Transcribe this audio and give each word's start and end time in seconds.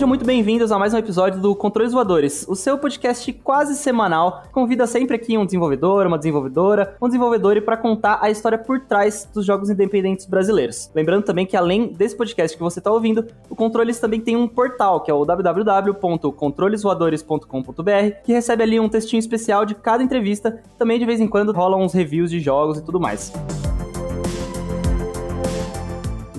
sejam 0.00 0.08
muito 0.08 0.24
bem-vindos 0.24 0.72
a 0.72 0.78
mais 0.78 0.94
um 0.94 0.96
episódio 0.96 1.42
do 1.42 1.54
Controles 1.54 1.92
Voadores, 1.92 2.46
o 2.48 2.56
seu 2.56 2.78
podcast 2.78 3.30
quase 3.34 3.76
semanal. 3.76 4.44
Convida 4.50 4.86
sempre 4.86 5.14
aqui 5.14 5.36
um 5.36 5.44
desenvolvedor, 5.44 6.06
uma 6.06 6.16
desenvolvedora, 6.16 6.96
um 7.02 7.06
desenvolvedor 7.06 7.60
para 7.60 7.76
contar 7.76 8.18
a 8.22 8.30
história 8.30 8.56
por 8.56 8.80
trás 8.80 9.28
dos 9.30 9.44
jogos 9.44 9.68
independentes 9.68 10.24
brasileiros. 10.24 10.90
Lembrando 10.94 11.24
também 11.24 11.44
que 11.44 11.54
além 11.54 11.88
desse 11.88 12.16
podcast 12.16 12.56
que 12.56 12.62
você 12.62 12.80
está 12.80 12.90
ouvindo, 12.90 13.26
o 13.50 13.54
Controles 13.54 14.00
também 14.00 14.22
tem 14.22 14.36
um 14.36 14.48
portal, 14.48 15.02
que 15.02 15.10
é 15.10 15.14
o 15.14 15.22
www.controlesvoadores.com.br, 15.22 18.22
que 18.24 18.32
recebe 18.32 18.62
ali 18.62 18.80
um 18.80 18.88
textinho 18.88 19.20
especial 19.20 19.66
de 19.66 19.74
cada 19.74 20.02
entrevista. 20.02 20.62
Também 20.78 20.98
de 20.98 21.04
vez 21.04 21.20
em 21.20 21.28
quando 21.28 21.52
rolam 21.52 21.82
uns 21.82 21.92
reviews 21.92 22.30
de 22.30 22.40
jogos 22.40 22.78
e 22.78 22.82
tudo 22.82 22.98
mais 22.98 23.30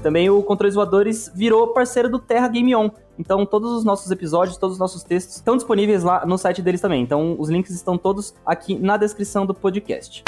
também 0.02 0.30
o 0.30 0.41
Controles 0.44 0.76
Voadores 0.76 1.32
virou 1.34 1.68
parceiro 1.68 2.09
do 2.09 2.20
Terra 2.20 2.48
Game 2.48 2.76
On. 2.76 2.90
Então, 3.21 3.45
todos 3.45 3.71
os 3.71 3.84
nossos 3.84 4.09
episódios, 4.09 4.57
todos 4.57 4.77
os 4.77 4.80
nossos 4.80 5.03
textos 5.03 5.35
estão 5.35 5.55
disponíveis 5.55 6.02
lá 6.02 6.25
no 6.25 6.39
site 6.39 6.59
deles 6.59 6.81
também. 6.81 7.03
Então, 7.03 7.35
os 7.38 7.52
links 7.52 7.70
estão 7.70 7.95
todos 7.95 8.34
aqui 8.44 8.80
na 8.80 8.97
descrição 8.97 9.45
do 9.45 9.53
podcast. 9.53 10.23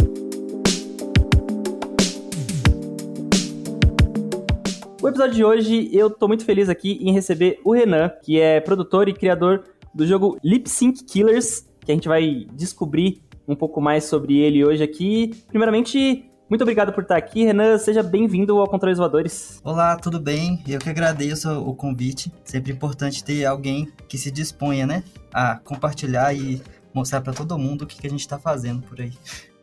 O 5.01 5.07
episódio 5.07 5.33
de 5.33 5.43
hoje, 5.43 5.89
eu 5.91 6.07
tô 6.07 6.27
muito 6.27 6.45
feliz 6.45 6.69
aqui 6.69 6.99
em 7.01 7.11
receber 7.11 7.59
o 7.65 7.73
Renan, 7.73 8.11
que 8.21 8.39
é 8.39 8.61
produtor 8.61 9.09
e 9.09 9.13
criador 9.13 9.63
do 9.91 10.05
jogo 10.05 10.37
Lip 10.43 10.69
Sync 10.69 11.03
Killers, 11.03 11.67
que 11.83 11.91
a 11.91 11.95
gente 11.95 12.07
vai 12.07 12.45
descobrir 12.53 13.23
um 13.47 13.55
pouco 13.55 13.81
mais 13.81 14.03
sobre 14.03 14.37
ele 14.37 14.63
hoje 14.63 14.83
aqui. 14.83 15.33
Primeiramente, 15.47 16.29
muito 16.53 16.61
obrigado 16.61 16.93
por 16.93 17.01
estar 17.01 17.17
aqui, 17.17 17.43
Renan. 17.45 17.79
Seja 17.79 18.03
bem-vindo 18.03 18.59
ao 18.59 18.67
Controles 18.67 18.99
Voadores. 18.99 19.59
Olá, 19.63 19.95
tudo 19.95 20.19
bem? 20.19 20.63
Eu 20.67 20.77
que 20.77 20.87
agradeço 20.87 21.49
o 21.51 21.73
convite. 21.73 22.31
Sempre 22.43 22.71
importante 22.71 23.23
ter 23.23 23.43
alguém 23.43 23.91
que 24.07 24.19
se 24.19 24.29
disponha, 24.29 24.85
né, 24.85 25.03
a 25.33 25.55
compartilhar 25.55 26.31
e 26.31 26.61
mostrar 26.93 27.21
para 27.21 27.33
todo 27.33 27.57
mundo 27.57 27.81
o 27.81 27.87
que, 27.87 27.99
que 27.99 28.05
a 28.05 28.09
gente 28.11 28.19
está 28.19 28.37
fazendo 28.37 28.83
por 28.83 29.01
aí. 29.01 29.13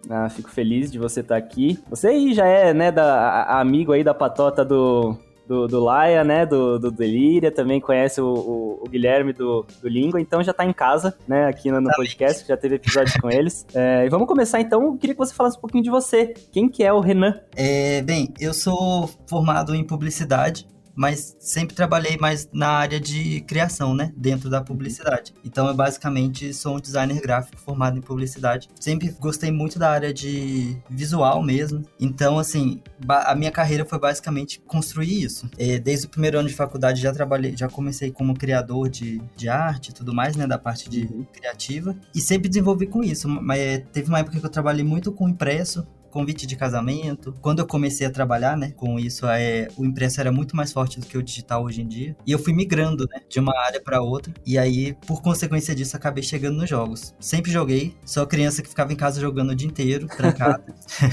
Ah, 0.09 0.29
fico 0.29 0.51
feliz 0.51 0.91
de 0.91 0.99
você 0.99 1.21
estar 1.21 1.37
aqui. 1.37 1.79
Você 1.89 2.09
aí 2.09 2.35
já 2.35 2.45
é, 2.45 2.75
né, 2.75 2.91
da, 2.91 3.05
a, 3.05 3.61
amigo 3.61 3.93
aí 3.93 4.03
da 4.03 4.13
patota 4.13 4.65
do, 4.65 5.17
do, 5.51 5.67
do 5.67 5.83
Laia, 5.83 6.23
né? 6.23 6.47
Do, 6.47 6.79
do 6.79 6.93
Delíria, 6.93 7.51
também 7.51 7.81
conhece 7.81 8.21
o, 8.21 8.29
o, 8.29 8.85
o 8.85 8.89
Guilherme 8.89 9.33
do, 9.33 9.67
do 9.83 9.89
Língua, 9.89 10.21
então 10.21 10.41
já 10.45 10.53
tá 10.53 10.65
em 10.65 10.73
casa, 10.73 11.19
né? 11.27 11.47
Aqui 11.47 11.73
no, 11.73 11.81
no 11.81 11.91
podcast, 11.91 12.47
já 12.47 12.57
teve 12.57 12.77
episódios 12.77 13.17
com 13.17 13.29
eles. 13.29 13.67
É, 13.75 14.07
e 14.07 14.09
vamos 14.09 14.29
começar 14.29 14.61
então, 14.61 14.81
eu 14.85 14.97
queria 14.97 15.13
que 15.13 15.19
você 15.19 15.35
falasse 15.35 15.59
um 15.59 15.61
pouquinho 15.61 15.83
de 15.83 15.91
você. 15.91 16.35
Quem 16.53 16.69
que 16.69 16.85
é 16.85 16.93
o 16.93 17.01
Renan? 17.01 17.35
É, 17.57 18.01
bem, 18.03 18.33
eu 18.39 18.55
sou 18.55 19.11
formado 19.27 19.75
em 19.75 19.83
publicidade, 19.83 20.69
mas 21.01 21.35
sempre 21.41 21.75
trabalhei 21.75 22.19
mais 22.19 22.47
na 22.53 22.69
área 22.69 23.01
de 23.01 23.41
criação, 23.47 23.95
né? 23.95 24.13
Dentro 24.15 24.51
da 24.51 24.61
publicidade. 24.61 25.33
Então 25.43 25.67
eu 25.67 25.73
basicamente 25.73 26.53
sou 26.53 26.77
um 26.77 26.79
designer 26.79 27.23
gráfico 27.23 27.57
formado 27.57 27.97
em 27.97 28.03
publicidade. 28.03 28.69
Sempre 28.79 29.09
gostei 29.19 29.51
muito 29.51 29.79
da 29.79 29.91
área 29.91 30.13
de 30.13 30.77
visual 30.91 31.43
mesmo. 31.43 31.83
Então, 31.99 32.39
assim, 32.39 32.83
a 33.09 33.35
minha 33.35 33.51
carreira 33.51 33.87
foi 33.87 33.99
basicamente 33.99 34.61
construir 34.67 35.23
isso. 35.23 35.49
É, 35.57 35.79
desde 35.79 36.05
o 36.05 36.11
primeiro 36.11 36.39
ano 36.39 36.51
de 36.51 36.55
faculdade 36.55 37.01
já 37.01 37.15
trabalhei, 37.15 37.57
já 37.57 37.67
comecei 37.67 38.11
como 38.11 38.35
criador 38.35 38.91
de, 38.91 39.23
de 39.35 39.49
arte 39.49 39.89
e 39.89 39.95
tudo 39.95 40.13
mais, 40.13 40.37
né? 40.37 40.47
Da 40.47 40.59
parte 40.59 40.91
de 40.91 41.07
uhum. 41.07 41.25
criativa. 41.33 41.97
E 42.15 42.21
sempre 42.21 42.51
desenvolvi 42.51 42.87
com 42.87 43.03
isso. 43.03 43.27
Mas 43.27 43.59
é, 43.59 43.79
teve 43.79 44.11
uma 44.11 44.19
época 44.19 44.39
que 44.39 44.45
eu 44.45 44.51
trabalhei 44.51 44.85
muito 44.85 45.11
com 45.11 45.27
impresso, 45.27 45.87
convite 46.11 46.47
de 46.47 46.57
casamento. 46.57 47.35
Quando 47.41 47.61
eu 47.61 47.67
comecei 47.67 48.07
a 48.07 48.11
trabalhar, 48.11 48.57
né, 48.57 48.73
com 48.77 48.99
isso, 48.99 49.27
é, 49.27 49.69
o 49.77 49.85
impresso 49.85 50.21
era 50.21 50.31
muito 50.31 50.57
mais 50.57 50.73
forte 50.73 51.01
do 51.01 51.07
que 51.07 51.17
o 51.17 51.23
digital 51.23 51.65
hoje 51.65 51.83
em 51.83 51.87
dia. 51.87 52.17
E 52.27 52.33
eu 52.33 52.39
fui 52.39 52.53
migrando, 52.53 53.07
né, 53.11 53.21
de 53.29 53.41
uma 53.41 53.57
área 53.59 53.81
para 53.81 54.03
outra. 54.03 54.33
E 54.45 54.59
aí, 54.59 54.95
por 55.07 55.23
consequência 55.23 55.75
disso, 55.75 55.97
acabei 55.97 56.23
chegando 56.23 56.57
nos 56.57 56.69
jogos. 56.69 57.15
Sempre 57.19 57.51
joguei, 57.51 57.95
sou 58.05 58.27
criança 58.27 58.63
que 58.63 58.69
ficava 58.69 58.93
em 58.93 58.97
casa 58.97 59.21
jogando 59.21 59.51
o 59.51 59.55
dia 59.55 59.69
inteiro, 59.69 60.07
trancada. 60.07 60.65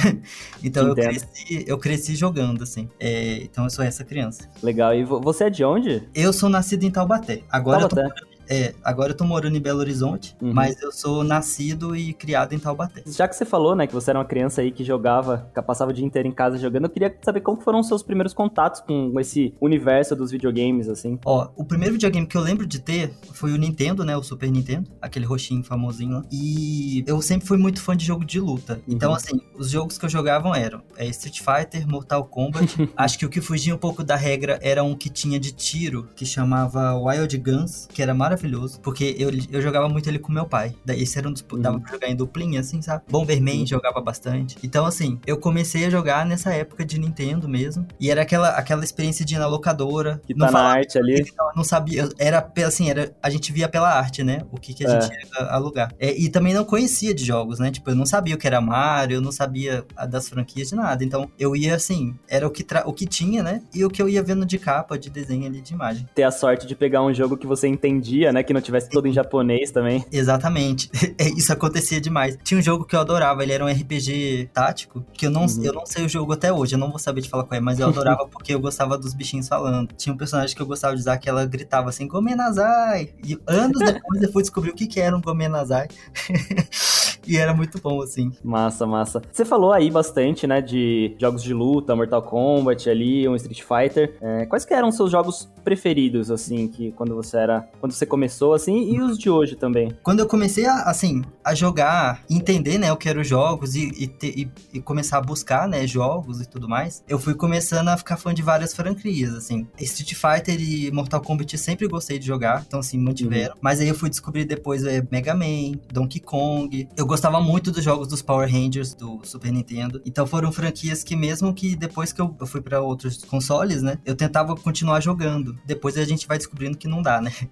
então 0.63 0.87
eu 0.87 0.95
cresci, 0.95 1.65
eu 1.67 1.77
cresci 1.77 2.15
jogando, 2.15 2.63
assim. 2.63 2.89
É, 2.99 3.37
então 3.43 3.63
eu 3.63 3.69
sou 3.69 3.83
essa 3.83 4.03
criança. 4.03 4.49
Legal. 4.61 4.93
E 4.93 5.03
você 5.03 5.45
é 5.45 5.49
de 5.49 5.63
onde? 5.63 6.07
Eu 6.13 6.33
sou 6.33 6.49
nascido 6.49 6.83
em 6.83 6.91
Taubaté. 6.91 7.43
Agora 7.49 7.87
Taubaté. 7.87 8.01
eu 8.01 8.09
tô 8.09 8.15
morando 8.15 8.36
é, 8.49 8.73
agora 8.83 9.11
eu 9.11 9.17
tô 9.17 9.25
morando 9.25 9.57
em 9.57 9.61
Belo 9.61 9.79
Horizonte, 9.79 10.35
uhum. 10.41 10.53
mas 10.53 10.81
eu 10.81 10.91
sou 10.91 11.23
nascido 11.23 11.95
e 11.95 12.13
criado 12.13 12.53
em 12.53 12.59
Taubaté. 12.59 13.03
Já 13.05 13.27
que 13.27 13.35
você 13.35 13.45
falou, 13.45 13.75
né, 13.75 13.87
que 13.87 13.93
você 13.93 14.09
era 14.09 14.19
uma 14.19 14.25
criança 14.25 14.61
aí 14.61 14.71
que 14.71 14.83
jogava, 14.83 15.49
que 15.53 15.61
passava 15.61 15.91
o 15.91 15.93
dia 15.93 16.05
inteiro 16.05 16.27
em 16.27 16.31
casa 16.31 16.57
jogando, 16.57 16.85
eu 16.85 16.89
queria 16.89 17.15
saber 17.21 17.41
como 17.41 17.61
foram 17.61 17.79
os 17.79 17.87
seus 17.87 18.01
primeiros 18.01 18.33
contatos 18.33 18.81
com 18.81 19.19
esse 19.19 19.53
universo 19.59 20.15
dos 20.15 20.31
videogames, 20.31 20.87
assim. 20.87 21.19
Ó, 21.25 21.49
o 21.55 21.65
primeiro 21.65 21.93
videogame 21.93 22.25
que 22.25 22.37
eu 22.37 22.41
lembro 22.41 22.65
de 22.65 22.79
ter 22.79 23.11
foi 23.33 23.51
o 23.51 23.57
Nintendo, 23.57 24.03
né, 24.05 24.15
o 24.15 24.23
Super 24.23 24.49
Nintendo, 24.49 24.89
aquele 25.01 25.25
roxinho 25.25 25.63
famosinho 25.63 26.15
lá. 26.15 26.23
E 26.31 27.03
eu 27.05 27.21
sempre 27.21 27.47
fui 27.47 27.57
muito 27.57 27.81
fã 27.81 27.95
de 27.95 28.05
jogo 28.05 28.23
de 28.23 28.39
luta. 28.39 28.75
Uhum. 28.87 28.95
Então, 28.95 29.13
assim, 29.13 29.41
os 29.55 29.69
jogos 29.69 29.97
que 29.97 30.05
eu 30.05 30.09
jogava 30.09 30.57
eram 30.57 30.81
é, 30.95 31.05
Street 31.07 31.39
Fighter, 31.39 31.87
Mortal 31.87 32.23
Kombat. 32.25 32.89
Acho 32.95 33.19
que 33.19 33.25
o 33.25 33.29
que 33.29 33.41
fugia 33.41 33.75
um 33.75 33.77
pouco 33.77 34.03
da 34.03 34.15
regra 34.15 34.57
era 34.61 34.83
um 34.83 34.95
que 34.95 35.09
tinha 35.09 35.39
de 35.39 35.51
tiro, 35.51 36.07
que 36.15 36.25
chamava 36.25 36.95
Wild 36.95 37.37
Guns, 37.37 37.87
que 37.91 38.01
era 38.01 38.13
maravilhoso 38.13 38.36
maravilhoso, 38.37 38.79
porque 38.81 39.15
eu, 39.17 39.29
eu 39.51 39.61
jogava 39.61 39.89
muito 39.89 40.07
ele 40.07 40.19
com 40.19 40.31
meu 40.31 40.45
pai. 40.45 40.73
Daí 40.85 41.01
esse 41.01 41.17
era 41.17 41.27
um 41.27 41.33
dos. 41.33 41.45
Uhum. 41.51 41.59
Dava 41.59 41.79
pra 41.79 41.91
jogar 41.91 42.07
em 42.07 42.15
duplinha, 42.15 42.59
assim, 42.59 42.81
sabe? 42.81 43.03
Bomberman 43.09 43.61
uhum. 43.61 43.67
jogava 43.67 43.99
bastante. 43.99 44.57
Então, 44.63 44.85
assim, 44.85 45.19
eu 45.25 45.37
comecei 45.37 45.85
a 45.85 45.89
jogar 45.89 46.25
nessa 46.25 46.53
época 46.53 46.85
de 46.85 46.99
Nintendo 46.99 47.49
mesmo. 47.49 47.85
E 47.99 48.11
era 48.11 48.21
aquela, 48.21 48.49
aquela 48.49 48.83
experiência 48.83 49.25
de 49.25 49.35
ir 49.35 49.39
na 49.39 49.47
locadora. 49.47 50.21
Que 50.25 50.35
tá 50.35 50.51
na 50.51 50.59
arte 50.59 50.97
ali. 50.97 51.17
Não, 51.37 51.51
não 51.57 51.63
sabia. 51.63 52.09
Era 52.17 52.51
assim, 52.65 52.89
era, 52.89 53.15
a 53.21 53.29
gente 53.29 53.51
via 53.51 53.67
pela 53.67 53.89
arte, 53.89 54.23
né? 54.23 54.41
O 54.51 54.59
que, 54.59 54.73
que 54.73 54.85
a 54.85 54.89
é. 54.89 55.01
gente 55.01 55.11
ia 55.13 55.45
alugar. 55.49 55.93
É, 55.99 56.15
e 56.17 56.29
também 56.29 56.53
não 56.53 56.63
conhecia 56.63 57.13
de 57.13 57.23
jogos, 57.23 57.59
né? 57.59 57.69
Tipo, 57.69 57.91
eu 57.91 57.95
não 57.95 58.05
sabia 58.05 58.35
o 58.35 58.37
que 58.37 58.47
era 58.47 58.59
Mario, 58.59 59.15
eu 59.15 59.21
não 59.21 59.31
sabia 59.31 59.85
das 60.09 60.29
franquias 60.29 60.69
de 60.69 60.75
nada. 60.75 61.03
Então, 61.03 61.29
eu 61.37 61.55
ia 61.55 61.75
assim, 61.75 62.15
era 62.27 62.47
o 62.47 62.51
que, 62.51 62.65
o 62.85 62.93
que 62.93 63.05
tinha, 63.05 63.43
né? 63.43 63.61
E 63.73 63.83
o 63.85 63.89
que 63.89 64.01
eu 64.01 64.09
ia 64.09 64.23
vendo 64.23 64.45
de 64.45 64.57
capa, 64.57 64.97
de 64.97 65.09
desenho 65.09 65.45
ali, 65.45 65.61
de 65.61 65.73
imagem. 65.73 66.07
Ter 66.15 66.23
a 66.23 66.31
sorte 66.31 66.65
de 66.65 66.75
pegar 66.75 67.03
um 67.03 67.13
jogo 67.13 67.37
que 67.37 67.47
você 67.47 67.67
entendia 67.67 68.26
né? 68.31 68.43
Que 68.43 68.53
não 68.53 68.61
tivesse 68.61 68.89
todo 68.89 69.07
em 69.07 69.13
japonês 69.13 69.71
também. 69.71 70.05
Exatamente. 70.11 70.89
É, 71.19 71.29
isso 71.29 71.51
acontecia 71.51 71.99
demais. 71.99 72.37
Tinha 72.43 72.59
um 72.59 72.61
jogo 72.61 72.85
que 72.85 72.95
eu 72.95 72.99
adorava, 72.99 73.41
ele 73.41 73.51
era 73.51 73.63
um 73.63 73.67
RPG 73.67 74.49
tático, 74.53 75.03
que 75.13 75.25
eu 75.25 75.31
não, 75.31 75.45
uhum. 75.45 75.63
eu 75.63 75.73
não 75.73 75.85
sei 75.85 76.05
o 76.05 76.09
jogo 76.09 76.33
até 76.33 76.51
hoje, 76.53 76.75
eu 76.75 76.79
não 76.79 76.89
vou 76.89 76.99
saber 76.99 77.21
te 77.21 77.29
falar 77.29 77.43
qual 77.43 77.57
é, 77.57 77.61
mas 77.61 77.79
eu 77.79 77.87
adorava 77.87 78.27
porque 78.29 78.53
eu 78.53 78.59
gostava 78.59 78.97
dos 78.97 79.13
bichinhos 79.13 79.47
falando. 79.47 79.89
Tinha 79.97 80.13
um 80.13 80.17
personagem 80.17 80.55
que 80.55 80.61
eu 80.61 80.65
gostava 80.65 80.93
de 80.93 81.01
usar 81.01 81.17
que 81.17 81.27
ela 81.27 81.45
gritava 81.45 81.89
assim, 81.89 82.07
Gomenazai! 82.07 83.13
E 83.23 83.39
anos 83.47 83.79
depois 83.79 84.21
eu 84.21 84.31
fui 84.31 84.43
descobrir 84.43 84.71
o 84.71 84.75
que, 84.75 84.85
que 84.85 84.99
era 84.99 85.15
um 85.15 85.21
Gomenazai. 85.21 85.87
E 87.27 87.37
era 87.37 87.53
muito 87.53 87.79
bom, 87.81 88.01
assim. 88.01 88.31
Massa, 88.43 88.85
massa. 88.85 89.21
Você 89.31 89.43
falou 89.43 89.73
aí 89.73 89.91
bastante, 89.91 90.47
né, 90.47 90.61
de 90.61 91.15
jogos 91.19 91.43
de 91.43 91.53
luta, 91.53 91.95
Mortal 91.95 92.21
Kombat 92.21 92.89
ali, 92.89 93.27
um 93.27 93.35
Street 93.35 93.61
Fighter. 93.61 94.17
É, 94.21 94.45
quais 94.45 94.65
que 94.65 94.73
eram 94.73 94.91
seus 94.91 95.11
jogos 95.11 95.51
preferidos, 95.63 96.31
assim, 96.31 96.67
que 96.67 96.91
quando 96.93 97.13
você 97.13 97.37
era... 97.37 97.67
Quando 97.79 97.91
você 97.91 98.05
começou, 98.05 98.53
assim, 98.53 98.93
e 98.93 99.01
os 99.01 99.17
de 99.17 99.29
hoje 99.29 99.55
também? 99.55 99.91
Quando 100.01 100.19
eu 100.19 100.27
comecei, 100.27 100.65
a, 100.65 100.83
assim, 100.83 101.21
a 101.43 101.53
jogar, 101.53 102.23
entender, 102.29 102.77
né, 102.77 102.91
o 102.91 102.97
que 102.97 103.09
eram 103.09 103.21
os 103.21 103.27
jogos 103.27 103.75
e, 103.75 103.89
e, 103.97 104.07
te, 104.07 104.27
e, 104.27 104.77
e, 104.77 104.81
começar 104.81 105.17
a 105.17 105.21
buscar, 105.21 105.67
né, 105.67 105.85
jogos 105.85 106.41
e 106.41 106.45
tudo 106.47 106.69
mais, 106.69 107.03
eu 107.07 107.19
fui 107.19 107.33
começando 107.33 107.89
a 107.89 107.97
ficar 107.97 108.15
fã 108.17 108.33
de 108.33 108.41
várias 108.41 108.73
franquias, 108.73 109.33
assim. 109.33 109.67
Street 109.79 110.13
Fighter 110.13 110.59
e 110.61 110.89
Mortal 110.91 111.21
Kombat 111.21 111.53
eu 111.53 111.59
sempre 111.59 111.87
gostei 111.87 112.17
de 112.17 112.25
jogar, 112.25 112.63
então, 112.65 112.79
assim, 112.79 112.97
mantiveram. 112.97 113.53
Uhum. 113.53 113.59
Mas 113.61 113.81
aí 113.81 113.87
eu 113.87 113.95
fui 113.95 114.09
descobrir 114.09 114.45
depois 114.45 114.85
é, 114.85 115.05
Mega 115.11 115.33
Man, 115.33 115.79
Donkey 115.91 116.19
Kong. 116.19 116.87
Eu 116.95 117.05
gostava 117.17 117.41
muito 117.41 117.71
dos 117.71 117.83
jogos 117.83 118.07
dos 118.07 118.21
Power 118.21 118.47
Rangers 118.47 118.93
do 118.93 119.19
Super 119.23 119.51
Nintendo. 119.51 119.99
Então 120.05 120.27
foram 120.27 120.51
franquias 120.51 121.03
que 121.03 121.15
mesmo 121.15 121.51
que 121.51 121.75
depois 121.75 122.13
que 122.13 122.21
eu 122.21 122.37
fui 122.45 122.61
para 122.61 122.79
outros 122.79 123.23
consoles, 123.23 123.81
né, 123.81 123.97
eu 124.05 124.15
tentava 124.15 124.55
continuar 124.55 124.99
jogando. 125.01 125.57
Depois 125.65 125.97
a 125.97 126.05
gente 126.05 126.27
vai 126.27 126.37
descobrindo 126.37 126.77
que 126.77 126.87
não 126.87 127.01
dá, 127.01 127.19
né? 127.19 127.31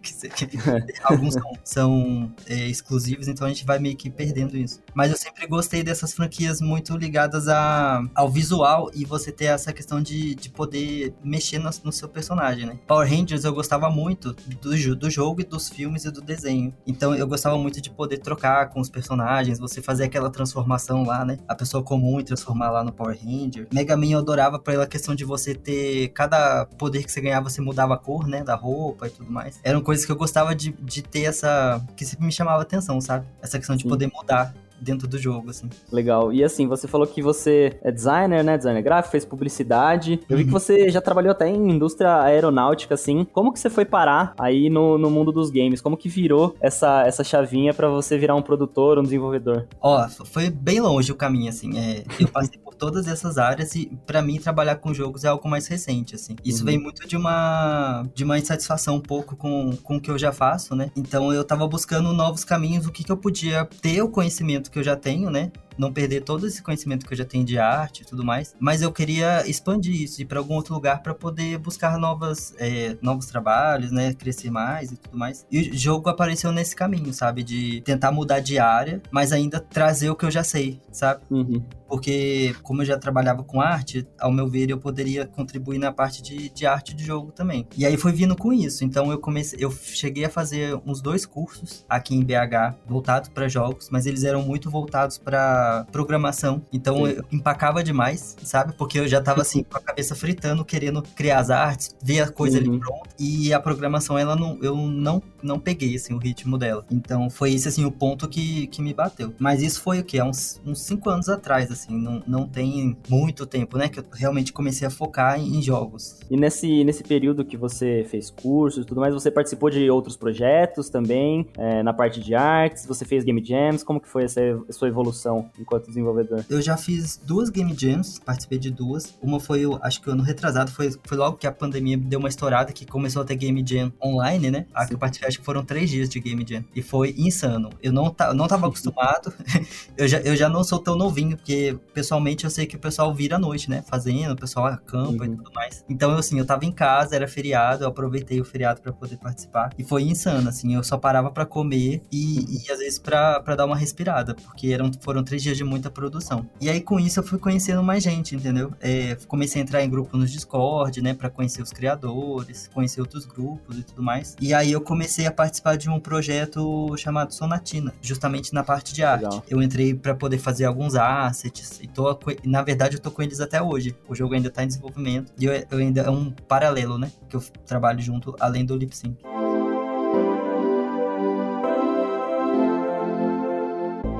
Alguns 1.04 1.34
são, 1.34 1.52
são 1.64 2.34
é, 2.46 2.68
exclusivos, 2.68 3.28
então 3.28 3.48
a 3.48 3.50
gente 3.50 3.66
vai 3.66 3.80
meio 3.80 3.96
que 3.96 4.08
perdendo 4.08 4.56
isso. 4.56 4.84
Mas 4.94 5.10
eu 5.10 5.18
sempre 5.18 5.48
gostei 5.48 5.82
dessas 5.82 6.14
franquias 6.14 6.62
muito 6.62 6.96
ligadas 6.96 7.48
a, 7.48 8.04
ao 8.14 8.30
visual 8.30 8.92
e 8.94 9.04
você 9.04 9.32
ter 9.32 9.46
essa 9.46 9.74
questão 9.74 10.00
de, 10.00 10.36
de 10.36 10.50
poder 10.50 11.12
mexer 11.24 11.58
no, 11.58 11.72
no 11.84 11.92
seu 11.92 12.08
personagem, 12.08 12.68
né? 12.68 12.78
Power 12.86 13.10
Rangers 13.10 13.44
eu 13.44 13.54
gostava 13.54 13.90
muito 13.90 14.36
do, 14.62 14.96
do 14.96 15.10
jogo 15.10 15.42
e 15.42 15.44
dos 15.44 15.70
filmes 15.70 16.06
e 16.06 16.12
do 16.12 16.22
desenho. 16.22 16.72
Então 16.86 17.16
eu 17.16 17.28
gostava 17.28 17.58
muito 17.58 17.82
de 17.82 17.90
poder 17.90 18.20
trocar 18.20 18.70
com 18.70 18.80
os 18.80 18.90
personagens 18.90 19.55
personagens, 19.56 19.60
você 19.60 19.81
fazer 19.81 20.04
aquela 20.06 20.30
transformação 20.30 21.04
lá, 21.04 21.25
né? 21.25 21.38
A 21.48 21.56
pessoa 21.56 21.84
comum 21.84 22.19
e 22.19 22.24
transformar 22.24 22.69
lá 22.69 22.84
no 22.84 22.92
Power 22.92 23.18
Ranger. 23.18 23.68
Mega 23.74 23.96
Man 23.96 24.07
eu 24.07 24.19
adorava 24.19 24.60
pela 24.60 24.86
questão 24.86 25.16
de 25.16 25.24
você 25.24 25.56
ter. 25.56 26.10
Cada 26.10 26.66
poder 26.78 27.04
que 27.04 27.12
você 27.12 27.22
ganhava, 27.22 27.50
você 27.50 27.62
mudava 27.62 27.96
a 27.96 27.98
cor, 27.98 28.28
né? 28.28 28.44
Da 28.44 28.56
roupa 28.56 29.07
e 29.07 29.10
tudo 29.10 29.31
mais. 29.31 29.60
Eram 29.63 29.81
coisas 29.81 30.06
que 30.06 30.12
eu 30.12 30.16
gostava 30.16 30.54
de, 30.54 30.72
de 30.72 31.02
ter 31.02 31.24
essa. 31.24 31.84
que 31.96 32.06
sempre 32.06 32.25
me 32.25 32.31
chamava 32.31 32.62
atenção, 32.62 33.00
sabe? 33.02 33.25
Essa 33.42 33.57
questão 33.57 33.75
de 33.75 33.84
Sim. 33.84 33.90
poder 33.90 34.12
mudar 34.13 34.54
dentro 34.80 35.07
do 35.07 35.18
jogo, 35.18 35.50
assim. 35.50 35.69
Legal. 35.92 36.31
E 36.31 36.44
assim, 36.44 36.68
você 36.68 36.88
falou 36.88 37.07
que 37.07 37.22
você 37.22 37.77
é 37.81 37.92
designer, 37.92 38.44
né? 38.44 38.57
Designer 38.57 38.81
gráfico, 38.81 39.12
fez 39.12 39.25
publicidade. 39.25 40.19
Eu 40.30 40.38
vi 40.38 40.44
que 40.44 40.50
uhum. 40.51 40.60
você 40.60 40.89
já 40.89 41.01
trabalhou 41.01 41.31
até 41.31 41.48
em 41.48 41.72
indústria 41.72 42.22
aeronáutica, 42.22 42.94
assim. 42.95 43.25
Como 43.31 43.51
que 43.51 43.60
você 43.60 43.69
foi 43.69 43.86
parar 43.86 44.33
aí 44.38 44.69
no, 44.69 44.98
no 44.98 45.10
mundo 45.10 45.31
dos 45.31 45.50
games? 45.50 45.81
Como 45.81 45.98
que 45.98 46.10
virou 46.10 46.56
essa, 46.60 47.04
essa 47.06 47.24
chavinha 47.24 47.74
para 47.74 47.89
você 47.89 48.18
virar 48.18 48.36
um 48.36 48.42
produtor, 48.42 48.98
um 48.98 49.04
desenvolvedor? 49.04 49.68
Ó, 49.81 50.07
foi 50.25 50.50
bem 50.50 50.80
longe 50.80 51.12
o 51.12 51.16
caminho, 51.16 51.50
assim. 51.50 51.77
É, 51.77 52.04
eu 52.19 52.27
passei 52.27 52.60
por 52.60 52.75
todas 52.75 53.07
essas 53.07 53.38
áreas 53.38 53.75
e 53.75 53.92
para 54.06 54.22
mim 54.22 54.39
trabalhar 54.39 54.75
com 54.75 54.94
jogos 54.94 55.24
é 55.24 55.27
algo 55.27 55.48
mais 55.48 55.68
recente, 55.68 56.16
assim. 56.16 56.36
Isso 56.44 56.60
uhum. 56.60 56.66
vem 56.66 56.77
muito 56.77 57.07
de 57.07 57.16
uma 57.16 58.06
de 58.13 58.24
uma 58.24 58.38
insatisfação 58.38 58.95
um 58.95 59.01
pouco 59.01 59.36
com, 59.36 59.75
com 59.83 59.98
o 59.98 60.01
que 60.01 60.12
eu 60.12 60.18
já 60.18 60.31
faço, 60.31 60.75
né? 60.75 60.92
Então 60.95 61.33
eu 61.33 61.44
tava 61.44 61.68
buscando 61.68 62.13
novos 62.13 62.44
caminhos, 62.44 62.86
o 62.86 62.92
que 62.92 63.04
que 63.04 63.12
eu 63.12 63.18
podia 63.18 63.66
ter 63.81 64.01
o 64.01 64.10
conhecimento 64.10 64.65
que 64.70 64.80
eu 64.80 64.84
já 64.84 64.96
tenho, 64.96 65.30
né? 65.30 65.52
Não 65.77 65.92
perder 65.92 66.22
todo 66.22 66.48
esse 66.48 66.62
conhecimento 66.62 67.06
que 67.06 67.13
eu 67.13 67.18
já 67.18 67.25
tenho 67.25 67.44
de 67.44 67.57
arte 67.57 68.01
e 68.01 68.06
tudo 68.06 68.24
mais, 68.24 68.56
mas 68.60 68.81
eu 68.81 68.92
queria 68.92 69.48
expandir 69.48 70.01
isso, 70.01 70.22
ir 70.22 70.25
para 70.25 70.39
algum 70.39 70.56
outro 70.56 70.74
lugar 70.74 71.01
para 71.01 71.13
poder 71.13 71.57
buscar 71.57 71.98
novas, 71.98 72.54
é, 72.57 72.98
novos 73.01 73.25
trabalhos, 73.25 73.92
né, 73.92 74.13
crescer 74.13 74.50
mais 74.50 74.92
e 74.92 74.98
tudo 74.98 75.18
mais. 75.18 75.45
E 75.51 75.69
o 75.69 75.77
jogo 75.77 76.10
apareceu 76.10 76.51
nesse 76.51 76.75
caminho, 76.75 77.13
sabe, 77.13 77.44
de 77.44 77.81
tentar 77.81 78.12
mudar 78.12 78.39
de 78.39 78.60
área, 78.60 79.01
mas 79.12 79.31
ainda 79.31 79.60
trazer 79.60 80.10
o 80.10 80.16
que 80.16 80.25
eu 80.25 80.31
já 80.31 80.44
sei, 80.44 80.81
sabe? 80.92 81.22
Uhum. 81.30 81.63
Porque 81.88 82.56
como 82.63 82.81
eu 82.81 82.86
já 82.86 82.98
trabalhava 82.98 83.44
com 83.44 83.62
arte, 83.62 84.07
ao 84.19 84.31
meu 84.31 84.48
ver 84.48 84.69
eu 84.69 84.77
poderia 84.77 85.25
contribuir 85.25 85.77
na 85.77 85.92
parte 85.92 86.22
de, 86.22 86.50
de 86.50 86.66
arte 86.66 86.95
de 86.95 87.04
jogo 87.04 87.31
também. 87.31 87.68
E 87.77 87.86
aí 87.86 87.95
foi 87.95 88.12
vindo 88.12 88.36
com 88.36 88.51
isso. 88.51 88.83
Então 88.83 89.12
eu 89.12 89.19
comecei, 89.19 89.60
eu 89.62 89.72
cheguei 89.72 90.25
a 90.25 90.30
fazer 90.30 90.80
uns 90.86 91.01
dois 91.01 91.25
cursos 91.25 91.86
aqui 91.88 92.16
em 92.16 92.24
BH 92.24 92.75
voltados 92.88 93.30
para 93.30 93.48
jogos, 93.48 93.89
mas 93.92 94.06
eles 94.06 94.24
eram 94.24 94.42
muito 94.42 94.69
voltados 94.69 95.18
para 95.18 95.65
programação. 95.92 96.62
Então 96.72 97.06
Sim. 97.06 97.14
eu 97.14 97.26
empacava 97.32 97.84
demais, 97.84 98.36
sabe? 98.44 98.74
Porque 98.74 99.00
eu 99.00 99.08
já 99.08 99.22
tava 99.22 99.42
assim, 99.42 99.64
com 99.64 99.78
a 99.78 99.82
cabeça 99.82 100.16
fritando, 100.16 100.64
querendo 100.64 101.02
criar 101.02 101.40
as 101.40 101.50
artes, 101.50 101.96
ver 102.02 102.22
a 102.22 102.30
coisa 102.30 102.60
uhum. 102.60 102.72
ali 102.72 102.80
pronta. 102.80 103.10
E 103.20 103.54
a 103.54 103.60
programação, 103.60 104.18
ela 104.18 104.36
não, 104.36 104.58
eu 104.62 104.76
não, 104.76 105.22
não 105.46 105.60
peguei, 105.60 105.96
assim, 105.96 106.14
o 106.14 106.18
ritmo 106.18 106.58
dela. 106.58 106.86
Então 106.92 107.30
foi 107.30 107.54
esse, 107.54 107.68
assim, 107.68 107.86
o 107.86 107.92
ponto 107.92 108.28
que, 108.28 108.68
que 108.68 108.82
me 108.82 108.94
bateu. 108.94 109.34
Mas 109.40 109.62
isso 109.62 109.82
foi 109.82 110.00
o 110.00 110.04
quê? 110.04 110.20
Há 110.20 110.26
uns, 110.26 110.62
uns 110.66 110.82
cinco 110.82 111.10
anos 111.10 111.30
atrás, 111.30 111.72
assim, 111.72 111.98
não, 111.98 112.24
não 112.28 112.48
tem 112.48 112.98
muito 113.10 113.46
tempo, 113.46 113.78
né? 113.78 113.88
Que 113.90 114.00
eu 114.00 114.06
realmente 114.14 114.52
comecei 114.52 114.88
a 114.88 114.92
focar 114.92 115.40
em, 115.40 115.58
em 115.58 115.62
jogos. 115.62 116.20
E 116.30 116.38
nesse, 116.38 116.84
nesse 116.84 117.04
período 117.04 117.46
que 117.46 117.58
você 117.58 118.06
fez 118.10 118.30
cursos 118.30 118.84
e 118.84 118.88
tudo 118.88 119.02
mais, 119.02 119.14
você 119.14 119.32
participou 119.32 119.70
de 119.70 119.90
outros 119.90 120.18
projetos 120.18 120.90
também, 120.90 121.48
é, 121.58 121.84
na 121.84 121.94
parte 121.94 122.20
de 122.20 122.36
artes, 122.36 122.86
você 122.86 123.06
fez 123.06 123.24
game 123.24 123.44
jams, 123.44 123.84
como 123.84 124.00
que 124.00 124.08
foi 124.08 124.24
essa, 124.24 124.42
sua 124.70 124.88
evolução 124.88 125.50
enquanto 125.60 125.88
desenvolvedor? 125.88 126.44
Eu 126.50 126.62
já 126.62 126.78
fiz 126.78 127.18
duas 127.18 127.50
game 127.50 127.74
jams, 127.78 128.20
participei 128.20 128.58
de 128.58 128.72
duas. 128.72 129.18
Uma 129.22 129.40
foi, 129.40 129.64
acho 129.82 130.02
que 130.02 130.10
o 130.10 130.14
ano 130.14 130.24
retrasado, 130.24 130.72
foi, 130.72 130.92
foi 131.04 131.18
logo 131.18 131.38
que 131.38 131.48
a 131.48 131.52
pandemia 131.52 131.98
deu 131.98 132.20
uma 132.20 132.30
estourada, 132.30 132.72
que 132.72 132.86
começou 132.86 133.22
a 133.22 133.26
ter 133.26 133.36
game 133.36 133.64
jam 133.66 133.92
online, 134.04 134.50
né? 134.52 134.66
A 134.74 134.86
que 134.86 134.94
eu 134.94 134.98
participei, 134.98 135.35
acho 135.36 135.40
que 135.40 135.46
foram 135.46 135.64
três 135.64 135.90
dias 135.90 136.10
de 136.10 136.20
game 136.20 136.46
jam. 136.48 136.64
E 136.74 136.82
foi 136.82 137.14
insano. 137.18 137.70
Eu 137.82 137.92
não, 137.92 138.10
ta, 138.10 138.34
não 138.34 138.48
tava 138.48 138.68
acostumado. 138.68 139.34
eu, 139.98 140.08
já, 140.08 140.20
eu 140.20 140.36
já 140.36 140.50
não 140.50 140.64
sou 140.64 140.80
tão 140.80 140.96
novinho, 140.96 141.36
porque 141.38 141.78
pessoalmente 141.94 142.46
eu 142.46 142.50
sei 142.50 142.66
que 142.66 142.76
o 142.76 142.80
pessoal 142.80 143.14
vira 143.14 143.36
à 143.36 143.40
noite, 143.40 143.70
né? 143.70 143.84
Fazendo, 143.88 144.32
o 144.32 144.36
pessoal 144.36 144.66
acampa 144.68 145.26
uhum. 145.26 145.34
e 145.34 145.36
tudo 145.38 145.52
mais. 145.54 145.84
Então, 145.90 146.12
eu, 146.12 146.18
assim, 146.18 146.40
eu 146.40 146.46
tava 146.46 146.66
em 146.66 146.72
casa, 146.72 147.16
era 147.16 147.28
feriado, 147.28 147.84
eu 147.84 147.88
aproveitei 147.88 148.40
o 148.40 148.46
feriado 148.46 148.82
para 148.82 148.94
poder 148.94 149.18
participar. 149.18 149.72
E 149.78 149.84
foi 149.84 150.04
insano, 150.04 150.50
assim, 150.50 150.76
eu 150.76 150.84
só 150.84 150.98
parava 150.98 151.32
para 151.32 151.46
comer 151.46 152.02
e, 152.12 152.64
e 152.66 152.72
às 152.72 152.80
vezes 152.80 153.00
para 153.00 153.56
dar 153.56 153.66
uma 153.66 153.76
respirada, 153.76 154.34
porque 154.36 154.68
eram, 154.68 154.92
foram 155.02 155.24
três 155.24 155.44
dias 155.44 155.58
de 155.58 155.64
muita 155.64 155.90
produção. 155.90 156.50
E 156.60 156.70
aí 156.70 156.82
com 156.82 157.00
isso 157.00 157.20
eu 157.20 157.24
fui 157.24 157.40
conhecendo 157.40 157.84
mais 157.84 158.04
gente, 158.04 158.36
entendeu? 158.36 158.74
É, 158.80 159.18
comecei 159.28 159.62
a 159.62 159.64
entrar 159.64 159.84
em 159.84 159.90
grupo 159.90 160.18
no 160.18 160.26
Discord, 160.26 161.02
né, 161.02 161.14
para 161.14 161.30
conhecer 161.30 161.62
os 161.62 161.72
criadores, 161.72 162.70
conhecer 162.74 163.02
outros 163.02 163.26
grupos 163.26 163.78
e 163.78 163.84
tudo 163.84 164.02
mais. 164.02 164.36
E 164.40 164.54
aí 164.54 164.72
eu 164.72 164.82
comecei 164.82 165.25
a 165.25 165.31
participar 165.31 165.77
de 165.77 165.89
um 165.89 166.00
projeto 166.00 166.95
chamado 166.98 167.33
Sonatina, 167.33 167.94
justamente 168.01 168.54
na 168.54 168.63
parte 168.63 168.94
de 168.94 169.04
arte. 169.04 169.24
Legal. 169.24 169.44
Eu 169.50 169.62
entrei 169.62 169.94
para 169.94 170.13
poder 170.16 170.38
fazer 170.38 170.66
alguns 170.66 170.95
assets 170.95 171.80
e 171.81 171.88
tô, 171.88 172.18
na 172.44 172.62
verdade 172.62 172.95
eu 172.98 173.01
tô 173.01 173.12
com 173.12 173.22
eles 173.22 173.39
até 173.39 173.62
hoje. 173.62 173.95
O 174.07 174.16
jogo 174.16 174.33
ainda 174.33 174.50
tá 174.50 174.63
em 174.63 174.68
desenvolvimento 174.68 175.31
e 175.38 175.45
eu, 175.45 175.54
eu 175.72 175.77
ainda 175.77 176.01
é 176.01 176.10
um 176.10 176.31
paralelo, 176.31 176.98
né, 176.98 177.12
que 177.30 177.36
eu 177.36 177.44
trabalho 177.66 178.01
junto 178.01 178.36
além 178.39 178.66
do 178.66 178.75
lip 178.75 178.95
sync. 178.95 179.18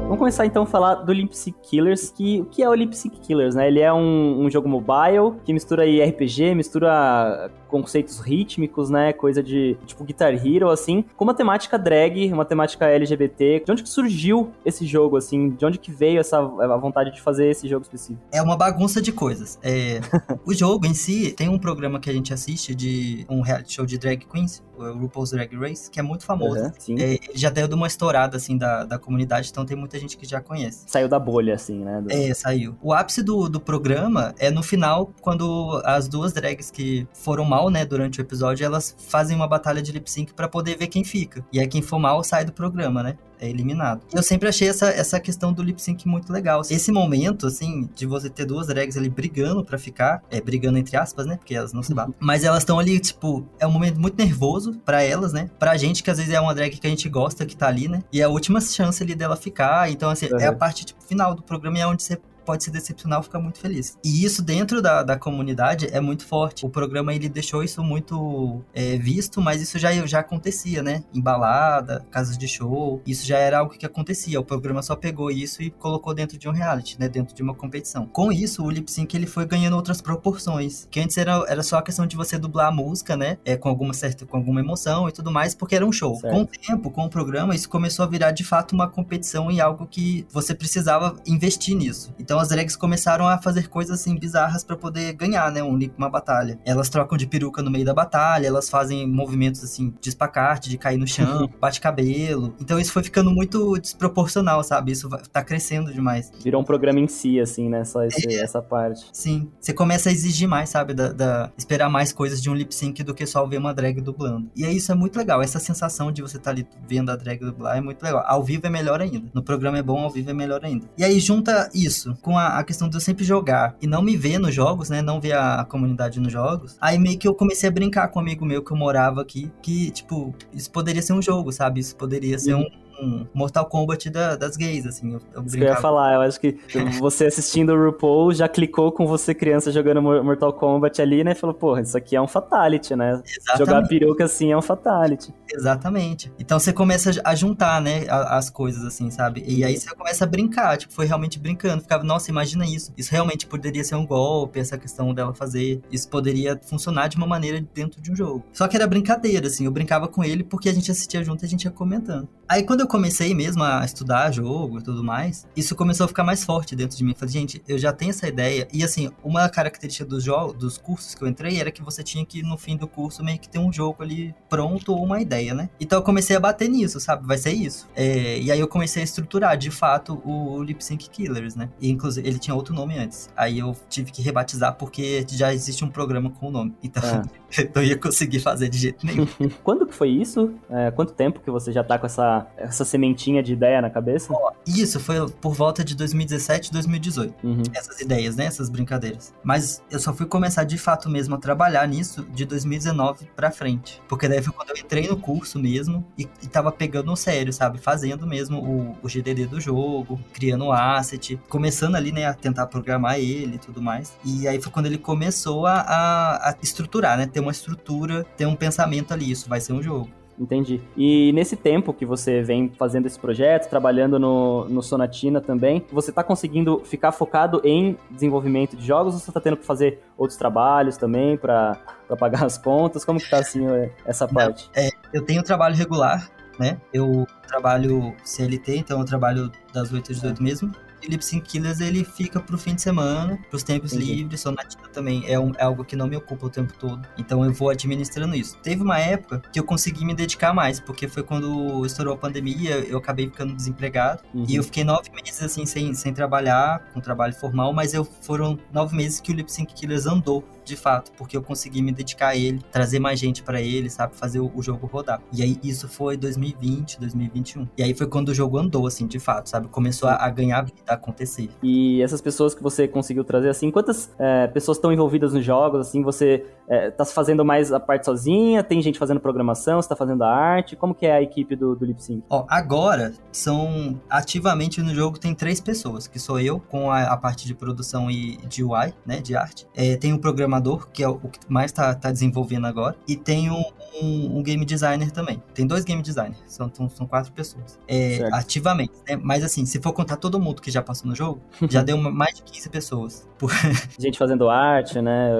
Vamos 0.06 0.20
começar 0.20 0.46
então 0.46 0.64
a 0.64 0.66
falar 0.68 0.96
do 0.96 1.12
Limp 1.12 1.34
Sync 1.34 1.58
Killers, 1.62 2.12
que 2.12 2.40
o 2.40 2.46
que 2.46 2.62
é 2.62 2.70
o 2.70 2.74
Limp 2.76 2.94
Sync 2.94 3.20
Killers, 3.20 3.56
né? 3.56 3.68
Ele 3.68 3.80
é 3.80 3.92
um, 3.92 4.46
um 4.46 4.50
jogo 4.50 4.70
mobile 4.70 5.34
que 5.44 5.52
mistura 5.52 5.84
RPG, 5.84 6.54
mistura 6.56 7.52
conceitos 7.82 8.20
rítmicos, 8.20 8.90
né? 8.90 9.14
Coisa 9.14 9.42
de 9.42 9.78
tipo 9.86 10.04
Guitar 10.04 10.34
Hero, 10.34 10.70
assim, 10.70 11.04
com 11.16 11.24
uma 11.24 11.34
temática 11.34 11.78
drag, 11.78 12.32
uma 12.32 12.46
temática 12.46 12.86
LGBT. 12.86 13.64
De 13.66 13.72
onde 13.72 13.84
que 13.84 13.90
surgiu 13.90 14.52
esse 14.66 14.86
jogo, 14.86 15.18
assim? 15.18 15.50
De 15.50 15.66
onde 15.66 15.78
que 15.78 15.92
veio 15.92 16.20
essa 16.20 16.38
a 16.40 16.78
vontade 16.78 17.14
de 17.14 17.22
fazer 17.22 17.50
esse 17.50 17.68
jogo 17.68 17.84
específico? 17.84 18.22
É 18.32 18.42
uma 18.42 18.56
bagunça 18.56 19.02
de 19.02 19.12
coisas. 19.12 19.60
É, 19.64 20.00
o 20.46 20.54
jogo 20.54 20.86
em 20.86 20.94
si 20.94 21.32
tem 21.32 21.50
um 21.50 21.60
programa 21.60 22.00
que 22.00 22.10
a 22.10 22.14
gente 22.14 22.34
assiste 22.34 22.74
de 22.74 23.26
um 23.30 23.42
reality 23.42 23.74
show 23.74 23.86
de 23.86 23.98
drag 23.98 24.26
queens, 24.26 24.64
o 24.78 24.98
RuPaul's 25.00 25.32
Drag 25.32 25.56
Race, 25.56 25.90
que 25.90 26.00
é 26.00 26.04
muito 26.04 26.26
famoso. 26.26 26.62
Uhum, 26.90 26.98
é, 26.98 27.14
ele 27.14 27.20
já 27.36 27.50
deu 27.50 27.68
uma 27.68 27.88
estourada, 27.88 28.38
assim, 28.38 28.58
da, 28.58 28.84
da 28.84 29.00
comunidade, 29.00 29.50
então 29.52 29.66
tem 29.66 29.76
muita 29.76 30.00
gente 30.00 30.18
que 30.18 30.26
já 30.26 30.42
conhece. 30.42 30.84
Saiu 30.88 31.08
da 31.08 31.20
bolha, 31.20 31.56
assim, 31.56 31.80
né? 31.84 32.02
Do... 32.02 32.12
É, 32.12 32.34
saiu. 32.34 32.76
O 32.82 32.94
ápice 32.94 33.24
do, 33.24 33.50
do 33.50 33.60
programa 33.60 34.34
é 34.38 34.52
no 34.52 34.64
final, 34.64 35.12
quando 35.22 35.82
as 35.86 36.08
duas 36.08 36.34
drags 36.34 36.70
que 36.70 37.08
foram 37.14 37.46
mal, 37.46 37.65
né, 37.70 37.86
durante 37.86 38.20
o 38.20 38.22
episódio, 38.22 38.66
elas 38.66 38.96
fazem 39.08 39.36
uma 39.36 39.48
batalha 39.48 39.82
de 39.82 39.92
lip 39.92 40.10
sync 40.10 40.34
pra 40.34 40.48
poder 40.48 40.78
ver 40.78 40.88
quem 40.88 41.04
fica. 41.04 41.46
E 41.52 41.60
aí 41.60 41.68
quem 41.68 41.82
for 41.82 42.00
mal 42.00 42.24
sai 42.24 42.46
do 42.46 42.54
programa, 42.54 43.04
né? 43.04 43.18
é 43.40 43.50
eliminado. 43.50 44.02
Eu 44.14 44.24
sempre 44.24 44.50
achei 44.50 44.68
essa, 44.68 44.88
essa 44.88 45.20
questão 45.20 45.54
do 45.54 45.62
lip 45.62 45.82
sync 45.82 46.08
muito 46.08 46.32
legal. 46.32 46.62
Esse 46.70 46.92
momento, 46.92 47.48
assim, 47.48 47.90
de 47.96 48.06
você 48.06 48.30
ter 48.30 48.46
duas 48.46 48.68
drags 48.68 48.98
ali 48.98 49.10
brigando 49.10 49.64
para 49.64 49.78
ficar, 49.78 50.24
é, 50.30 50.42
brigando 50.42 50.78
entre 50.78 50.98
aspas, 50.98 51.26
né? 51.26 51.38
Porque 51.38 51.56
elas 51.56 51.74
não 51.74 51.84
se 51.84 51.94
batem. 51.94 52.14
Mas 52.20 52.44
elas 52.44 52.60
estão 52.60 52.80
ali, 52.80 53.00
tipo, 53.00 53.46
é 53.60 53.68
um 53.68 53.72
momento 53.72 54.00
muito 54.00 54.18
nervoso 54.18 54.74
para 54.86 55.02
elas, 55.02 55.34
né? 55.34 55.50
Pra 55.60 55.78
gente, 55.78 56.04
que 56.04 56.10
às 56.10 56.18
vezes 56.18 56.34
é 56.34 56.40
uma 56.40 56.54
drag 56.54 56.78
que 56.78 56.88
a 56.88 56.90
gente 56.90 57.08
gosta, 57.10 57.46
que 57.46 57.56
tá 57.56 57.68
ali, 57.68 57.88
né? 57.88 58.04
E 58.12 58.22
é 58.22 58.24
a 58.24 58.30
última 58.30 58.60
chance 58.62 59.02
ali 59.02 59.16
dela 59.16 59.36
ficar. 59.36 59.90
Então, 59.92 60.10
assim, 60.10 60.28
uhum. 60.28 60.40
é 60.40 60.48
a 60.48 60.54
parte, 60.54 60.86
tipo, 60.86 61.04
final 61.04 61.36
do 61.36 61.44
programa 61.44 61.78
e 61.78 61.82
é 61.82 61.88
onde 61.88 62.04
você 62.04 62.20
pode 62.46 62.64
se 62.64 62.72
decepcionar 62.72 63.20
ou 63.20 63.24
ficar 63.24 63.40
muito 63.40 63.60
feliz. 63.60 63.98
E 64.04 64.24
isso 64.24 64.42
dentro 64.42 64.82
da, 64.82 65.04
da 65.04 65.18
comunidade 65.18 65.88
é 65.92 66.00
muito 66.00 66.26
forte. 66.26 66.66
O 66.66 66.70
programa 66.70 67.14
ele 67.14 67.28
deixou 67.28 67.64
isso 67.64 67.84
muito 67.84 68.62
é, 68.74 68.98
visto, 68.98 69.42
mas 69.42 69.62
isso 69.62 69.78
já, 69.80 69.92
já 70.06 70.20
acontecia, 70.20 70.82
né? 70.82 71.04
Em 71.14 71.22
balada, 71.22 72.06
casas 72.12 72.38
de 72.38 72.48
show, 72.48 73.02
isso 73.06 73.26
já 73.26 73.38
era 73.38 73.60
algo 73.60 73.78
que 73.78 73.86
acontecia. 73.86 74.40
O 74.40 74.46
programa 74.46 74.82
só 74.82 74.96
pegou 74.96 75.32
isso 75.32 75.62
e 75.62 75.70
colocou 75.70 76.14
dentro 76.14 76.38
de 76.38 76.48
um 76.48 76.52
reality, 76.52 77.00
né? 77.00 77.10
Dentro 77.10 77.36
de 77.36 77.42
uma 77.42 77.54
competição. 77.54 78.06
Com 78.06 78.32
isso, 78.32 78.64
o 78.64 78.70
lip 78.70 78.92
sync 78.92 79.16
ele 79.16 79.28
foi 79.28 79.46
ganhando 79.46 79.76
outras 79.76 80.02
proporções. 80.02 80.88
Que 80.92 81.00
antes 81.00 81.18
era, 81.18 81.44
era 81.48 81.64
só 81.64 81.78
a 81.78 81.82
questão 81.82 82.06
de 82.06 82.16
você 82.16 82.38
dublar 82.38 82.68
a 82.68 82.72
música, 82.72 83.18
né? 83.18 83.38
É, 83.44 83.58
com 83.58 83.70
alguma 83.70 83.94
certa, 83.94 84.26
com 84.26 84.38
alguma 84.38 84.60
emoção 84.60 85.10
e 85.10 85.12
tudo 85.12 85.32
mais, 85.32 85.56
porque 85.56 85.76
era 85.76 85.86
um 85.86 85.92
show. 85.92 86.16
Certo. 86.16 86.34
Com 86.34 86.42
o 86.42 86.46
tempo, 86.46 86.92
com 86.92 87.06
o 87.06 87.10
programa, 87.10 87.56
isso 87.56 87.70
começou 87.70 88.04
a 88.04 88.08
virar 88.08 88.32
de 88.32 88.44
fato 88.44 88.74
uma 88.74 88.88
competição 88.88 89.50
e 89.52 89.60
algo 89.60 89.88
que 89.88 90.26
você 90.32 90.54
precisava 90.54 91.16
investir 91.26 91.76
nisso. 91.76 92.14
Então 92.20 92.35
então 92.36 92.42
as 92.42 92.50
drags 92.50 92.76
começaram 92.76 93.26
a 93.26 93.38
fazer 93.38 93.70
coisas 93.70 93.98
assim 93.98 94.14
bizarras 94.18 94.62
para 94.62 94.76
poder 94.76 95.14
ganhar, 95.14 95.50
né, 95.54 95.64
um, 95.64 95.80
uma 95.98 96.10
batalha. 96.10 96.60
Elas 96.66 96.90
trocam 96.90 97.18
de 97.18 97.26
peruca 97.26 97.62
no 97.62 97.72
meio 97.72 97.86
da 97.86 97.94
batalha, 97.94 98.46
elas 98.46 98.70
fazem 98.70 99.08
movimentos 99.08 99.64
assim 99.64 99.94
de 100.02 100.10
espacate, 100.10 100.70
de 100.70 100.78
cair 100.78 100.98
no 100.98 101.08
chão, 101.08 101.50
bate 101.62 101.80
cabelo. 101.80 102.54
Então 102.60 102.78
isso 102.78 102.92
foi 102.92 103.04
ficando 103.04 103.32
muito 103.32 103.78
desproporcional, 103.78 104.62
sabe? 104.66 104.92
Isso 104.92 105.08
tá 105.32 105.42
crescendo 105.42 105.94
demais. 105.94 106.30
Virou 106.44 106.62
um 106.62 106.66
programa 106.66 107.00
em 107.00 107.08
si, 107.08 107.40
assim, 107.40 107.70
né? 107.70 107.86
Só 107.86 108.04
esse, 108.04 108.28
é, 108.28 108.42
essa 108.42 108.62
parte. 108.62 109.06
Sim. 109.14 109.50
Você 109.58 109.72
começa 109.72 110.10
a 110.10 110.12
exigir 110.12 110.46
mais, 110.46 110.68
sabe? 110.68 110.94
Da, 110.94 111.14
da, 111.14 111.54
esperar 111.58 111.90
mais 111.90 112.12
coisas 112.12 112.42
de 112.42 112.50
um 112.50 112.54
lip 112.54 112.76
sync 112.76 113.02
do 113.02 113.14
que 113.14 113.26
só 113.26 113.46
ver 113.46 113.60
uma 113.60 113.74
drag 113.74 114.02
dublando. 114.02 114.52
E 114.54 114.66
aí 114.66 114.76
isso 114.76 114.92
é 114.92 114.96
muito 114.96 115.16
legal. 115.16 115.42
Essa 115.42 115.60
sensação 115.60 116.12
de 116.12 116.22
você 116.22 116.36
estar 116.36 116.52
tá 116.52 116.52
ali 116.52 116.68
vendo 116.86 117.12
a 117.12 117.16
drag 117.16 117.40
dublar 117.40 117.78
é 117.78 117.82
muito 117.82 118.04
legal. 118.04 118.26
Ao 118.28 118.44
vivo 118.44 118.68
é 118.68 118.70
melhor 118.70 119.00
ainda. 119.00 119.30
No 119.34 119.42
programa 119.42 119.78
é 119.78 119.82
bom, 119.82 120.00
ao 120.00 120.10
vivo 120.10 120.30
é 120.30 120.34
melhor 120.34 120.66
ainda. 120.66 120.86
E 120.98 121.04
aí 121.06 121.18
junta 121.18 121.70
isso 121.74 122.14
com 122.26 122.40
a, 122.40 122.58
a, 122.58 122.64
questão 122.64 122.90
de 122.90 122.98
eu 122.98 123.00
sempre 123.00 123.24
jogar 123.24 123.78
e 123.80 123.86
não 123.86 124.02
me 124.02 124.18
ver 124.18 124.40
nos 124.40 124.52
jogos, 124.52 124.90
né? 124.90 125.00
Não 125.00 125.22
ver 125.22 125.34
a, 125.34 125.62
a, 125.62 125.66
comunidade 125.66 126.20
nos 126.20 126.34
jogos. 126.34 126.76
Aí 126.82 126.98
meio 126.98 127.20
que 127.20 127.28
eu 127.28 127.36
comecei 127.36 127.70
a 127.70 127.72
brincar 127.72 128.08
com 128.08 128.18
um 128.18 128.22
amigo 128.24 128.44
meu 128.44 128.64
que 128.64 128.72
eu 128.72 128.76
morava 128.76 129.22
aqui, 129.22 129.52
que, 129.62 129.92
tipo, 129.92 130.34
isso 130.52 130.72
poderia 130.72 131.04
ser 131.04 131.14
um 131.14 131.22
jogo, 131.22 131.52
sabe? 131.52 131.80
Isso 131.80 131.96
poderia 131.96 132.40
ser 132.40 132.56
uhum. 132.56 132.62
um 132.62 132.85
um 133.00 133.26
Mortal 133.34 133.66
Kombat 133.66 134.10
da, 134.10 134.36
das 134.36 134.56
gays, 134.56 134.86
assim. 134.86 135.14
Eu, 135.14 135.22
eu 135.34 135.44
Isso 135.44 135.56
que 135.56 135.64
eu 135.64 135.68
ia 135.68 135.76
falar, 135.76 136.16
eu 136.16 136.22
acho 136.22 136.40
que 136.40 136.58
você 137.00 137.26
assistindo 137.26 137.74
o 137.74 137.86
RuPaul 137.86 138.34
já 138.34 138.48
clicou 138.48 138.92
com 138.92 139.06
você 139.06 139.34
criança 139.34 139.72
jogando 139.72 140.02
Mortal 140.02 140.54
Kombat 140.54 141.02
ali, 141.02 141.24
né? 141.24 141.36
Falou, 141.36 141.54
porra, 141.54 141.82
isso 141.82 141.98
aqui 141.98 142.16
é 142.16 142.22
um 142.22 142.28
fatality, 142.28 142.96
né? 142.96 143.22
Exatamente. 143.26 143.58
Jogar 143.58 143.88
peruca 143.88 144.26
assim 144.26 144.52
é 144.52 144.58
um 144.58 144.62
fatality. 144.62 145.34
Exatamente. 145.54 146.32
Então 146.40 146.60
você 146.60 146.74
começa 146.74 147.12
a 147.24 147.36
juntar, 147.36 147.82
né, 147.82 148.06
as 148.10 148.50
coisas, 148.50 148.84
assim, 148.84 149.10
sabe? 149.10 149.44
E 149.48 149.64
aí 149.64 149.78
você 149.78 149.94
começa 149.96 150.24
a 150.24 150.28
brincar, 150.28 150.78
tipo, 150.78 150.94
foi 150.94 151.06
realmente 151.06 151.40
brincando. 151.40 151.82
Ficava, 151.82 152.04
nossa, 152.04 152.30
imagina 152.30 152.66
isso. 152.66 152.92
Isso 152.98 153.12
realmente 153.12 153.46
poderia 153.46 153.84
ser 153.84 153.96
um 153.96 154.06
golpe, 154.06 154.60
essa 154.60 154.78
questão 154.78 155.14
dela 155.14 155.34
fazer. 155.34 155.82
Isso 155.92 156.10
poderia 156.10 156.60
funcionar 156.64 157.08
de 157.08 157.18
uma 157.18 157.28
maneira 157.28 157.64
dentro 157.74 158.02
de 158.02 158.12
um 158.12 158.16
jogo. 158.16 158.44
Só 158.52 158.68
que 158.68 158.76
era 158.76 158.88
brincadeira, 158.88 159.48
assim. 159.48 159.66
Eu 159.66 159.72
brincava 159.72 160.08
com 160.08 160.24
ele 160.24 160.44
porque 160.44 160.70
a 160.70 160.74
gente 160.74 160.92
assistia 160.92 161.24
junto 161.24 161.44
e 161.44 161.46
a 161.46 161.50
gente 161.50 161.64
ia 161.64 161.72
comentando. 161.72 162.28
Aí 162.48 162.64
quando 162.64 162.82
eu 162.82 162.85
comecei 162.88 163.34
mesmo 163.34 163.64
a 163.64 163.84
estudar 163.84 164.32
jogo 164.32 164.80
e 164.80 164.84
tudo 164.84 165.04
mais, 165.04 165.48
isso 165.56 165.76
começou 165.76 166.06
a 166.06 166.08
ficar 166.08 166.24
mais 166.24 166.44
forte 166.44 166.76
dentro 166.76 166.98
de 166.98 167.04
mim. 167.04 167.12
Eu 167.12 167.18
falei, 167.18 167.34
gente, 167.34 167.62
eu 167.68 167.78
já 167.78 167.92
tenho 167.92 168.12
essa 168.12 168.28
ideia. 168.28 168.68
E 168.74 168.84
assim, 168.84 169.12
uma 169.24 169.48
característica 169.50 170.06
dos 170.06 170.24
jogos, 170.24 170.58
dos 170.58 170.78
cursos 170.78 171.16
que 171.16 171.24
eu 171.24 171.28
entrei 171.28 171.60
era 171.60 171.72
que 171.72 171.82
você 171.82 172.04
tinha 172.04 172.26
que, 172.26 172.42
no 172.44 172.58
fim 172.58 172.78
do 172.78 172.88
curso, 172.88 173.24
meio 173.24 173.40
que 173.40 173.50
ter 173.50 173.60
um 173.60 173.72
jogo 173.72 174.04
ali 174.04 174.34
pronto 174.50 174.94
ou 174.94 175.04
uma 175.04 175.22
ideia, 175.22 175.54
né? 175.54 175.70
Então 175.80 176.00
eu 176.00 176.04
comecei 176.04 176.36
a 176.36 176.40
bater 176.40 176.70
nisso, 176.70 177.00
sabe? 177.00 177.26
Vai 177.26 177.38
ser 177.38 177.54
isso. 177.54 177.88
É, 177.96 178.40
e 178.40 178.52
aí 178.52 178.60
eu 178.60 178.68
comecei 178.68 179.02
a 179.02 179.06
estruturar, 179.06 179.58
de 179.58 179.72
fato, 179.72 180.22
o 180.26 180.62
Lip 180.64 180.84
Sync 180.84 181.10
Killers, 181.10 181.56
né? 181.56 181.70
E, 181.80 181.90
inclusive, 181.90 182.28
ele 182.28 182.40
tinha 182.40 182.56
outro 182.56 182.74
nome 182.74 182.98
antes. 182.98 183.30
Aí 183.36 183.60
eu 183.60 183.76
tive 183.90 184.12
que 184.12 184.22
rebatizar 184.22 184.76
porque 184.76 185.26
já 185.30 185.54
existe 185.54 185.84
um 185.84 185.90
programa 185.90 186.30
com 186.30 186.48
o 186.48 186.52
nome. 186.52 186.76
Então, 186.84 187.04
é. 187.58 187.70
não 187.74 187.84
ia 187.84 187.98
conseguir 187.98 188.40
fazer 188.40 188.70
de 188.70 188.78
jeito 188.78 189.06
nenhum. 189.06 189.28
Quando 189.64 189.86
que 189.86 189.94
foi 189.94 190.10
isso? 190.10 190.54
É, 190.70 190.92
quanto 190.92 191.14
tempo 191.14 191.40
que 191.40 191.50
você 191.50 191.72
já 191.72 191.84
tá 191.84 191.98
com 191.98 192.06
essa 192.06 192.48
essa, 192.76 192.86
sementinha 192.86 193.42
de 193.42 193.54
ideia 193.54 193.82
na 193.82 193.90
cabeça? 193.90 194.34
Isso, 194.66 195.00
foi 195.00 195.28
por 195.42 195.54
volta 195.54 195.84
de 195.84 195.96
2017, 195.96 196.72
2018. 196.72 197.34
Uhum. 197.46 197.64
Essas 197.74 198.00
ideias, 198.00 198.36
né? 198.36 198.46
Essas 198.46 198.70
brincadeiras. 198.70 199.34
Mas 199.44 199.82
eu 199.90 200.00
só 200.00 200.14
fui 200.14 200.26
começar 200.26 200.64
de 200.64 200.78
fato 200.78 201.10
mesmo 201.10 201.36
a 201.36 201.38
trabalhar 201.38 201.88
nisso 201.88 202.26
de 202.34 202.46
2019 202.46 203.28
pra 203.36 203.52
frente. 203.52 204.02
Porque 204.08 204.28
daí 204.28 204.42
foi 204.42 204.54
quando 204.54 204.70
eu 204.70 204.78
entrei 204.78 205.08
no 205.08 205.18
curso 205.18 205.60
mesmo 205.60 206.06
e, 206.18 206.28
e 206.44 206.48
tava 206.48 206.72
pegando 206.72 207.08
no 207.08 207.16
sério, 207.16 207.52
sabe? 207.54 207.78
Fazendo 207.78 208.26
mesmo 208.26 208.60
o, 208.60 208.98
o 209.04 209.08
GDD 209.08 209.48
do 209.48 209.60
jogo, 209.60 210.20
criando 210.34 210.66
o 210.66 210.72
asset, 210.72 211.40
começando 211.50 211.96
ali, 211.96 212.12
né, 212.12 212.26
a 212.26 212.34
tentar 212.34 212.68
programar 212.68 213.20
ele 213.20 213.56
e 213.56 213.60
tudo 213.60 213.82
mais. 213.82 214.14
E 214.24 214.48
aí 214.48 214.62
foi 214.62 214.72
quando 214.72 214.88
ele 214.88 214.98
começou 214.98 215.66
a, 215.66 215.82
a, 215.82 216.50
a 216.50 216.56
estruturar, 216.62 217.18
né? 217.18 217.28
Ter 217.28 217.40
uma 217.40 217.52
estrutura, 217.52 218.24
ter 218.38 218.46
um 218.46 218.56
pensamento 218.56 219.14
ali, 219.14 219.32
isso 219.32 219.48
vai 219.48 219.62
ser 219.62 219.74
um 219.74 219.82
jogo. 219.82 220.10
Entendi. 220.38 220.82
E 220.98 221.32
nesse 221.34 221.56
tempo 221.56 221.94
que 221.94 222.06
você 222.06 222.42
vem 222.42 222.70
fazendo 222.78 223.06
esse 223.06 223.18
projeto, 223.18 223.70
trabalhando 223.70 224.20
no, 224.20 224.68
no 224.68 224.82
Sonatina 224.82 225.40
também, 225.40 225.86
você 225.92 226.10
está 226.10 226.24
conseguindo 226.24 226.82
ficar 226.84 227.12
focado 227.12 227.62
em 227.64 227.98
desenvolvimento 228.12 228.76
de 228.76 228.86
jogos 228.86 229.14
ou 229.14 229.20
você 229.20 229.30
está 229.30 229.40
tendo 229.40 229.58
que 229.58 229.66
fazer 229.66 230.02
outros 230.18 230.38
trabalhos 230.38 230.98
também 230.98 231.38
para 231.38 231.80
pagar 232.20 232.44
as 232.44 232.58
contas? 232.58 233.06
Como 233.06 233.20
que 233.20 233.30
tá 233.30 233.40
assim 233.40 233.66
essa 234.06 234.28
parte? 234.28 234.70
Não, 234.76 234.84
é, 234.84 234.90
eu 235.14 235.22
tenho 235.22 235.42
trabalho 235.42 235.76
regular, 235.76 236.30
né? 236.60 236.78
Eu 236.94 237.26
trabalho 237.48 238.14
CLT, 238.24 238.78
então 238.78 239.00
eu 239.00 239.06
trabalho 239.06 239.50
das 239.74 239.92
8 239.94 240.12
às 240.12 240.18
18 240.18 240.44
mesmo. 240.44 240.72
Lip 241.04 241.24
Sync 241.24 241.48
Killers 241.48 241.80
ele 241.80 242.04
fica 242.04 242.40
pro 242.40 242.58
fim 242.58 242.76
de 242.76 242.82
semana, 242.82 243.40
pros 243.50 243.64
tempos 243.64 243.92
uhum. 243.94 244.00
livres, 244.00 244.42
Sonatina 244.42 244.88
também 244.90 245.24
é, 245.28 245.40
um, 245.40 245.52
é, 245.58 245.64
algo 245.64 245.84
que 245.84 245.96
não 245.96 246.08
me 246.08 246.16
ocupa 246.16 246.48
o 246.48 246.50
tempo 246.50 246.74
todo. 246.80 247.08
Então 247.18 247.44
eu 247.44 247.54
vou 247.54 247.70
administrando 247.70 248.36
isso. 248.36 248.58
Teve 248.64 248.82
uma 248.82 249.00
época 249.00 249.42
que 249.52 249.60
eu 249.60 249.64
consegui 249.64 250.06
me 250.06 250.14
dedicar 250.14 250.54
mais, 250.54 250.80
porque 250.80 251.08
foi 251.08 251.24
quando 251.24 251.86
estourou 251.86 252.14
a 252.14 252.18
pandemia, 252.18 252.80
eu 252.88 252.98
acabei 252.98 253.28
ficando 253.28 253.54
desempregado. 253.54 254.24
Uhum. 254.34 254.46
E 254.48 254.56
eu 254.56 254.64
fiquei 254.64 254.84
nove 254.84 255.10
meses 255.12 255.42
assim 255.44 255.66
sem, 255.66 255.94
sem 255.94 256.14
trabalhar, 256.14 256.80
com 256.94 257.00
trabalho 257.00 257.34
formal, 257.34 257.74
mas 257.74 257.94
eu 257.94 258.04
foram 258.04 258.58
nove 258.72 258.96
meses 258.96 259.20
que 259.20 259.32
o 259.32 259.36
Lip 259.36 259.52
Sync 259.52 259.74
Killers 259.74 260.06
andou 260.06 260.44
de 260.66 260.76
fato, 260.76 261.12
porque 261.14 261.38
eu 261.38 261.44
consegui 261.44 261.82
me 261.82 261.92
dedicar 261.92 262.30
a 262.30 262.36
ele, 262.36 262.60
trazer 262.72 263.00
mais 263.00 263.20
gente 263.20 263.44
para 263.44 263.62
ele, 263.62 263.90
sabe, 263.90 264.16
fazer 264.16 264.40
o, 264.40 264.52
o, 264.54 264.62
jogo 264.62 264.88
rodar. 264.88 265.22
E 265.32 265.44
aí 265.44 265.60
isso 265.64 265.88
foi 265.88 266.18
2020, 266.18 267.00
2021. 267.00 267.68
E 267.78 267.84
aí 267.84 267.94
foi 267.94 268.08
quando 268.08 268.30
o 268.30 268.34
jogo 268.34 268.58
andou, 268.58 268.88
assim, 268.88 269.06
de 269.06 269.20
fato, 269.20 269.48
sabe, 269.48 269.68
começou 269.68 270.10
a, 270.10 270.16
a 270.16 270.30
ganhar 270.30 270.64
vida, 270.64 270.82
acontecer. 270.88 271.50
E 271.62 272.02
essas 272.02 272.22
pessoas 272.22 272.54
que 272.54 272.62
você 272.62 272.88
conseguiu 272.88 273.24
trazer, 273.24 273.50
assim, 273.50 273.72
quantas 273.72 274.14
é, 274.20 274.48
pessoas 274.48 274.78
estão 274.78 274.92
envolvidas 274.92 275.34
nos 275.34 275.44
jogos, 275.44 275.88
assim, 275.88 276.02
você 276.02 276.46
é, 276.68 276.90
tá 276.90 277.06
fazendo 277.06 277.44
mais 277.44 277.72
a 277.72 277.80
parte 277.80 278.06
sozinha, 278.06 278.64
tem 278.64 278.82
gente 278.82 278.98
fazendo 278.98 279.20
programação, 279.20 279.82
você 279.82 279.90
tá 279.90 279.96
fazendo 279.96 280.24
a 280.24 280.30
arte, 280.30 280.76
como 280.76 280.96
que 280.96 281.06
é 281.06 281.14
a 281.14 281.22
equipe 281.22 281.56
do, 281.56 281.76
do 281.76 281.86
Lip 281.86 282.02
Sync? 282.02 282.24
Ó, 282.30 282.46
agora, 282.50 283.14
são, 283.32 284.00
ativamente 284.10 284.82
no 284.82 284.94
jogo 284.94 285.20
tem 285.20 285.36
três 285.36 285.60
pessoas, 285.60 286.08
que 286.08 286.18
sou 286.18 286.40
eu, 286.40 286.60
com 286.60 286.90
a, 286.90 287.04
a 287.04 287.18
parte 287.18 287.46
de 287.46 287.54
produção 287.54 288.10
e 288.10 288.38
de 288.48 288.64
UI, 288.64 288.94
né, 289.06 289.20
de 289.20 289.36
arte. 289.36 289.68
É, 289.76 289.96
tem 289.96 290.14
um 290.14 290.18
programa 290.18 290.56
programador, 290.56 290.88
que 290.92 291.04
é 291.04 291.08
o 291.08 291.18
que 291.18 291.40
mais 291.50 291.72
está 291.72 291.94
tá 291.94 292.12
desenvolvendo 292.12 292.66
agora, 292.66 292.96
e 293.08 293.16
tem 293.16 293.50
um, 293.50 293.64
um, 294.02 294.38
um, 294.38 294.44
game 294.44 294.64
designer 294.66 295.12
também. 295.12 295.42
Tem 295.54 295.66
dois 295.66 295.84
game 295.84 296.02
designers, 296.02 296.42
são, 296.48 296.72
são 296.90 297.08
quatro 297.08 297.32
pessoas. 297.32 297.80
É, 297.88 298.28
ativamente, 298.32 298.94
né? 299.08 299.18
Mas 299.22 299.44
assim, 299.44 299.66
se 299.66 299.80
for 299.82 299.94
contar 299.94 300.18
todo 300.18 300.40
mundo 300.40 300.62
que 300.62 300.72
já 300.72 300.82
passou 300.82 301.10
no 301.10 301.16
jogo, 301.16 301.42
já 301.70 301.82
deu 301.82 301.96
uma, 301.96 302.12
mais 302.12 302.36
de 302.36 302.44
15 302.44 302.70
pessoas. 302.70 303.28
Por... 303.38 303.52
Gente 304.00 304.18
fazendo 304.18 304.50
arte, 304.50 305.02
né? 305.02 305.32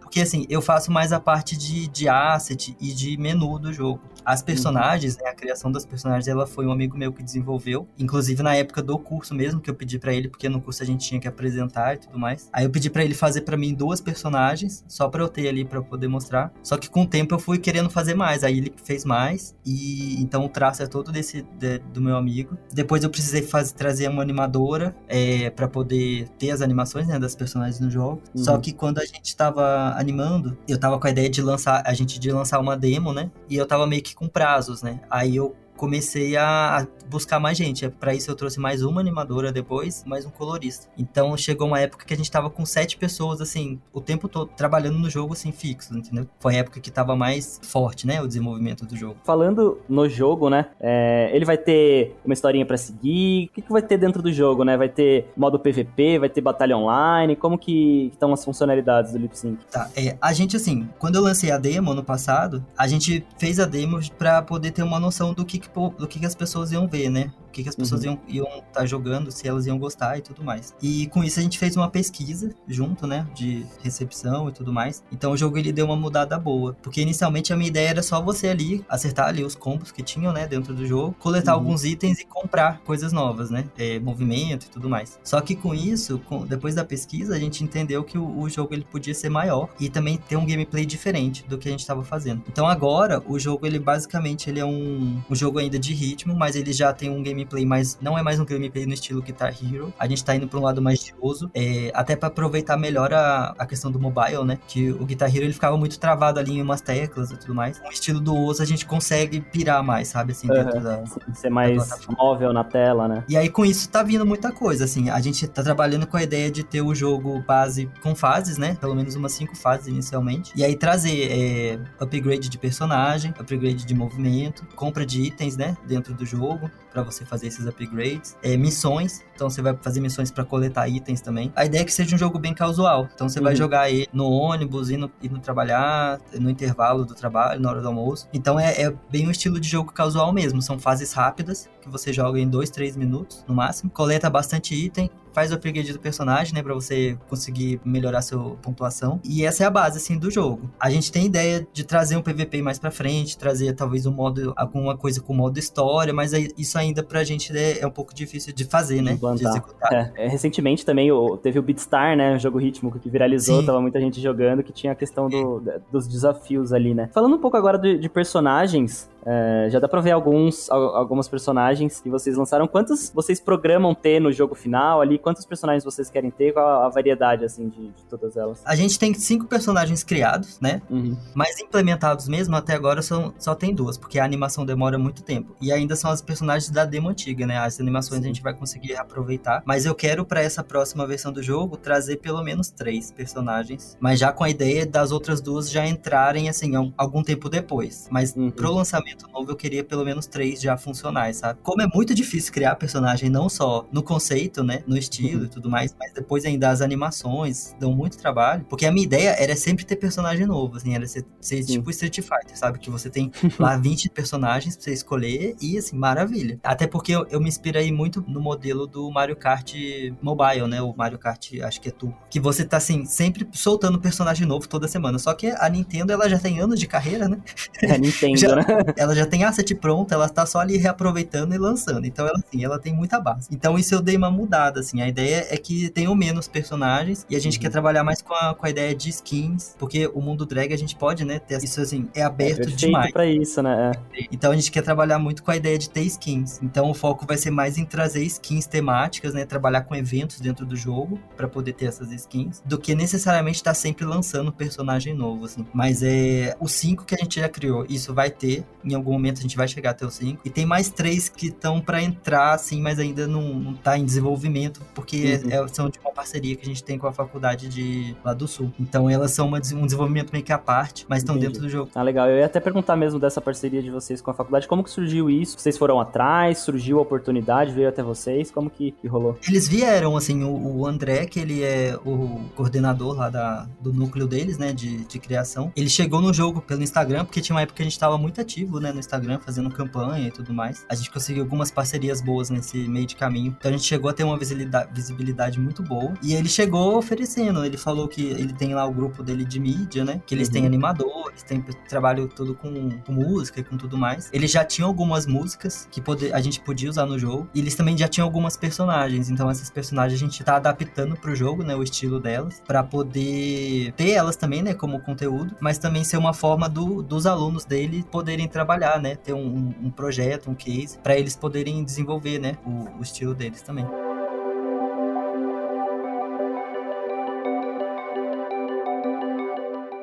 Porque 0.00 0.20
assim, 0.20 0.31
eu 0.48 0.62
faço 0.62 0.90
mais 0.90 1.12
a 1.12 1.20
parte 1.20 1.56
de, 1.56 1.88
de 1.88 2.08
asset 2.08 2.76
e 2.80 2.92
de 2.92 3.16
menu 3.16 3.58
do 3.58 3.72
jogo. 3.72 4.00
As 4.24 4.40
uhum. 4.40 4.46
personagens, 4.46 5.16
uhum. 5.16 5.24
né, 5.24 5.30
a 5.30 5.34
criação 5.34 5.70
das 5.70 5.84
personagens, 5.84 6.28
ela 6.28 6.46
foi 6.46 6.66
um 6.66 6.72
amigo 6.72 6.96
meu 6.96 7.12
que 7.12 7.22
desenvolveu. 7.22 7.86
Inclusive 7.98 8.42
na 8.42 8.54
época 8.54 8.82
do 8.82 8.98
curso 8.98 9.34
mesmo, 9.34 9.60
que 9.60 9.70
eu 9.70 9.74
pedi 9.74 9.98
para 9.98 10.12
ele, 10.12 10.28
porque 10.28 10.48
no 10.48 10.60
curso 10.60 10.82
a 10.82 10.86
gente 10.86 11.06
tinha 11.06 11.20
que 11.20 11.28
apresentar 11.28 11.94
e 11.94 11.98
tudo 11.98 12.18
mais. 12.18 12.48
Aí 12.52 12.64
eu 12.64 12.70
pedi 12.70 12.90
para 12.90 13.04
ele 13.04 13.14
fazer 13.14 13.42
para 13.42 13.56
mim 13.56 13.74
duas 13.74 14.00
personagens, 14.00 14.84
só 14.88 15.08
pra 15.08 15.22
eu 15.22 15.28
ter 15.28 15.48
ali 15.48 15.64
para 15.64 15.82
poder 15.82 16.08
mostrar. 16.08 16.52
Só 16.62 16.76
que 16.76 16.88
com 16.88 17.02
o 17.02 17.06
tempo 17.06 17.34
eu 17.34 17.38
fui 17.38 17.58
querendo 17.58 17.90
fazer 17.90 18.14
mais. 18.14 18.44
Aí 18.44 18.58
ele 18.58 18.72
fez 18.84 19.04
mais. 19.04 19.54
E 19.64 20.20
então 20.20 20.44
o 20.44 20.48
traço 20.48 20.82
é 20.82 20.86
todo 20.86 21.12
desse 21.12 21.42
de, 21.58 21.78
do 21.78 22.00
meu 22.00 22.16
amigo. 22.16 22.56
Depois 22.72 23.02
eu 23.02 23.10
precisei 23.10 23.42
fazer, 23.42 23.74
trazer 23.74 24.08
uma 24.08 24.22
animadora 24.22 24.94
é, 25.08 25.50
para 25.50 25.68
poder 25.68 26.28
ter 26.38 26.50
as 26.50 26.60
animações 26.60 27.06
né, 27.06 27.18
das 27.18 27.34
personagens 27.34 27.80
no 27.80 27.90
jogo. 27.90 28.22
Uhum. 28.34 28.44
Só 28.44 28.58
que 28.58 28.72
quando 28.72 28.98
a 28.98 29.04
gente 29.04 29.36
tava 29.36 29.94
animando, 29.96 30.21
eu 30.68 30.78
tava 30.78 30.98
com 30.98 31.06
a 31.06 31.10
ideia 31.10 31.28
de 31.28 31.42
lançar, 31.42 31.82
a 31.84 31.94
gente 31.94 32.18
de 32.18 32.30
lançar 32.30 32.60
uma 32.60 32.76
demo, 32.76 33.12
né? 33.12 33.30
E 33.48 33.56
eu 33.56 33.66
tava 33.66 33.86
meio 33.86 34.02
que 34.02 34.14
com 34.14 34.28
prazos, 34.28 34.82
né? 34.82 35.00
Aí 35.10 35.36
eu 35.36 35.56
comecei 35.82 36.36
a 36.36 36.86
buscar 37.08 37.40
mais 37.40 37.58
gente. 37.58 37.88
Para 37.88 38.14
isso 38.14 38.30
eu 38.30 38.36
trouxe 38.36 38.60
mais 38.60 38.84
uma 38.84 39.00
animadora 39.00 39.50
depois, 39.50 40.04
mais 40.06 40.24
um 40.24 40.30
colorista. 40.30 40.86
Então 40.96 41.36
chegou 41.36 41.66
uma 41.66 41.80
época 41.80 42.06
que 42.06 42.14
a 42.14 42.16
gente 42.16 42.30
tava 42.30 42.48
com 42.48 42.64
sete 42.64 42.96
pessoas, 42.96 43.40
assim, 43.40 43.80
o 43.92 44.00
tempo 44.00 44.28
todo 44.28 44.52
trabalhando 44.56 44.96
no 44.96 45.10
jogo, 45.10 45.32
assim, 45.32 45.50
fixo, 45.50 45.92
entendeu? 45.98 46.28
Foi 46.38 46.54
a 46.54 46.58
época 46.58 46.78
que 46.78 46.88
tava 46.88 47.16
mais 47.16 47.60
forte, 47.64 48.06
né, 48.06 48.22
o 48.22 48.28
desenvolvimento 48.28 48.86
do 48.86 48.96
jogo. 48.96 49.16
Falando 49.24 49.80
no 49.88 50.08
jogo, 50.08 50.48
né, 50.48 50.66
é, 50.78 51.32
ele 51.34 51.44
vai 51.44 51.58
ter 51.58 52.14
uma 52.24 52.32
historinha 52.32 52.64
para 52.64 52.76
seguir, 52.76 53.46
o 53.46 53.54
que, 53.54 53.62
que 53.62 53.72
vai 53.72 53.82
ter 53.82 53.98
dentro 53.98 54.22
do 54.22 54.32
jogo, 54.32 54.62
né? 54.62 54.76
Vai 54.76 54.88
ter 54.88 55.32
modo 55.36 55.58
PVP, 55.58 56.20
vai 56.20 56.28
ter 56.28 56.40
batalha 56.40 56.76
online, 56.76 57.34
como 57.34 57.58
que 57.58 58.06
estão 58.12 58.32
as 58.32 58.44
funcionalidades 58.44 59.10
do 59.10 59.18
Lip 59.18 59.36
Sync? 59.36 59.58
Tá, 59.66 59.90
é, 59.96 60.16
a 60.22 60.32
gente, 60.32 60.56
assim, 60.56 60.88
quando 61.00 61.16
eu 61.16 61.22
lancei 61.22 61.50
a 61.50 61.58
demo 61.58 61.92
no 61.92 62.04
passado, 62.04 62.64
a 62.78 62.86
gente 62.86 63.26
fez 63.36 63.58
a 63.58 63.66
demo 63.66 63.98
para 64.16 64.40
poder 64.42 64.70
ter 64.70 64.84
uma 64.84 65.00
noção 65.00 65.34
do 65.34 65.44
que, 65.44 65.58
que 65.58 65.71
do 65.74 66.06
que, 66.06 66.20
que 66.20 66.26
as 66.26 66.34
pessoas 66.34 66.72
iam 66.72 66.86
ver, 66.86 67.08
né? 67.08 67.32
O 67.52 67.54
que, 67.54 67.62
que 67.62 67.68
as 67.68 67.76
pessoas 67.76 68.02
uhum. 68.04 68.16
iam 68.26 68.46
estar 68.46 68.62
tá 68.72 68.86
jogando, 68.86 69.30
se 69.30 69.46
elas 69.46 69.66
iam 69.66 69.78
gostar 69.78 70.16
e 70.16 70.22
tudo 70.22 70.42
mais. 70.42 70.74
E 70.80 71.06
com 71.08 71.22
isso 71.22 71.38
a 71.38 71.42
gente 71.42 71.58
fez 71.58 71.76
uma 71.76 71.90
pesquisa 71.90 72.54
junto, 72.66 73.06
né? 73.06 73.26
De 73.34 73.66
recepção 73.82 74.48
e 74.48 74.52
tudo 74.52 74.72
mais. 74.72 75.04
Então 75.12 75.32
o 75.32 75.36
jogo 75.36 75.58
ele 75.58 75.70
deu 75.70 75.84
uma 75.84 75.94
mudada 75.94 76.38
boa. 76.38 76.74
Porque 76.82 77.02
inicialmente 77.02 77.52
a 77.52 77.56
minha 77.56 77.68
ideia 77.68 77.90
era 77.90 78.02
só 78.02 78.22
você 78.22 78.48
ali 78.48 78.82
acertar 78.88 79.28
ali 79.28 79.44
os 79.44 79.54
combos 79.54 79.92
que 79.92 80.02
tinham, 80.02 80.32
né? 80.32 80.46
Dentro 80.46 80.74
do 80.74 80.86
jogo, 80.86 81.14
coletar 81.18 81.52
uhum. 81.52 81.58
alguns 81.58 81.84
itens 81.84 82.20
e 82.20 82.24
comprar 82.24 82.80
coisas 82.80 83.12
novas, 83.12 83.50
né? 83.50 83.66
É, 83.76 84.00
movimento 84.00 84.64
e 84.64 84.70
tudo 84.70 84.88
mais. 84.88 85.20
Só 85.22 85.38
que 85.42 85.54
com 85.54 85.74
isso, 85.74 86.18
com, 86.20 86.46
depois 86.46 86.74
da 86.74 86.86
pesquisa, 86.86 87.36
a 87.36 87.38
gente 87.38 87.62
entendeu 87.62 88.02
que 88.02 88.16
o, 88.16 88.40
o 88.40 88.48
jogo 88.48 88.72
ele 88.72 88.86
podia 88.90 89.14
ser 89.14 89.28
maior 89.28 89.68
e 89.78 89.90
também 89.90 90.16
ter 90.16 90.36
um 90.36 90.46
gameplay 90.46 90.86
diferente 90.86 91.44
do 91.46 91.58
que 91.58 91.68
a 91.68 91.70
gente 91.70 91.80
estava 91.80 92.02
fazendo. 92.02 92.42
Então 92.48 92.66
agora 92.66 93.22
o 93.26 93.38
jogo 93.38 93.66
ele 93.66 93.78
basicamente 93.78 94.48
ele 94.48 94.60
é 94.60 94.64
um, 94.64 95.20
um 95.28 95.34
jogo 95.34 95.58
ainda 95.58 95.78
de 95.78 95.92
ritmo, 95.92 96.34
mas 96.34 96.56
ele 96.56 96.72
já 96.72 96.92
tem 96.92 97.10
um 97.10 97.22
game 97.22 97.41
gameplay, 97.42 97.66
mas 97.66 97.98
não 98.00 98.16
é 98.16 98.22
mais 98.22 98.38
um 98.38 98.44
gameplay 98.44 98.86
no 98.86 98.94
estilo 98.94 99.20
Guitar 99.20 99.52
Hero. 99.52 99.92
A 99.98 100.06
gente 100.06 100.24
tá 100.24 100.34
indo 100.34 100.48
pra 100.48 100.58
um 100.58 100.62
lado 100.62 100.80
mais 100.80 101.00
estiloso, 101.00 101.50
é, 101.54 101.90
até 101.94 102.16
para 102.16 102.28
aproveitar 102.28 102.76
melhor 102.76 103.12
a, 103.12 103.54
a 103.58 103.66
questão 103.66 103.90
do 103.90 104.00
mobile, 104.00 104.44
né? 104.44 104.58
Que 104.66 104.90
o 104.90 105.04
Guitar 105.04 105.28
Hero 105.28 105.44
ele 105.44 105.52
ficava 105.52 105.76
muito 105.76 105.98
travado 105.98 106.38
ali 106.38 106.52
em 106.52 106.62
umas 106.62 106.80
teclas 106.80 107.30
e 107.30 107.36
tudo 107.36 107.54
mais. 107.54 107.78
Com 107.78 107.88
o 107.88 107.92
estilo 107.92 108.20
do 108.20 108.34
Oso 108.36 108.62
a 108.62 108.66
gente 108.66 108.86
consegue 108.86 109.40
pirar 109.40 109.82
mais, 109.82 110.08
sabe? 110.08 110.32
Assim, 110.32 110.48
dentro 110.48 110.76
uhum. 110.76 110.82
da. 110.82 111.02
Ser 111.34 111.50
mais 111.50 112.06
móvel 112.08 112.52
na 112.52 112.64
tela, 112.64 113.08
né? 113.08 113.24
E 113.28 113.36
aí 113.36 113.48
com 113.48 113.64
isso 113.64 113.88
tá 113.88 114.02
vindo 114.02 114.24
muita 114.24 114.52
coisa, 114.52 114.84
assim. 114.84 115.10
A 115.10 115.20
gente 115.20 115.46
tá 115.48 115.62
trabalhando 115.62 116.06
com 116.06 116.16
a 116.16 116.22
ideia 116.22 116.50
de 116.50 116.62
ter 116.62 116.82
o 116.82 116.94
jogo 116.94 117.42
base 117.46 117.90
com 118.02 118.14
fases, 118.14 118.58
né? 118.58 118.76
Pelo 118.80 118.94
menos 118.94 119.14
umas 119.14 119.32
cinco 119.32 119.56
fases 119.56 119.88
inicialmente. 119.88 120.52
E 120.54 120.64
aí 120.64 120.76
trazer 120.76 121.30
é, 121.30 121.78
upgrade 122.00 122.48
de 122.48 122.58
personagem, 122.58 123.34
upgrade 123.38 123.84
de 123.84 123.94
movimento, 123.94 124.66
compra 124.74 125.04
de 125.04 125.22
itens, 125.22 125.56
né? 125.56 125.76
Dentro 125.86 126.14
do 126.14 126.24
jogo 126.24 126.70
para 126.92 127.02
você 127.02 127.24
fazer 127.24 127.46
esses 127.46 127.66
upgrades. 127.66 128.36
É, 128.42 128.56
missões, 128.56 129.24
então 129.34 129.48
você 129.48 129.62
vai 129.62 129.76
fazer 129.80 130.00
missões 130.00 130.30
para 130.30 130.44
coletar 130.44 130.88
itens 130.88 131.20
também. 131.20 131.52
A 131.56 131.64
ideia 131.64 131.82
é 131.82 131.84
que 131.84 131.92
seja 131.92 132.14
um 132.14 132.18
jogo 132.18 132.38
bem 132.38 132.54
casual. 132.54 133.08
Então 133.14 133.28
você 133.28 133.38
uhum. 133.38 133.44
vai 133.44 133.56
jogar 133.56 133.90
ele 133.90 134.08
no 134.12 134.28
ônibus, 134.30 134.90
indo, 134.90 135.10
indo 135.22 135.38
trabalhar, 135.38 136.20
no 136.38 136.50
intervalo 136.50 137.04
do 137.04 137.14
trabalho, 137.14 137.60
na 137.60 137.70
hora 137.70 137.80
do 137.80 137.88
almoço. 137.88 138.28
Então 138.32 138.58
é, 138.58 138.82
é 138.82 138.94
bem 139.10 139.26
um 139.26 139.30
estilo 139.30 139.58
de 139.58 139.68
jogo 139.68 139.92
casual 139.92 140.32
mesmo. 140.32 140.60
São 140.60 140.78
fases 140.78 141.12
rápidas, 141.12 141.68
que 141.80 141.88
você 141.88 142.12
joga 142.12 142.38
em 142.38 142.48
2, 142.48 142.70
3 142.70 142.96
minutos 142.96 143.44
no 143.48 143.54
máximo. 143.54 143.90
Coleta 143.90 144.28
bastante 144.28 144.74
item, 144.74 145.10
faz 145.32 145.50
o 145.50 145.54
upgrade 145.54 145.92
do 145.92 145.98
personagem, 145.98 146.54
né, 146.54 146.62
para 146.62 146.74
você 146.74 147.16
conseguir 147.28 147.80
melhorar 147.84 148.22
sua 148.22 148.56
pontuação. 148.56 149.20
E 149.24 149.44
essa 149.44 149.64
é 149.64 149.66
a 149.66 149.70
base 149.70 149.98
assim 149.98 150.18
do 150.18 150.30
jogo. 150.30 150.70
A 150.78 150.90
gente 150.90 151.10
tem 151.10 151.26
ideia 151.26 151.66
de 151.72 151.84
trazer 151.84 152.16
um 152.16 152.22
PVP 152.22 152.62
mais 152.62 152.78
para 152.78 152.90
frente, 152.90 153.36
trazer 153.36 153.72
talvez 153.74 154.06
um 154.06 154.12
modo 154.12 154.52
alguma 154.56 154.96
coisa 154.96 155.20
com 155.20 155.34
modo 155.34 155.58
história, 155.58 156.12
mas 156.12 156.32
isso 156.56 156.78
ainda 156.78 157.02
pra 157.02 157.24
gente 157.24 157.56
é, 157.56 157.80
é 157.80 157.86
um 157.86 157.90
pouco 157.90 158.14
difícil 158.14 158.52
de 158.52 158.64
fazer, 158.64 159.02
né, 159.02 159.14
de 159.14 159.46
executar. 159.46 159.92
É, 159.92 160.26
é, 160.26 160.28
recentemente 160.28 160.84
também 160.84 161.08
teve 161.42 161.58
o 161.58 161.62
Beatstar, 161.62 162.16
né, 162.16 162.34
o 162.34 162.38
jogo 162.38 162.58
ritmo 162.58 162.90
que 162.92 163.10
viralizou, 163.10 163.60
Sim. 163.60 163.66
tava 163.66 163.80
muita 163.80 164.00
gente 164.00 164.20
jogando 164.20 164.62
que 164.62 164.72
tinha 164.72 164.92
a 164.92 164.96
questão 164.96 165.28
do, 165.28 165.62
dos 165.90 166.06
desafios 166.06 166.72
ali, 166.72 166.94
né. 166.94 167.08
Falando 167.12 167.36
um 167.36 167.38
pouco 167.38 167.56
agora 167.56 167.78
de, 167.78 167.98
de 167.98 168.08
personagens, 168.08 169.08
é, 169.24 169.68
já 169.70 169.78
dá 169.78 169.88
pra 169.88 170.00
ver 170.00 170.10
alguns, 170.10 170.70
algumas 170.70 171.28
personagens 171.28 172.00
que 172.00 172.10
vocês 172.10 172.36
lançaram. 172.36 172.66
Quantos 172.66 173.10
vocês 173.14 173.40
programam 173.40 173.94
ter 173.94 174.20
no 174.20 174.32
jogo 174.32 174.54
final 174.54 175.00
ali? 175.00 175.18
Quantos 175.18 175.44
personagens 175.44 175.84
vocês 175.84 176.10
querem 176.10 176.30
ter? 176.30 176.52
Qual 176.52 176.66
a, 176.66 176.86
a 176.86 176.88
variedade, 176.88 177.44
assim, 177.44 177.68
de, 177.68 177.88
de, 177.88 178.04
todas 178.08 178.36
elas? 178.36 178.60
A 178.64 178.74
gente 178.74 178.98
tem 178.98 179.14
cinco 179.14 179.46
personagens 179.46 180.02
criados, 180.02 180.58
né? 180.60 180.82
Uhum. 180.90 181.16
Mas 181.34 181.60
implementados 181.60 182.28
mesmo, 182.28 182.56
até 182.56 182.74
agora 182.74 183.02
são, 183.02 183.32
só 183.38 183.54
tem 183.54 183.74
duas, 183.74 183.96
porque 183.96 184.18
a 184.18 184.24
animação 184.24 184.66
demora 184.66 184.98
muito 184.98 185.22
tempo. 185.22 185.54
E 185.60 185.72
ainda 185.72 185.94
são 185.94 186.10
as 186.10 186.20
personagens 186.20 186.70
da 186.70 186.84
demo 186.84 187.08
antiga, 187.08 187.46
né? 187.46 187.58
As 187.58 187.80
animações 187.80 188.20
Sim. 188.20 188.24
a 188.24 188.28
gente 188.28 188.42
vai 188.42 188.54
conseguir 188.54 188.96
aproveitar. 188.96 189.62
Mas 189.64 189.86
eu 189.86 189.94
quero, 189.94 190.24
para 190.24 190.42
essa 190.42 190.64
próxima 190.64 191.06
versão 191.06 191.32
do 191.32 191.42
jogo, 191.42 191.76
trazer 191.76 192.16
pelo 192.16 192.42
menos 192.42 192.70
três 192.70 193.10
personagens. 193.10 193.96
Mas 194.00 194.18
já 194.18 194.32
com 194.32 194.44
a 194.44 194.50
ideia 194.50 194.84
das 194.84 195.12
outras 195.12 195.40
duas 195.40 195.70
já 195.70 195.86
entrarem, 195.86 196.48
assim, 196.48 196.72
algum 196.96 197.22
tempo 197.22 197.48
depois. 197.48 198.08
Mas 198.10 198.34
uhum. 198.34 198.50
pro 198.50 198.72
lançamento 198.72 199.11
novo, 199.32 199.50
eu 199.50 199.56
queria 199.56 199.84
pelo 199.84 200.04
menos 200.04 200.26
três 200.26 200.60
já 200.60 200.76
funcionais, 200.76 201.38
sabe? 201.38 201.60
Como 201.62 201.82
é 201.82 201.86
muito 201.86 202.14
difícil 202.14 202.52
criar 202.52 202.74
personagem, 202.76 203.30
não 203.30 203.48
só 203.48 203.86
no 203.92 204.02
conceito, 204.02 204.62
né? 204.62 204.82
No 204.86 204.96
estilo 204.96 205.40
uhum. 205.40 205.46
e 205.46 205.48
tudo 205.48 205.70
mais, 205.70 205.94
mas 205.98 206.12
depois 206.12 206.44
ainda 206.44 206.70
as 206.70 206.80
animações 206.80 207.74
dão 207.78 207.92
muito 207.94 208.18
trabalho. 208.18 208.64
Porque 208.68 208.86
a 208.86 208.92
minha 208.92 209.04
ideia 209.04 209.30
era 209.30 209.56
sempre 209.56 209.84
ter 209.84 209.96
personagem 209.96 210.46
novo, 210.46 210.76
assim, 210.76 210.94
era 210.94 211.06
ser, 211.06 211.24
ser 211.40 211.64
tipo 211.64 211.90
Street 211.90 212.16
Fighter, 212.16 212.56
sabe? 212.58 212.78
Que 212.78 212.90
você 212.90 213.10
tem 213.10 213.30
lá 213.58 213.76
20 213.78 214.10
personagens 214.10 214.76
pra 214.76 214.84
você 214.84 214.92
escolher 214.92 215.56
e, 215.60 215.78
assim, 215.78 215.96
maravilha. 215.96 216.58
Até 216.62 216.86
porque 216.86 217.12
eu, 217.12 217.26
eu 217.30 217.40
me 217.40 217.48
inspirei 217.48 217.92
muito 217.92 218.24
no 218.26 218.40
modelo 218.40 218.86
do 218.86 219.10
Mario 219.10 219.36
Kart 219.36 219.74
Mobile, 220.20 220.66
né? 220.68 220.80
O 220.80 220.94
Mario 220.96 221.18
Kart, 221.18 221.52
acho 221.62 221.80
que 221.80 221.88
é 221.88 221.92
tu. 221.92 222.14
Que 222.30 222.40
você 222.40 222.64
tá, 222.64 222.76
assim, 222.76 223.04
sempre 223.04 223.48
soltando 223.52 224.00
personagem 224.00 224.46
novo 224.46 224.68
toda 224.68 224.88
semana. 224.88 225.18
Só 225.18 225.34
que 225.34 225.48
a 225.48 225.68
Nintendo, 225.68 226.12
ela 226.12 226.28
já 226.28 226.38
tem 226.38 226.60
anos 226.60 226.78
de 226.78 226.86
carreira, 226.86 227.28
né? 227.28 227.38
É 227.82 227.98
Nintendo, 227.98 228.36
já, 228.38 228.56
né? 228.56 228.64
Ela 229.02 229.14
já 229.14 229.26
tem 229.26 229.44
asset 229.44 229.74
pronta, 229.74 230.14
ela 230.14 230.28
tá 230.28 230.46
só 230.46 230.60
ali 230.60 230.76
reaproveitando 230.76 231.54
e 231.54 231.58
lançando. 231.58 232.06
Então, 232.06 232.26
ela, 232.26 232.38
assim, 232.38 232.64
ela 232.64 232.78
tem 232.78 232.94
muita 232.94 233.20
base. 233.20 233.48
Então, 233.50 233.78
isso 233.78 233.94
eu 233.94 234.00
dei 234.00 234.16
uma 234.16 234.30
mudada, 234.30 234.80
assim. 234.80 235.02
A 235.02 235.08
ideia 235.08 235.46
é 235.50 235.56
que 235.56 235.90
tenham 235.90 236.14
menos 236.14 236.48
personagens 236.48 237.26
e 237.28 237.36
a 237.36 237.38
gente 237.38 237.56
uhum. 237.56 237.62
quer 237.62 237.70
trabalhar 237.70 238.04
mais 238.04 238.22
com 238.22 238.34
a, 238.34 238.54
com 238.54 238.66
a 238.66 238.70
ideia 238.70 238.94
de 238.94 239.10
skins, 239.10 239.74
porque 239.78 240.06
o 240.06 240.20
mundo 240.20 240.46
drag 240.46 240.72
a 240.72 240.78
gente 240.78 240.96
pode, 240.96 241.24
né, 241.24 241.38
ter 241.38 241.62
isso, 241.62 241.80
assim, 241.80 242.08
é 242.14 242.22
aberto 242.22 242.68
é 242.68 242.72
demais. 242.72 243.12
pra 243.12 243.26
isso, 243.26 243.62
né? 243.62 243.92
É. 243.92 244.24
Então, 244.30 244.52
a 244.52 244.54
gente 244.54 244.70
quer 244.70 244.82
trabalhar 244.82 245.18
muito 245.18 245.42
com 245.42 245.50
a 245.50 245.56
ideia 245.56 245.78
de 245.78 245.90
ter 245.90 246.02
skins. 246.02 246.60
Então, 246.62 246.90
o 246.90 246.94
foco 246.94 247.26
vai 247.26 247.36
ser 247.36 247.50
mais 247.50 247.76
em 247.76 247.84
trazer 247.84 248.22
skins 248.24 248.66
temáticas, 248.66 249.34
né, 249.34 249.44
trabalhar 249.44 249.82
com 249.82 249.94
eventos 249.94 250.40
dentro 250.40 250.64
do 250.64 250.76
jogo 250.76 251.18
para 251.36 251.48
poder 251.48 251.72
ter 251.72 251.86
essas 251.86 252.10
skins, 252.12 252.62
do 252.64 252.78
que 252.78 252.94
necessariamente 252.94 253.56
estar 253.56 253.70
tá 253.70 253.74
sempre 253.74 254.04
lançando 254.04 254.52
personagem 254.52 255.14
novo, 255.14 255.46
assim. 255.46 255.66
Mas 255.72 256.02
é 256.02 256.56
o 256.60 256.68
5 256.68 257.04
que 257.04 257.14
a 257.14 257.18
gente 257.18 257.40
já 257.40 257.48
criou, 257.48 257.84
isso 257.88 258.14
vai 258.14 258.30
ter 258.30 258.64
em 258.84 258.91
algum 258.94 259.12
momento 259.12 259.38
a 259.38 259.42
gente 259.42 259.56
vai 259.56 259.68
chegar 259.68 259.90
até 259.90 260.06
o 260.06 260.10
5. 260.10 260.40
E 260.44 260.50
tem 260.50 260.66
mais 260.66 260.88
três 260.88 261.28
que 261.28 261.46
estão 261.46 261.80
para 261.80 262.02
entrar, 262.02 262.52
assim, 262.52 262.80
mas 262.80 262.98
ainda 262.98 263.26
não, 263.26 263.54
não 263.54 263.74
tá 263.74 263.98
em 263.98 264.04
desenvolvimento, 264.04 264.80
porque 264.94 265.40
uhum. 265.44 265.64
é, 265.64 265.68
são 265.68 265.88
de 265.88 265.98
uma 265.98 266.12
parceria 266.12 266.56
que 266.56 266.62
a 266.62 266.66
gente 266.66 266.82
tem 266.82 266.98
com 266.98 267.06
a 267.06 267.12
faculdade 267.12 267.68
de 267.68 268.16
lá 268.24 268.34
do 268.34 268.46
Sul. 268.46 268.72
Então 268.78 269.08
elas 269.08 269.32
são 269.32 269.46
uma, 269.48 269.58
um 269.58 269.86
desenvolvimento 269.86 270.30
meio 270.32 270.44
que 270.44 270.52
à 270.52 270.58
parte, 270.58 271.06
mas 271.08 271.18
estão 271.22 271.36
dentro 271.36 271.60
do 271.60 271.68
jogo. 271.68 271.90
Ah, 271.94 272.02
legal. 272.02 272.28
Eu 272.28 272.38
ia 272.38 272.46
até 272.46 272.60
perguntar 272.60 272.96
mesmo 272.96 273.18
dessa 273.18 273.40
parceria 273.40 273.82
de 273.82 273.90
vocês 273.90 274.20
com 274.20 274.30
a 274.30 274.34
faculdade, 274.34 274.68
como 274.68 274.82
que 274.82 274.90
surgiu 274.90 275.28
isso? 275.28 275.58
Vocês 275.58 275.76
foram 275.76 276.00
atrás, 276.00 276.58
surgiu 276.58 276.98
a 276.98 277.02
oportunidade, 277.02 277.72
veio 277.72 277.88
até 277.88 278.02
vocês, 278.02 278.50
como 278.50 278.70
que, 278.70 278.92
que 278.92 279.06
rolou? 279.06 279.38
Eles 279.46 279.68
vieram, 279.68 280.16
assim, 280.16 280.42
o, 280.44 280.78
o, 280.78 280.86
André, 280.86 281.26
que 281.26 281.40
ele 281.40 281.62
é 281.62 281.96
o 282.04 282.40
coordenador 282.54 283.16
lá 283.16 283.30
da, 283.30 283.66
do 283.80 283.92
núcleo 283.92 284.26
deles, 284.26 284.58
né, 284.58 284.72
de, 284.72 285.04
de 285.04 285.18
criação, 285.18 285.72
ele 285.76 285.88
chegou 285.88 286.20
no 286.20 286.32
jogo 286.32 286.60
pelo 286.60 286.82
Instagram, 286.82 287.24
porque 287.24 287.40
tinha 287.40 287.54
uma 287.54 287.62
época 287.62 287.76
que 287.76 287.82
a 287.82 287.84
gente 287.84 287.98
tava 287.98 288.18
muito 288.18 288.40
ativo, 288.40 288.78
né, 288.82 288.92
no 288.92 288.98
Instagram, 288.98 289.38
fazendo 289.38 289.70
campanha 289.70 290.28
e 290.28 290.30
tudo 290.30 290.52
mais. 290.52 290.84
A 290.88 290.94
gente 290.94 291.10
conseguiu 291.10 291.42
algumas 291.42 291.70
parcerias 291.70 292.20
boas 292.20 292.50
nesse 292.50 292.88
meio 292.88 293.06
de 293.06 293.16
caminho. 293.16 293.54
Então 293.58 293.70
a 293.70 293.72
gente 293.72 293.84
chegou 293.84 294.10
a 294.10 294.12
ter 294.12 294.24
uma 294.24 294.38
visibilidade, 294.38 295.60
muito 295.60 295.82
boa. 295.82 296.12
E 296.22 296.34
ele 296.34 296.48
chegou 296.48 296.96
oferecendo. 296.96 297.64
Ele 297.64 297.76
falou 297.76 298.08
que 298.08 298.22
ele 298.22 298.52
tem 298.52 298.74
lá 298.74 298.84
o 298.84 298.92
grupo 298.92 299.22
dele 299.22 299.44
de 299.44 299.58
mídia, 299.60 300.04
né? 300.04 300.20
Que 300.26 300.34
eles 300.34 300.48
uhum. 300.48 300.54
têm 300.54 300.66
animadores, 300.66 301.42
tem 301.42 301.62
trabalho 301.88 302.28
todo 302.28 302.54
com, 302.54 302.90
com, 303.00 303.12
música 303.12 303.60
e 303.60 303.64
com 303.64 303.76
tudo 303.76 303.96
mais. 303.96 304.28
Eles 304.32 304.50
já 304.50 304.64
tinham 304.64 304.88
algumas 304.88 305.26
músicas 305.26 305.88
que 305.90 306.02
a 306.32 306.40
gente 306.40 306.60
podia 306.60 306.90
usar 306.90 307.06
no 307.06 307.18
jogo. 307.18 307.48
E 307.54 307.60
eles 307.60 307.74
também 307.74 307.96
já 307.96 308.08
tinham 308.08 308.26
algumas 308.26 308.56
personagens. 308.56 309.30
Então 309.30 309.48
essas 309.48 309.70
personagens 309.70 310.20
a 310.20 310.24
gente 310.24 310.42
tá 310.42 310.56
adaptando 310.56 311.16
pro 311.16 311.34
jogo, 311.34 311.62
né? 311.62 311.74
O 311.76 311.82
estilo 311.82 312.20
delas. 312.20 312.62
para 312.66 312.82
poder 312.82 313.92
ter 313.92 314.10
elas 314.10 314.36
também, 314.36 314.62
né? 314.62 314.74
Como 314.74 315.00
conteúdo. 315.00 315.54
Mas 315.60 315.78
também 315.78 316.04
ser 316.04 316.16
uma 316.16 316.32
forma 316.32 316.68
do, 316.68 317.02
dos 317.02 317.26
alunos 317.26 317.64
dele 317.64 318.04
poderem 318.10 318.48
trabalhar, 318.48 318.71
né? 319.00 319.16
Ter 319.16 319.32
um, 319.32 319.72
um 319.82 319.90
projeto, 319.90 320.50
um 320.50 320.54
case, 320.54 320.98
para 320.98 321.16
eles 321.16 321.36
poderem 321.36 321.82
desenvolver, 321.84 322.38
né, 322.38 322.56
o, 322.64 322.98
o 322.98 323.02
estilo 323.02 323.34
deles 323.34 323.62
também. 323.62 323.86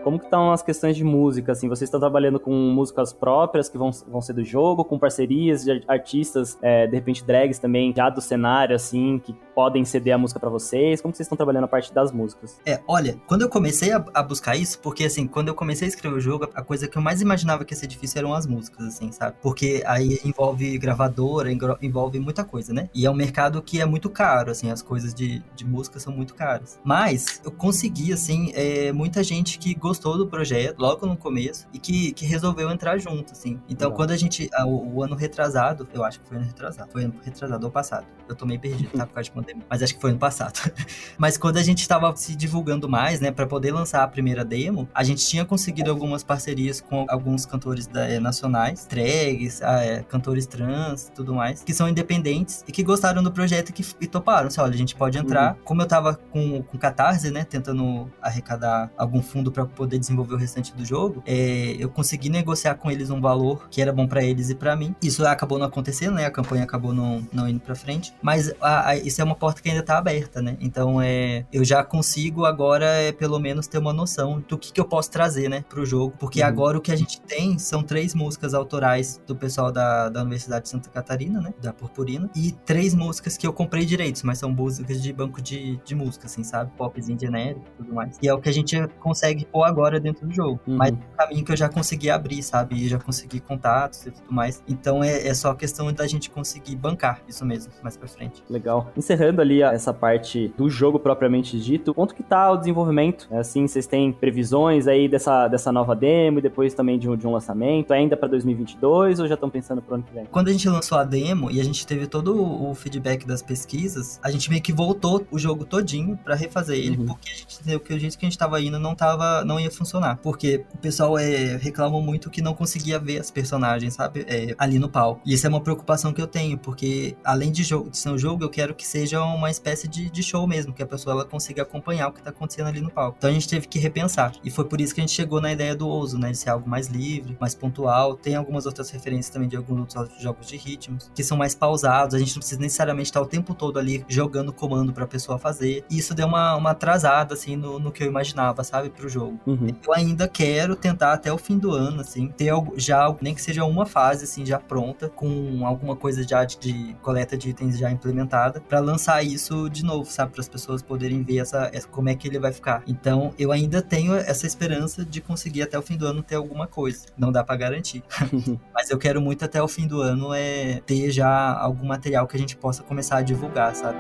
Como 0.04 0.18
que 0.18 0.26
estão 0.26 0.52
as 0.52 0.62
questões 0.62 0.96
de 0.96 1.04
música, 1.04 1.52
assim? 1.52 1.68
Vocês 1.68 1.88
estão 1.88 2.00
trabalhando 2.00 2.40
com 2.40 2.52
músicas 2.52 3.12
próprias 3.12 3.68
que 3.68 3.78
vão, 3.78 3.92
vão 4.08 4.22
ser 4.22 4.34
do 4.34 4.44
jogo, 4.44 4.86
com 4.86 4.98
parcerias 4.98 5.64
de 5.64 5.84
artistas, 5.88 6.58
é, 6.62 6.88
de 6.88 6.96
repente 6.96 7.24
drags 7.24 7.60
também, 7.60 7.94
já 7.96 8.10
do 8.10 8.22
cenário, 8.22 8.76
assim, 8.76 9.20
que 9.20 9.36
podem 9.54 9.84
ceder 9.84 10.16
a 10.16 10.18
música 10.18 10.40
para 10.40 10.50
vocês? 10.50 11.02
Como 11.02 11.12
que 11.12 11.18
vocês 11.18 11.26
estão 11.26 11.36
trabalhando 11.36 11.66
a 11.66 11.68
parte 11.68 11.94
das 11.94 12.12
músicas? 12.12 12.60
É, 12.66 12.80
olha, 12.88 13.20
quando 13.28 13.42
eu 13.42 13.50
comecei 13.50 13.92
a, 13.92 14.04
a, 14.14 14.24
buscar 14.24 14.56
isso, 14.56 14.80
porque 14.80 15.04
assim, 15.04 15.28
quando 15.28 15.50
eu 15.50 15.54
comecei 15.54 15.86
a 15.86 15.90
escrever 15.90 16.16
o 16.16 16.22
jogo, 16.22 16.50
a 16.54 16.64
coisa 16.64 16.88
que 16.88 16.98
eu 16.98 17.02
mais 17.02 17.22
imaginava 17.22 17.66
que 17.66 17.74
ia 17.74 17.78
ser 17.78 17.88
difícil 17.88 18.20
eram 18.20 18.34
as 18.34 18.48
músicas, 18.48 18.86
assim, 18.86 19.12
sabe? 19.12 19.36
Porque 19.42 19.84
aí 19.86 20.18
envolve 20.24 20.78
gravadora, 20.78 21.50
envolve 21.82 22.20
muita 22.20 22.46
coisa, 22.46 22.74
né? 22.74 22.90
E 22.96 23.06
é 23.06 23.12
um 23.12 23.16
mercado 23.16 23.62
que 23.62 23.82
é 23.82 23.86
muito 23.86 24.10
caro, 24.10 24.52
assim, 24.52 24.72
as 24.72 24.82
coisas 24.82 25.14
de, 25.14 25.44
de 25.56 25.66
música 25.66 26.00
são 26.00 26.14
muito 26.14 26.34
caras. 26.36 26.80
Mas 26.84 27.42
eu 27.44 27.52
consegui, 27.52 28.14
assim, 28.14 28.52
é, 28.56 28.94
muita 28.94 29.22
gente 29.24 29.60
que 29.60 29.74
gostou 29.74 29.89
gostou 29.90 30.18
do 30.18 30.28
projeto 30.28 30.80
logo 30.80 31.06
no 31.08 31.18
começo 31.18 31.68
e 31.74 31.80
que, 31.80 32.12
que 32.12 32.24
resolveu 32.26 32.70
entrar 32.70 32.98
junto, 33.00 33.34
assim. 33.34 33.60
Então, 33.68 33.92
quando 33.92 34.12
a 34.12 34.18
gente. 34.18 34.50
O, 34.66 34.98
o, 34.98 35.04
ano 35.04 35.16
retrasado, 35.16 35.88
eu 35.94 36.04
acho 36.04 36.20
que 36.20 36.28
foi 36.28 36.38
ano 36.38 36.46
retrasado. 36.46 36.92
Foi 36.92 37.04
ano 37.04 37.16
retrasado 37.24 37.66
ou 37.66 37.72
passado. 37.72 38.06
Eu 38.28 38.36
tô 38.36 38.46
meio 38.46 38.60
perdido, 38.60 38.92
tá? 38.92 39.06
Por 39.08 39.14
causa 39.16 39.30
de 39.30 39.32
pandemia. 39.32 39.66
Mas 39.68 39.82
acho 39.82 39.96
que 39.96 40.02
foi 40.02 40.12
ano 40.12 40.20
passado. 40.20 40.72
Mas 41.18 41.38
quando 41.38 41.58
a 41.58 41.64
gente 41.64 41.88
tava 41.88 42.16
se 42.16 42.36
divulgando 42.36 42.88
mais, 42.88 43.20
né, 43.20 43.32
para 43.32 43.48
poder 43.48 43.72
lançar 43.72 44.04
a 44.04 44.08
primeira 44.08 44.46
demo, 44.46 44.88
a 44.94 45.04
gente 45.04 45.26
tinha 45.26 45.44
conseguido 45.44 45.90
algumas 45.90 46.24
parcerias 46.24 46.80
com 46.80 47.06
alguns 47.10 47.46
cantores 47.46 47.88
da, 47.88 48.08
é, 48.08 48.20
nacionais, 48.20 48.86
drags, 48.88 49.62
ah, 49.64 49.84
é, 49.84 50.04
cantores 50.04 50.46
trans 50.46 51.12
tudo 51.16 51.34
mais, 51.34 51.64
que 51.64 51.74
são 51.74 51.90
independentes 51.90 52.64
e 52.68 52.72
que 52.72 52.84
gostaram 52.84 53.24
do 53.24 53.32
projeto 53.32 53.70
e 53.70 53.74
que 53.74 53.86
e 54.00 54.08
toparam. 54.08 54.48
Assim, 54.48 54.62
olha, 54.62 54.74
a 54.74 54.78
gente 54.78 54.96
pode 54.96 55.18
entrar. 55.18 55.56
Uhum. 55.56 55.62
Como 55.64 55.82
eu 55.82 55.88
tava 55.88 56.16
com, 56.16 56.62
com 56.62 56.78
catarse, 56.78 57.32
né, 57.32 57.44
tentando 57.44 58.12
arrecadar 58.22 58.92
algum 58.98 59.22
fundo 59.22 59.52
para 59.52 59.66
poder 59.80 59.98
desenvolver 59.98 60.34
o 60.34 60.38
restante 60.38 60.76
do 60.76 60.86
jogo, 60.86 61.24
é, 61.26 61.78
eu 61.80 61.88
consegui 61.90 62.28
negociar 62.28 62.76
com 62.76 62.92
eles 62.92 63.10
um 63.10 63.22
valor 63.22 63.70
que 63.70 63.82
era 63.82 63.94
bom 63.94 64.06
para 64.06 64.22
eles 64.22 64.50
e 64.50 64.56
para 64.56 64.76
mim. 64.76 64.94
Isso 65.02 65.26
acabou 65.26 65.58
não 65.58 65.66
acontecendo, 65.66 66.16
né? 66.16 66.26
A 66.26 66.32
campanha 66.32 66.66
acabou 66.66 66.94
não, 66.94 67.26
não 67.32 67.48
indo 67.48 67.62
para 67.62 67.76
frente, 67.76 68.14
mas 68.22 68.54
a, 68.60 68.90
a, 68.90 68.98
isso 68.98 69.22
é 69.22 69.24
uma 69.24 69.36
porta 69.36 69.62
que 69.62 69.70
ainda 69.70 69.82
tá 69.82 69.98
aberta, 69.98 70.42
né? 70.42 70.58
Então 70.60 71.02
é, 71.02 71.46
eu 71.54 71.64
já 71.64 71.82
consigo 71.82 72.44
agora 72.46 72.86
é, 72.86 73.14
pelo 73.14 73.40
menos 73.40 73.68
ter 73.68 73.78
uma 73.78 73.94
noção 73.94 74.44
do 74.50 74.58
que, 74.58 74.74
que 74.74 74.82
eu 74.82 74.86
posso 74.86 75.10
trazer, 75.10 75.50
né, 75.50 75.64
pro 75.70 75.86
jogo, 75.86 76.14
porque 76.20 76.42
uhum. 76.42 76.48
agora 76.48 76.78
o 76.78 76.82
que 76.82 76.92
a 76.92 76.96
gente 76.96 77.22
tem 77.22 77.58
são 77.58 77.82
três 77.82 78.14
músicas 78.14 78.54
autorais 78.54 79.22
do 79.26 79.36
pessoal 79.36 79.72
da, 79.72 80.10
da 80.10 80.22
Universidade 80.22 80.64
de 80.64 80.70
Santa 80.70 80.90
Catarina, 80.90 81.40
né, 81.40 81.54
da 81.62 81.72
Purpurina, 81.72 82.30
e 82.36 82.52
três 82.52 82.94
músicas 82.94 83.38
que 83.38 83.48
eu 83.48 83.54
comprei 83.54 83.86
direitos, 83.86 84.24
mas 84.24 84.40
são 84.40 84.52
músicas 84.52 85.02
de 85.02 85.14
banco 85.14 85.42
de, 85.42 85.78
de 85.86 85.96
música, 85.96 86.26
assim, 86.26 86.44
sabe? 86.44 86.72
Popzinho 86.78 87.18
genérico 87.18 87.66
e 87.74 87.78
tudo 87.78 87.94
mais. 87.94 88.18
E 88.22 88.28
é 88.28 88.34
o 88.34 88.40
que 88.40 88.50
a 88.50 88.54
gente 88.54 88.76
consegue 89.00 89.46
pôr 89.46 89.64
agora 89.70 90.00
dentro 90.00 90.28
do 90.28 90.34
jogo. 90.34 90.60
Uhum. 90.68 90.78
Mas 90.78 90.92
é 90.92 90.94
um 90.94 91.18
caminho 91.18 91.46
que 91.46 91.52
eu 91.52 91.58
já 91.58 91.70
consegui 91.70 92.10
abrir, 92.10 92.42
sabe? 92.44 92.88
Já 92.88 93.00
consegui 93.00 93.40
contatos 93.40 94.06
e 94.06 94.12
tudo 94.12 94.32
mais. 94.32 94.64
Então 94.68 95.04
é, 95.04 95.28
é 95.28 95.34
só 95.34 95.54
questão 95.54 95.92
da 95.94 96.08
gente 96.08 96.30
conseguir 96.30 96.76
bancar 96.76 97.22
isso 97.28 97.46
mesmo, 97.46 97.72
mais 97.82 97.96
pra 97.96 98.08
frente. 98.08 98.44
Legal. 98.50 98.92
Encerrando 98.96 99.42
ali 99.42 99.62
essa 99.62 99.94
parte 99.94 100.54
do 100.58 100.70
jogo 100.70 101.00
propriamente 101.00 101.60
dito, 101.60 101.94
quanto 101.94 102.16
que 102.16 102.24
tá 102.24 102.52
o 102.52 102.58
desenvolvimento? 102.58 103.28
É 103.32 103.38
assim, 103.38 103.68
vocês 103.68 103.88
têm 103.88 104.12
previsões 104.12 104.88
aí 104.88 105.08
dessa, 105.08 105.48
dessa 105.48 105.72
nova 105.72 105.96
demo 105.96 106.40
e 106.40 106.42
depois 106.42 106.74
também 106.74 106.98
de 106.98 107.10
um, 107.10 107.16
de 107.16 107.28
um 107.28 107.32
lançamento, 107.32 107.92
ainda 107.92 108.16
para 108.16 108.28
2022 108.30 109.20
ou 109.20 109.28
já 109.28 109.36
estão 109.36 109.50
pensando 109.50 109.82
pro 109.82 109.96
ano 109.96 110.04
que 110.04 110.14
vem? 110.14 110.26
Quando 110.26 110.50
a 110.50 110.52
gente 110.52 110.68
lançou 110.68 110.98
a 110.98 111.04
demo 111.04 111.52
e 111.52 111.60
a 111.60 111.64
gente 111.64 111.86
teve 111.86 112.08
todo 112.08 112.40
o 112.40 112.74
feedback 112.74 113.26
das 113.26 113.42
pesquisas, 113.42 114.20
a 114.24 114.32
gente 114.32 114.50
meio 114.50 114.62
que 114.62 114.74
voltou 114.74 115.26
o 115.32 115.38
jogo 115.38 115.66
todinho 115.66 116.18
para 116.18 116.36
refazer 116.36 116.78
ele, 116.78 116.98
uhum. 116.98 117.06
porque 117.08 117.30
a 117.30 117.36
gente 117.36 117.56
entendeu 117.56 117.80
que 117.80 117.94
o 117.94 118.00
jeito 118.00 118.18
que 118.18 118.26
a 118.26 118.30
gente 118.30 118.38
tava 118.38 118.62
indo 118.62 118.80
não 118.80 118.96
tava, 118.96 119.44
não 119.44 119.59
ia 119.60 119.72
funcionar. 119.72 120.18
Porque 120.18 120.66
o 120.74 120.78
pessoal 120.78 121.18
é, 121.18 121.58
reclamou 121.58 122.02
muito 122.02 122.30
que 122.30 122.42
não 122.42 122.54
conseguia 122.54 123.00
ver 123.00 123.20
as 123.20 123.32
personagens, 123.32 123.94
sabe? 123.94 124.26
É, 124.28 124.56
ali 124.58 124.80
no 124.80 124.90
palco. 124.90 125.22
E 125.26 125.34
isso 125.34 125.46
é 125.46 125.50
uma 125.50 125.62
preocupação 125.62 126.14
que 126.14 126.22
eu 126.22 126.28
tenho, 126.28 126.58
porque 126.58 127.16
além 127.24 127.52
de, 127.52 127.64
jogo, 127.64 127.90
de 127.90 127.98
ser 127.98 128.10
um 128.10 128.18
jogo, 128.18 128.44
eu 128.44 128.50
quero 128.50 128.74
que 128.74 128.86
seja 128.86 129.22
uma 129.22 129.50
espécie 129.50 129.88
de, 129.88 130.10
de 130.10 130.24
show 130.24 130.46
mesmo, 130.48 130.74
que 130.74 130.84
a 130.84 130.88
pessoa 130.88 131.14
ela 131.14 131.26
consiga 131.26 131.64
acompanhar 131.64 132.08
o 132.08 132.12
que 132.12 132.22
tá 132.22 132.30
acontecendo 132.30 132.68
ali 132.68 132.82
no 132.82 132.92
palco. 132.92 133.16
Então 133.18 133.30
a 133.30 133.34
gente 133.34 133.48
teve 133.48 133.68
que 133.68 133.80
repensar. 133.80 134.34
E 134.44 134.50
foi 134.50 134.66
por 134.66 134.80
isso 134.82 134.94
que 134.94 135.02
a 135.02 135.04
gente 135.04 135.14
chegou 135.14 135.42
na 135.42 135.52
ideia 135.52 135.76
do 135.76 135.88
Ouso, 135.88 136.18
né? 136.18 136.32
De 136.32 136.38
ser 136.38 136.50
algo 136.50 136.70
mais 136.70 136.88
livre, 136.88 137.38
mais 137.40 137.56
pontual. 137.56 138.16
Tem 138.16 138.36
algumas 138.36 138.66
outras 138.66 138.90
referências 138.90 139.30
também 139.30 139.50
de 139.50 139.58
alguns 139.58 139.96
outros 139.96 140.22
jogos 140.22 140.48
de 140.48 140.58
ritmos, 140.58 141.12
que 141.14 141.24
são 141.24 141.38
mais 141.38 141.56
pausados. 141.56 142.16
A 142.16 142.20
gente 142.20 142.34
não 142.36 142.40
precisa 142.40 142.60
necessariamente 142.60 143.10
estar 143.10 143.22
o 143.22 143.26
tempo 143.26 143.54
todo 143.54 143.80
ali 143.80 144.06
jogando 144.08 144.54
comando 144.54 144.94
pra 144.94 145.08
pessoa 145.08 145.38
fazer. 145.38 145.84
E 145.90 145.98
isso 145.98 146.14
deu 146.14 146.28
uma, 146.28 146.56
uma 146.56 146.72
atrasada, 146.72 147.34
assim, 147.34 147.56
no, 147.56 147.80
no 147.80 147.92
que 147.92 148.04
eu 148.04 148.08
imaginava, 148.08 148.64
sabe? 148.64 148.90
Pro 148.90 149.10
jogo. 149.10 149.40
Uhum. 149.50 149.68
Eu 149.86 149.94
ainda 149.94 150.28
quero 150.28 150.76
tentar 150.76 151.14
até 151.14 151.32
o 151.32 151.38
fim 151.38 151.58
do 151.58 151.72
ano, 151.72 152.02
assim, 152.02 152.28
ter 152.28 152.50
algo, 152.50 152.74
já, 152.78 153.14
nem 153.22 153.34
que 153.34 153.42
seja 153.42 153.64
uma 153.66 153.86
fase, 153.86 154.26
assim, 154.26 154.46
já 154.46 154.60
pronta, 154.60 155.10
com 155.10 155.66
alguma 155.66 155.96
coisa 155.96 156.28
já 156.28 156.44
de, 156.44 156.58
de 156.58 156.96
coleta 157.02 157.38
de 157.38 157.50
itens 157.50 157.78
já 157.78 157.92
implementada, 157.92 158.62
para 158.62 158.80
lançar 158.80 159.24
isso 159.24 159.70
de 159.70 159.84
novo, 159.84 160.10
sabe? 160.10 160.32
Para 160.34 160.42
as 160.42 160.50
pessoas 160.50 160.82
poderem 160.82 161.24
ver 161.24 161.40
essa, 161.40 161.70
essa, 161.74 161.88
como 161.88 162.10
é 162.10 162.16
que 162.16 162.28
ele 162.28 162.40
vai 162.40 162.52
ficar. 162.52 162.84
Então, 162.88 163.34
eu 163.38 163.52
ainda 163.52 163.82
tenho 163.82 164.14
essa 164.16 164.46
esperança 164.46 165.04
de 165.04 165.22
conseguir 165.22 165.64
até 165.64 165.78
o 165.78 165.82
fim 165.82 165.98
do 165.98 166.06
ano 166.06 166.22
ter 166.22 166.36
alguma 166.36 166.68
coisa. 166.68 167.08
Não 167.18 167.32
dá 167.32 167.44
para 167.44 167.56
garantir. 167.56 168.04
Mas 168.74 168.90
eu 168.90 168.98
quero 168.98 169.22
muito 169.22 169.44
até 169.44 169.62
o 169.62 169.68
fim 169.68 169.88
do 169.88 170.02
ano 170.02 170.34
é 170.34 170.82
ter 170.86 171.12
já 171.12 171.54
algum 171.58 171.88
material 171.88 172.28
que 172.28 172.36
a 172.36 172.40
gente 172.40 172.56
possa 172.56 172.84
começar 172.84 173.18
a 173.18 173.22
divulgar, 173.22 173.76
sabe? 173.76 173.98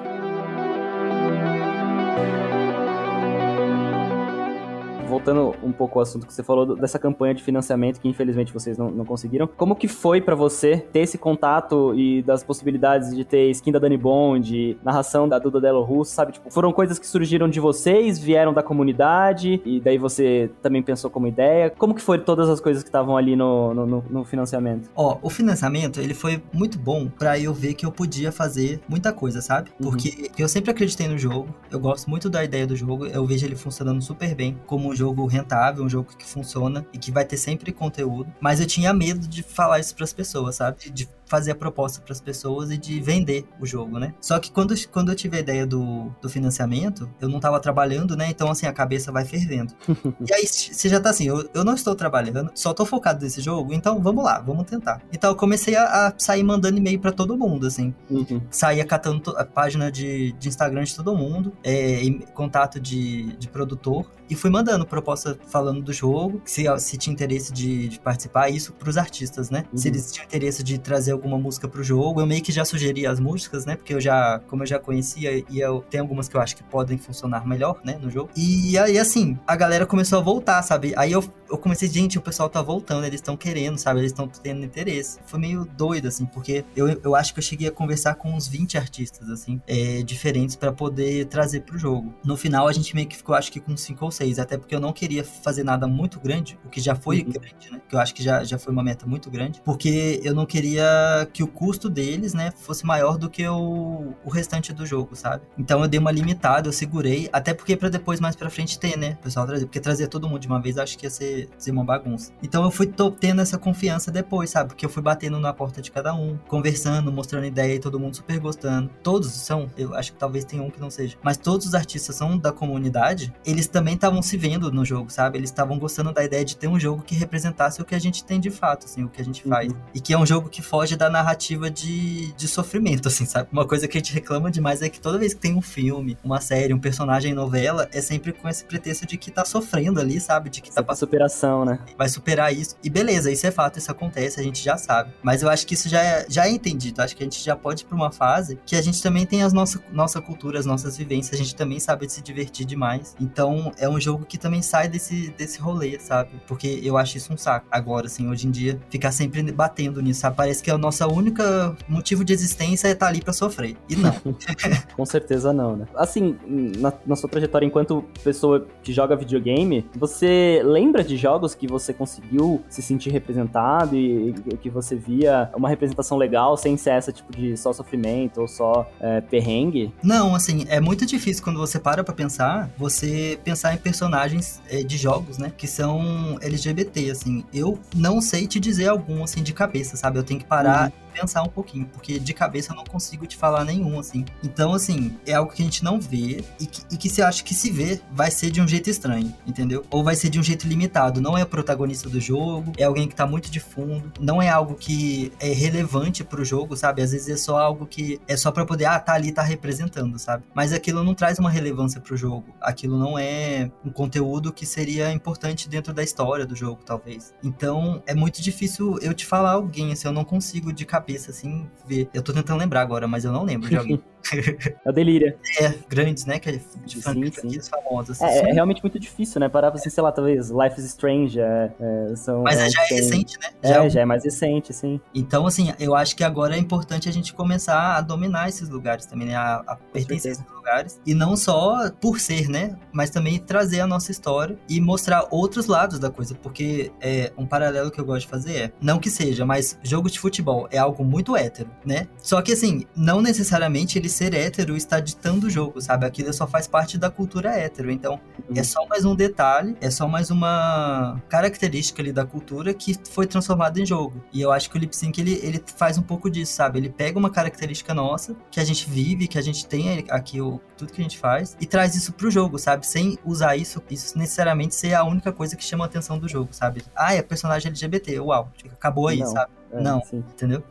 Voltando 5.19 5.53
um 5.62 5.71
pouco 5.71 5.99
ao 5.99 6.03
assunto 6.03 6.25
que 6.25 6.34
você 6.34 6.41
falou 6.41 6.75
dessa 6.75 6.97
campanha 6.97 7.34
de 7.34 7.43
financiamento 7.43 7.99
que 7.99 8.08
infelizmente 8.08 8.53
vocês 8.53 8.77
não, 8.77 8.89
não 8.89 9.03
conseguiram, 9.03 9.47
como 9.47 9.75
que 9.75 9.88
foi 9.88 10.21
para 10.21 10.34
você 10.34 10.77
ter 10.77 11.01
esse 11.01 11.17
contato 11.17 11.93
e 11.93 12.21
das 12.21 12.41
possibilidades 12.41 13.13
de 13.13 13.25
ter 13.25 13.49
skin 13.51 13.71
da 13.71 13.79
Dani 13.79 13.97
Bond, 13.97 14.77
narração 14.84 15.27
da 15.27 15.38
Duda 15.38 15.60
Delo 15.60 15.84
Russo, 15.84 16.13
sabe? 16.13 16.32
Tipo, 16.32 16.49
foram 16.49 16.71
coisas 16.71 16.97
que 16.97 17.05
surgiram 17.05 17.49
de 17.49 17.60
vocês, 17.60 18.17
vieram 18.17 18.53
da 18.53 18.63
comunidade 18.63 19.62
e 19.65 19.82
daí 19.82 19.97
você 19.97 20.49
também 20.62 20.82
pensou 20.82 21.10
como 21.10 21.27
ideia. 21.27 21.69
Como 21.69 21.93
que 21.93 22.01
foi 22.01 22.19
todas 22.19 22.49
as 22.49 22.62
coisas 22.62 22.82
que 22.82 22.89
estavam 22.89 23.17
ali 23.17 23.36
no, 23.36 23.73
no, 23.73 24.03
no, 24.10 24.23
financiamento? 24.23 24.89
Ó, 24.95 25.17
o 25.21 25.29
financiamento, 25.29 25.99
ele 25.99 26.13
foi 26.13 26.41
muito 26.53 26.79
bom 26.79 27.08
para 27.08 27.38
eu 27.38 27.53
ver 27.53 27.73
que 27.73 27.86
eu 27.86 27.91
podia 27.91 28.32
fazer 28.32 28.79
muita 28.88 29.12
coisa, 29.12 29.41
sabe? 29.41 29.69
Uhum. 29.79 29.89
Porque 29.89 30.10
uhum. 30.10 30.27
eu 30.38 30.47
sempre 30.47 30.71
acreditei 30.71 31.08
no 31.08 31.17
jogo, 31.17 31.53
eu 31.69 31.79
gosto 31.79 32.10
muito 32.10 32.29
da 32.29 32.43
ideia 32.43 32.65
do 32.65 32.75
jogo, 32.75 33.05
eu 33.05 33.25
vejo 33.25 33.45
ele 33.45 33.55
funcionando 33.55 34.01
super 34.01 34.34
bem 34.34 34.58
como 34.65 34.95
jogo 34.95 35.09
rentável, 35.26 35.84
um 35.84 35.89
jogo 35.89 36.15
que 36.17 36.26
funciona 36.26 36.86
e 36.93 36.98
que 36.98 37.12
vai 37.12 37.26
ter 37.26 37.38
sempre 37.38 37.72
conteúdo. 37.72 38.32
Mas 38.39 38.60
eu 38.60 38.67
tinha 38.67 38.93
medo 38.93 39.28
de 39.28 39.43
falar 39.43 39.80
isso 39.80 39.95
para 39.95 40.04
as 40.04 40.13
pessoas, 40.13 40.56
sabe? 40.56 40.89
De 40.89 41.08
fazer 41.30 41.52
a 41.52 41.56
proposta 41.56 42.02
para 42.02 42.12
as 42.12 42.20
pessoas 42.20 42.72
e 42.72 42.78
de 42.78 43.00
vender 43.00 43.46
o 43.60 43.65
jogo, 43.65 44.00
né? 44.00 44.13
Só 44.20 44.39
que 44.39 44.52
quando, 44.52 44.74
quando 44.88 45.12
eu 45.12 45.15
tive 45.15 45.38
a 45.38 45.39
ideia 45.39 45.65
do, 45.65 46.10
do 46.22 46.28
financiamento, 46.28 47.10
eu 47.22 47.30
não 47.30 47.38
estava 47.38 47.60
trabalhando, 47.60 48.18
né? 48.18 48.28
Então, 48.30 48.50
assim, 48.50 48.65
a 48.65 48.74
cabeça 48.74 49.12
vai 49.12 49.24
fervendo. 49.24 49.74
e 50.28 50.34
aí, 50.34 50.48
você 50.48 50.89
já 50.89 51.00
tá 51.00 51.12
assim, 51.12 51.28
eu, 51.28 51.48
eu 51.54 51.63
não 51.63 51.76
estou 51.76 51.96
trabalhando, 51.96 52.52
só 52.56 52.74
tô 52.74 52.86
focado 52.86 53.24
nesse 53.24 53.42
jogo, 53.42 53.74
então 53.74 54.02
vamos 54.02 54.24
lá, 54.24 54.39
vamos 54.39 54.65
tentar. 54.65 55.02
Então, 55.13 55.30
eu 55.30 55.36
comecei 55.36 55.76
a, 55.76 56.08
a 56.08 56.13
sair 56.18 56.44
mandando 56.44 56.78
e-mail 56.78 57.00
para 57.00 57.12
todo 57.12 57.38
mundo, 57.38 57.68
assim. 57.68 57.94
Uhum. 58.10 58.42
Saía 58.50 58.84
catando 58.84 59.38
a 59.38 59.46
página 59.46 59.92
de, 59.92 60.32
de 60.34 60.50
Instagram 60.50 60.84
de 60.84 60.96
todo 60.96 61.15
mundo, 61.15 61.54
é, 61.63 62.02
contato 62.34 62.80
de, 62.80 63.34
de 63.38 63.48
produtor, 63.48 64.08
e 64.30 64.36
fui 64.36 64.50
mandando 64.50 64.86
proposta 64.86 65.38
falando 65.48 65.82
do 65.82 65.92
jogo, 65.92 66.42
se, 66.46 66.65
se 66.80 66.98
tinha 66.98 67.13
interesse 67.13 67.52
de, 67.52 67.88
de 67.89 68.00
participar, 68.00 68.50
isso 68.50 68.74
pros 68.74 68.98
artistas, 68.98 69.50
né? 69.50 69.65
Uhum. 69.72 69.78
Se 69.78 69.88
eles 69.88 70.12
tinham 70.12 70.26
interesse 70.26 70.63
de 70.63 70.78
trazer 70.78 71.13
alguma 71.19 71.38
música 71.38 71.67
pro 71.67 71.84
jogo. 71.84 72.21
Eu 72.21 72.25
meio 72.25 72.41
que 72.41 72.51
já 72.51 72.65
sugeri 72.65 73.05
as 73.05 73.19
músicas, 73.19 73.65
né? 73.65 73.75
Porque 73.75 73.93
eu 73.93 74.01
já, 74.01 74.39
como 74.47 74.63
eu 74.63 74.67
já 74.67 74.79
conhecia, 74.79 75.43
e 75.49 75.60
eu 75.60 75.84
tenho 75.89 76.03
algumas 76.03 76.27
que 76.27 76.36
eu 76.36 76.41
acho 76.41 76.55
que 76.55 76.63
podem 76.63 76.97
funcionar 76.97 77.45
melhor, 77.47 77.79
né? 77.84 77.97
No 78.01 78.10
jogo. 78.10 78.29
E 78.36 78.77
aí, 78.77 78.97
assim, 78.97 79.38
a 79.45 79.55
galera 79.55 79.86
começou 79.86 80.19
a 80.19 80.21
voltar, 80.21 80.62
sabe? 80.63 80.93
Aí 80.95 81.12
eu, 81.12 81.23
eu 81.49 81.58
comecei, 81.58 81.89
gente, 81.89 82.17
o 82.17 82.21
pessoal 82.21 82.49
tá 82.49 82.62
voltando, 82.62 83.05
eles 83.05 83.19
estão 83.19 83.36
querendo, 83.36 83.77
sabe? 83.77 83.99
Eles 83.99 84.12
estão 84.12 84.27
tendo 84.27 84.63
interesse. 84.65 85.19
Foi 85.25 85.39
meio 85.39 85.65
doido, 85.65 86.08
assim, 86.08 86.25
porque 86.25 86.65
eu, 86.75 86.88
eu 87.03 87.15
acho 87.15 87.34
que 87.34 87.39
eu 87.39 87.43
cheguei 87.43 87.67
a 87.67 87.71
conversar 87.71 88.15
com 88.15 88.34
uns 88.34 88.47
20 88.47 88.77
artistas, 88.77 89.29
assim, 89.29 89.62
é, 89.67 90.01
diferentes 90.03 90.55
para 90.55 90.71
poder 90.71 91.25
trazer 91.25 91.62
pro 91.62 91.77
jogo. 91.77 92.13
No 92.23 92.38
final, 92.38 92.67
a 92.67 92.73
gente 92.73 92.95
meio 92.95 93.08
que 93.08 93.17
ficou, 93.17 93.36
acho 93.36 93.51
que 93.51 93.60
com 93.60 93.75
5 93.75 94.05
ou 94.05 94.12
6, 94.12 94.39
até 94.39 94.58
porque 94.58 94.75
eu 94.75 94.79
não 94.79 94.93
queria 94.93 95.23
fazer 95.23 95.63
nada 95.63 95.88
muito 95.88 96.19
grande, 96.19 96.58
o 96.65 96.69
que 96.69 96.79
já 96.79 96.95
foi 96.95 97.19
uhum. 97.19 97.32
grande, 97.32 97.71
né? 97.71 97.82
Que 97.88 97.95
eu 97.95 97.99
acho 97.99 98.13
que 98.13 98.23
já, 98.23 98.43
já 98.43 98.58
foi 98.58 98.71
uma 98.73 98.84
meta 98.84 99.05
muito 99.05 99.29
grande, 99.29 99.62
porque 99.63 100.19
eu 100.23 100.34
não 100.34 100.45
queria 100.45 100.88
que 101.32 101.43
o 101.43 101.48
custo 101.48 101.89
deles, 101.89 102.34
né, 102.34 102.52
fosse 102.56 102.86
maior 102.86 103.17
do 103.17 103.30
que 103.30 103.48
o, 103.48 104.13
o 104.24 104.30
restante 104.30 104.74
do 104.74 104.86
jogo, 104.86 105.15
sabe? 105.15 105.43
Então 105.58 105.82
eu 105.82 105.88
dei 105.88 106.00
uma 106.00 106.12
limitada, 106.12 106.67
eu 106.67 106.74
segurei, 106.74 107.30
até 107.32 107.54
porque 107.54 107.76
para 107.76 107.89
depois 107.89 108.19
mais 108.19 108.36
para 108.36 108.50
frente 108.50 108.80
ter, 108.80 108.98
né, 108.98 109.17
o 109.19 109.24
pessoal 109.24 109.45
trazer, 109.45 109.65
porque 109.65 109.80
trazer 109.80 110.08
todo 110.08 110.28
mundo 110.28 110.39
de 110.39 110.48
uma 110.48 110.62
vez 110.62 110.78
acho 110.78 110.98
que 110.98 111.06
ia 111.06 111.10
ser, 111.10 111.50
ser 111.58 111.72
uma 111.72 111.84
bagunça. 111.84 112.32
Então 112.41 112.63
eu 112.63 112.72
fui 112.72 112.91
tendo 113.19 113.41
essa 113.41 113.58
confiança 113.58 114.12
depois, 114.12 114.50
sabe? 114.50 114.69
Porque 114.69 114.86
eu 114.86 114.89
fui 114.89 115.02
batendo 115.02 115.39
na 115.39 115.54
porta 115.54 115.82
de 115.82 115.91
cada 115.91 116.13
um, 116.13 116.38
conversando, 116.48 117.12
mostrando 117.12 117.45
ideia 117.45 117.76
e 117.76 117.80
todo 117.80 118.00
mundo 118.00 118.15
super 118.15 118.39
gostando. 118.39 118.89
Todos 119.04 119.32
são, 119.32 119.69
eu 119.78 119.95
acho 119.95 120.13
que 120.13 120.19
talvez 120.19 120.45
tenha 120.45 120.63
um 120.63 120.69
que 120.69 120.80
não 120.80 120.89
seja, 120.89 121.17
mas 121.22 121.38
todos 121.38 121.67
os 121.67 121.76
artistas 121.76 122.15
são 122.15 122.38
da 122.38 122.52
comunidade, 122.52 123.34
eles 123.45 123.67
também 123.67 123.95
estavam 123.95 124.22
se 124.22 124.38
vendo 124.38 124.72
no 124.72 124.86
jogo, 124.86 125.12
sabe? 125.12 125.38
Eles 125.38 125.50
estavam 125.50 125.78
gostando 125.78 126.12
da 126.12 126.24
ideia 126.24 126.43
de 126.43 126.56
ter 126.56 126.67
um 126.67 126.80
jogo 126.80 127.04
que 127.04 127.15
representasse 127.15 127.82
o 127.82 127.86
que 127.86 127.95
a 127.95 128.00
gente 128.00 128.24
tem 128.24 128.39
de 128.39 128.50
fato, 128.50 128.86
assim, 128.86 129.04
o 129.04 129.10
que 129.10 129.22
a 129.22 129.26
gente 129.26 129.43
faz. 129.43 129.72
Uhum. 129.72 129.80
E 129.93 130.00
que 130.00 130.13
é 130.13 130.17
um 130.17 130.26
jogo 130.26 130.50
que 130.50 130.62
foge 130.62 130.95
da 130.99 131.09
narrativa 131.09 131.71
de, 131.71 132.33
de 132.33 132.47
sofrimento, 132.47 133.07
assim, 133.07 133.25
sabe? 133.25 133.47
Uma 133.53 133.65
coisa 133.65 133.88
que 133.88 133.97
a 133.97 133.99
gente 133.99 134.13
reclama 134.13 134.51
demais 134.51 134.81
é 134.81 134.89
que 134.89 134.99
toda 134.99 135.17
vez 135.17 135.33
que 135.33 135.39
tem 135.39 135.55
um 135.55 135.62
filme, 135.62 136.17
uma 136.21 136.41
série, 136.41 136.73
um 136.73 136.79
personagem 136.79 137.33
novela, 137.33 137.88
é 137.93 138.01
sempre 138.01 138.33
com 138.33 138.49
esse 138.49 138.65
pretexto 138.65 139.07
de 139.07 139.17
que 139.17 139.31
tá 139.31 139.45
sofrendo 139.45 140.01
ali, 140.01 140.19
sabe? 140.19 140.49
De 140.49 140.62
que 140.62 140.69
tá 140.69 140.83
passando. 140.83 141.07
Superação, 141.07 141.63
né? 141.63 141.79
Vai 141.97 142.09
superar 142.09 142.53
isso. 142.53 142.75
E 142.83 142.89
beleza, 142.89 143.31
isso 143.31 143.47
é 143.47 143.51
fato, 143.51 143.79
isso 143.79 143.89
acontece, 143.89 144.41
a 144.41 144.43
gente 144.43 144.62
já 144.62 144.77
sabe. 144.77 145.12
Mas 145.23 145.41
eu 145.41 145.49
acho 145.49 145.65
que 145.65 145.73
isso 145.73 145.88
já 145.88 146.03
é, 146.03 146.25
já 146.27 146.45
é 146.45 146.51
entendido. 146.51 147.01
Acho 147.01 147.15
que 147.15 147.23
a 147.23 147.25
gente 147.25 147.41
já 147.41 147.55
pode 147.55 147.83
ir 147.83 147.85
pra 147.85 147.95
uma 147.95 148.12
fase 148.12 148.59
que 148.65 148.75
a 148.75 148.81
gente 148.81 149.01
também 149.01 149.25
tem 149.25 149.41
as 149.41 149.53
nossa, 149.53 149.81
nossa 149.93 150.21
cultura, 150.21 150.59
as 150.59 150.65
nossas 150.65 150.97
vivências, 150.97 151.39
a 151.39 151.41
gente 151.41 151.55
também 151.55 151.79
sabe 151.79 152.09
se 152.09 152.21
divertir 152.21 152.65
demais. 152.65 153.15
Então 153.21 153.71
é 153.77 153.88
um 153.88 153.99
jogo 154.01 154.25
que 154.25 154.38
também 154.38 154.62
sai 154.62 154.89
desse, 154.89 155.29
desse 155.38 155.59
rolê, 155.59 155.97
sabe? 155.97 156.31
Porque 156.45 156.81
eu 156.83 156.97
acho 156.97 157.15
isso 157.15 157.31
um 157.31 157.38
saco. 157.38 157.67
Agora, 157.71 158.07
assim, 158.07 158.27
hoje 158.27 158.47
em 158.47 158.51
dia, 158.51 158.79
ficar 158.89 159.12
sempre 159.12 159.41
batendo 159.51 160.01
nisso, 160.01 160.21
sabe? 160.21 160.35
Parece 160.35 160.62
que 160.62 160.69
é 160.69 160.73
a 160.73 160.77
nossa 160.89 161.08
única 161.08 161.75
motivo 161.88 162.25
de 162.25 162.34
existência 162.34 162.88
é 162.88 162.91
estar 162.91 163.06
tá 163.06 163.12
ali 163.12 163.21
para 163.21 163.32
sofrer. 163.32 163.78
E 163.88 163.95
não. 163.95 164.12
Com 164.95 165.06
certeza 165.06 165.54
não, 165.54 165.75
né? 165.75 165.86
Assim, 165.95 166.36
na, 166.47 166.91
na, 167.06 167.15
sua 167.15 167.30
trajetória 167.30 167.65
enquanto 167.65 168.04
pessoa 168.23 168.65
que 168.82 168.91
joga 168.91 169.15
videogame, 169.15 169.86
você 169.95 170.62
lembra 170.65 171.04
de 171.04 171.15
jogos 171.15 171.54
que 171.54 171.67
você 171.67 171.93
conseguiu 171.93 172.63
se 172.67 172.82
sentir 172.82 173.12
representado 173.12 173.95
e, 173.95 174.30
e 174.30 174.58
que 174.58 174.69
você 174.69 174.95
via 174.95 175.49
uma 175.56 175.69
representação 175.69 176.17
legal 176.17 176.58
sem 176.58 176.75
ser 176.75 176.91
essa 176.91 177.12
tipo 177.12 177.32
de 177.36 177.56
só 177.56 177.71
sofrimento 177.71 178.41
ou 178.41 178.47
só 178.47 178.89
é, 178.99 179.21
perrengue? 179.21 179.93
Não, 180.02 180.34
assim, 180.34 180.65
é 180.69 180.80
muito 180.80 181.06
difícil 181.06 181.43
quando 181.43 181.60
você 181.60 181.80
para 181.80 182.04
pra 182.04 182.13
pensar, 182.13 182.69
você 182.78 183.39
pensar 183.43 183.73
em 183.73 183.78
personagens 183.78 184.62
é, 184.69 184.82
de 184.82 184.97
jogos, 184.97 185.38
né, 185.38 185.52
que 185.56 185.67
são 185.67 186.38
LGBT, 186.41 187.12
assim. 187.12 187.43
Eu 187.54 187.78
não 187.95 188.21
sei 188.21 188.47
te 188.47 188.60
dizer 188.60 188.88
algum, 188.88 189.23
assim, 189.23 189.43
de 189.43 189.54
cabeça, 189.54 189.95
sabe? 189.95 190.17
Eu 190.17 190.23
tenho 190.23 190.39
que 190.39 190.45
parar 190.45 190.79
uhum 190.86 191.10
pensar 191.20 191.44
um 191.44 191.50
pouquinho, 191.50 191.86
porque 191.88 192.20
de 192.20 192.34
cabeça 192.34 192.72
eu 192.72 192.76
não 192.76 192.84
consigo 192.84 193.26
te 193.28 193.36
falar 193.36 193.65
nenhum, 193.65 194.00
assim. 194.00 194.26
Então, 194.44 194.74
assim, 194.74 195.18
é 195.26 195.34
algo 195.34 195.52
que 195.52 195.62
a 195.62 195.65
gente 195.65 195.84
não 195.84 196.00
vê 196.00 196.44
e 196.60 196.65
que, 196.65 196.82
e 196.92 196.98
que 196.98 197.10
você 197.10 197.22
acha 197.22 197.44
que 197.44 197.54
se 197.54 197.72
vê 197.72 198.00
vai 198.12 198.32
ser 198.32 198.52
de 198.52 198.62
um 198.62 198.68
jeito 198.68 198.89
estranho, 198.89 199.34
entendeu? 199.46 199.86
Ou 199.89 200.04
vai 200.04 200.15
ser 200.15 200.30
de 200.30 200.39
um 200.39 200.44
jeito 200.44 200.68
limitado. 200.68 201.22
Não 201.22 201.38
é 201.38 201.44
o 201.44 201.48
protagonista 201.48 202.10
do 202.10 202.20
jogo, 202.20 202.72
é 202.78 202.84
alguém 202.84 203.08
que 203.08 203.15
tá 203.15 203.26
muito 203.26 203.52
de 203.52 203.60
fundo, 203.60 204.12
não 204.20 204.42
é 204.42 204.50
algo 204.50 204.76
que 204.76 205.32
é 205.39 205.52
relevante 205.52 206.24
pro 206.24 206.46
jogo, 206.46 206.76
sabe? 206.78 207.02
Às 207.02 207.12
vezes 207.12 207.30
é 207.30 207.38
só 207.38 207.58
algo 207.58 207.86
que 207.86 208.20
é 208.28 208.38
só 208.38 208.52
para 208.52 208.65
poder, 208.65 208.86
ah, 208.86 209.00
tá 209.00 209.13
ali, 209.13 209.32
tá 209.32 209.42
representando, 209.42 210.18
sabe? 210.18 210.44
Mas 210.54 210.72
aquilo 210.72 211.04
não 211.04 211.13
traz 211.13 211.39
uma 211.39 211.50
relevância 211.50 212.00
pro 212.00 212.15
jogo. 212.15 212.56
Aquilo 212.62 212.98
não 212.98 213.18
é 213.18 213.72
um 213.86 213.92
conteúdo 213.92 214.54
que 214.54 214.65
seria 214.65 215.12
importante 215.12 215.68
dentro 215.68 215.94
da 215.94 216.04
história 216.04 216.46
do 216.46 216.56
jogo, 216.56 216.82
talvez. 216.86 217.34
Então, 217.44 218.02
é 218.06 218.13
muito 218.13 218.42
difícil 218.42 218.98
eu 219.02 219.13
te 219.13 219.26
falar 219.26 219.52
alguém, 219.52 219.92
assim, 219.92 220.08
eu 220.08 220.13
não 220.13 220.24
consigo 220.24 220.59
de 220.62 220.86
cabeça 220.86 221.32
assim, 221.32 221.67
ver. 221.86 222.10
Eu 222.13 222.22
tô 222.22 222.34
tentando 222.34 222.60
lembrar 222.60 222.82
agora, 222.82 223.08
mas 223.08 223.26
eu 223.26 223.32
não 223.32 223.43
lembro 223.43 223.69
de 223.69 223.78
alguém. 223.78 224.02
é 224.86 224.89
o 224.89 224.91
Delíria. 224.91 225.38
É, 225.60 225.74
grandes, 225.88 226.26
né? 226.26 226.39
Que 226.39 226.50
é 226.50 226.52
de 226.86 227.02
sim, 227.02 227.32
sim. 227.32 227.62
famosas. 227.62 228.22
É, 228.22 228.50
é, 228.50 228.54
realmente 228.54 228.82
muito 228.82 229.00
difícil, 229.00 229.39
né? 229.39 229.48
Parar 229.50 229.72
pra 229.72 229.80
assim, 229.80 229.89
sei 229.89 230.04
lá, 230.04 230.12
talvez 230.12 230.50
Life 230.50 230.80
is 230.80 230.86
Strange. 230.86 231.39
É, 231.39 231.72
é, 231.80 232.15
são, 232.15 232.43
Mas 232.43 232.60
é, 232.60 232.69
já 232.69 232.82
é 232.82 232.86
recente, 232.88 233.38
né? 233.39 233.50
Já 233.63 233.86
é, 233.86 233.89
já 233.89 234.02
é 234.02 234.06
mais 234.06 234.24
recente, 234.24 234.74
sim. 234.74 235.00
Então, 235.13 235.48
assim, 235.48 235.74
eu 235.80 235.95
acho 235.95 236.15
que 236.15 236.24
agora 236.24 236.56
é 236.56 236.60
importante 236.60 237.08
a 237.08 237.12
gente 237.12 237.34
começar 237.34 237.95
a 237.98 238.02
dominar 238.02 238.50
esses 238.50 238.69
lugares 238.69 239.06
também, 239.06 239.28
né? 239.28 239.36
A, 239.36 239.63
a 239.67 239.76
pertencer 239.76 240.30
a 240.30 240.34
esses 240.34 240.45
lugares. 240.45 240.59
E 241.05 241.13
não 241.13 241.36
só 241.36 241.89
por 242.01 242.19
ser, 242.19 242.47
né? 242.47 242.77
Mas 242.91 243.10
também 243.10 243.39
trazer 243.39 243.79
a 243.79 243.88
nossa 243.88 244.12
história 244.12 244.58
e 244.67 244.79
mostrar 244.79 245.27
outros 245.32 245.67
lados 245.67 245.99
da 245.99 246.10
coisa. 246.10 246.36
Porque 246.36 246.91
é 247.01 247.32
um 247.38 247.45
paralelo 247.45 247.91
que 247.91 247.99
eu 247.99 248.05
gosto 248.05 248.21
de 248.21 248.27
fazer 248.27 248.55
é, 248.55 248.71
não 248.82 248.99
que 248.99 249.10
seja, 249.10 249.45
mas 249.45 249.77
jogo 249.84 250.10
de 250.10 250.19
futebol 250.19 250.67
é 250.71 250.77
algo 250.77 251.03
muito 251.03 251.36
hétero, 251.36 251.69
né? 251.86 252.08
Só 252.17 252.41
que 252.41 252.53
assim, 252.53 252.86
não 252.95 253.21
necessariamente 253.21 253.97
ele 253.97 254.10
ser 254.10 254.34
hétero 254.34 254.75
está 254.75 254.99
ditando 254.99 255.47
o 255.47 255.49
jogo, 255.49 255.82
sabe? 255.82 256.05
Aquilo 256.05 256.34
só 256.34 256.47
faz 256.47 256.67
parte 256.67 256.97
da 256.97 257.10
cultura 257.10 257.51
hétero. 257.51 257.91
Então, 257.91 258.19
uhum. 258.49 258.55
é 258.55 258.63
só 258.63 258.86
mais 258.88 259.05
um 259.05 259.15
detalhe, 259.15 259.77
é 259.82 259.89
só 259.89 260.08
mais 260.08 260.29
uma 260.29 261.21
característica 261.29 262.01
ali 262.01 262.12
da 262.12 262.25
cultura 262.25 262.73
que 262.73 262.95
foi 263.10 263.25
transformada 263.25 263.79
em 263.79 263.86
jogo. 263.86 264.23
E 264.34 264.41
eu 264.41 264.51
acho 264.51 264.69
que 264.69 264.77
o 264.77 264.79
lip 264.79 264.95
sync 264.95 265.19
ele, 265.19 265.39
ele 265.43 265.63
faz 265.77 265.97
um 265.97 266.01
pouco 266.01 266.29
disso, 266.29 266.53
sabe? 266.53 266.79
Ele 266.79 266.89
pega 266.89 267.17
uma 267.17 267.29
característica 267.29 267.93
nossa 267.93 268.36
que 268.51 268.60
a 268.60 268.65
gente 268.65 268.89
vive, 268.89 269.27
que 269.27 269.38
a 269.38 269.41
gente 269.41 269.65
tem 269.65 270.05
aqui 270.10 270.41
o 270.41 270.59
tudo 270.78 270.91
que 270.91 271.02
a 271.02 271.04
gente 271.04 271.17
faz 271.17 271.58
e 271.60 271.65
traz 271.65 271.95
isso 271.95 272.13
pro 272.13 272.30
jogo, 272.32 272.58
sabe? 272.58 272.86
Sem 272.86 273.17
usar 273.26 273.56
isso, 273.56 273.82
isso 273.89 274.17
necessariamente 274.17 274.76
ser 274.76 274.93
a 274.93 275.04
única 275.04 275.32
coisa 275.32 275.56
que 275.56 275.63
chama 275.63 275.86
a 275.86 275.88
atenção 275.88 276.17
do 276.17 276.28
jogo, 276.28 276.50
sabe? 276.52 276.84
Ah, 276.95 277.13
é 277.13 277.22
personagem 277.22 277.69
LGBT, 277.69 278.19
uau, 278.19 278.52
acabou 278.74 279.08
aí, 279.08 279.19
Não. 279.19 279.28
sabe? 279.28 279.52
É, 279.71 279.82
Não, 279.82 280.01
sim. 280.01 280.23
entendeu? 280.34 280.63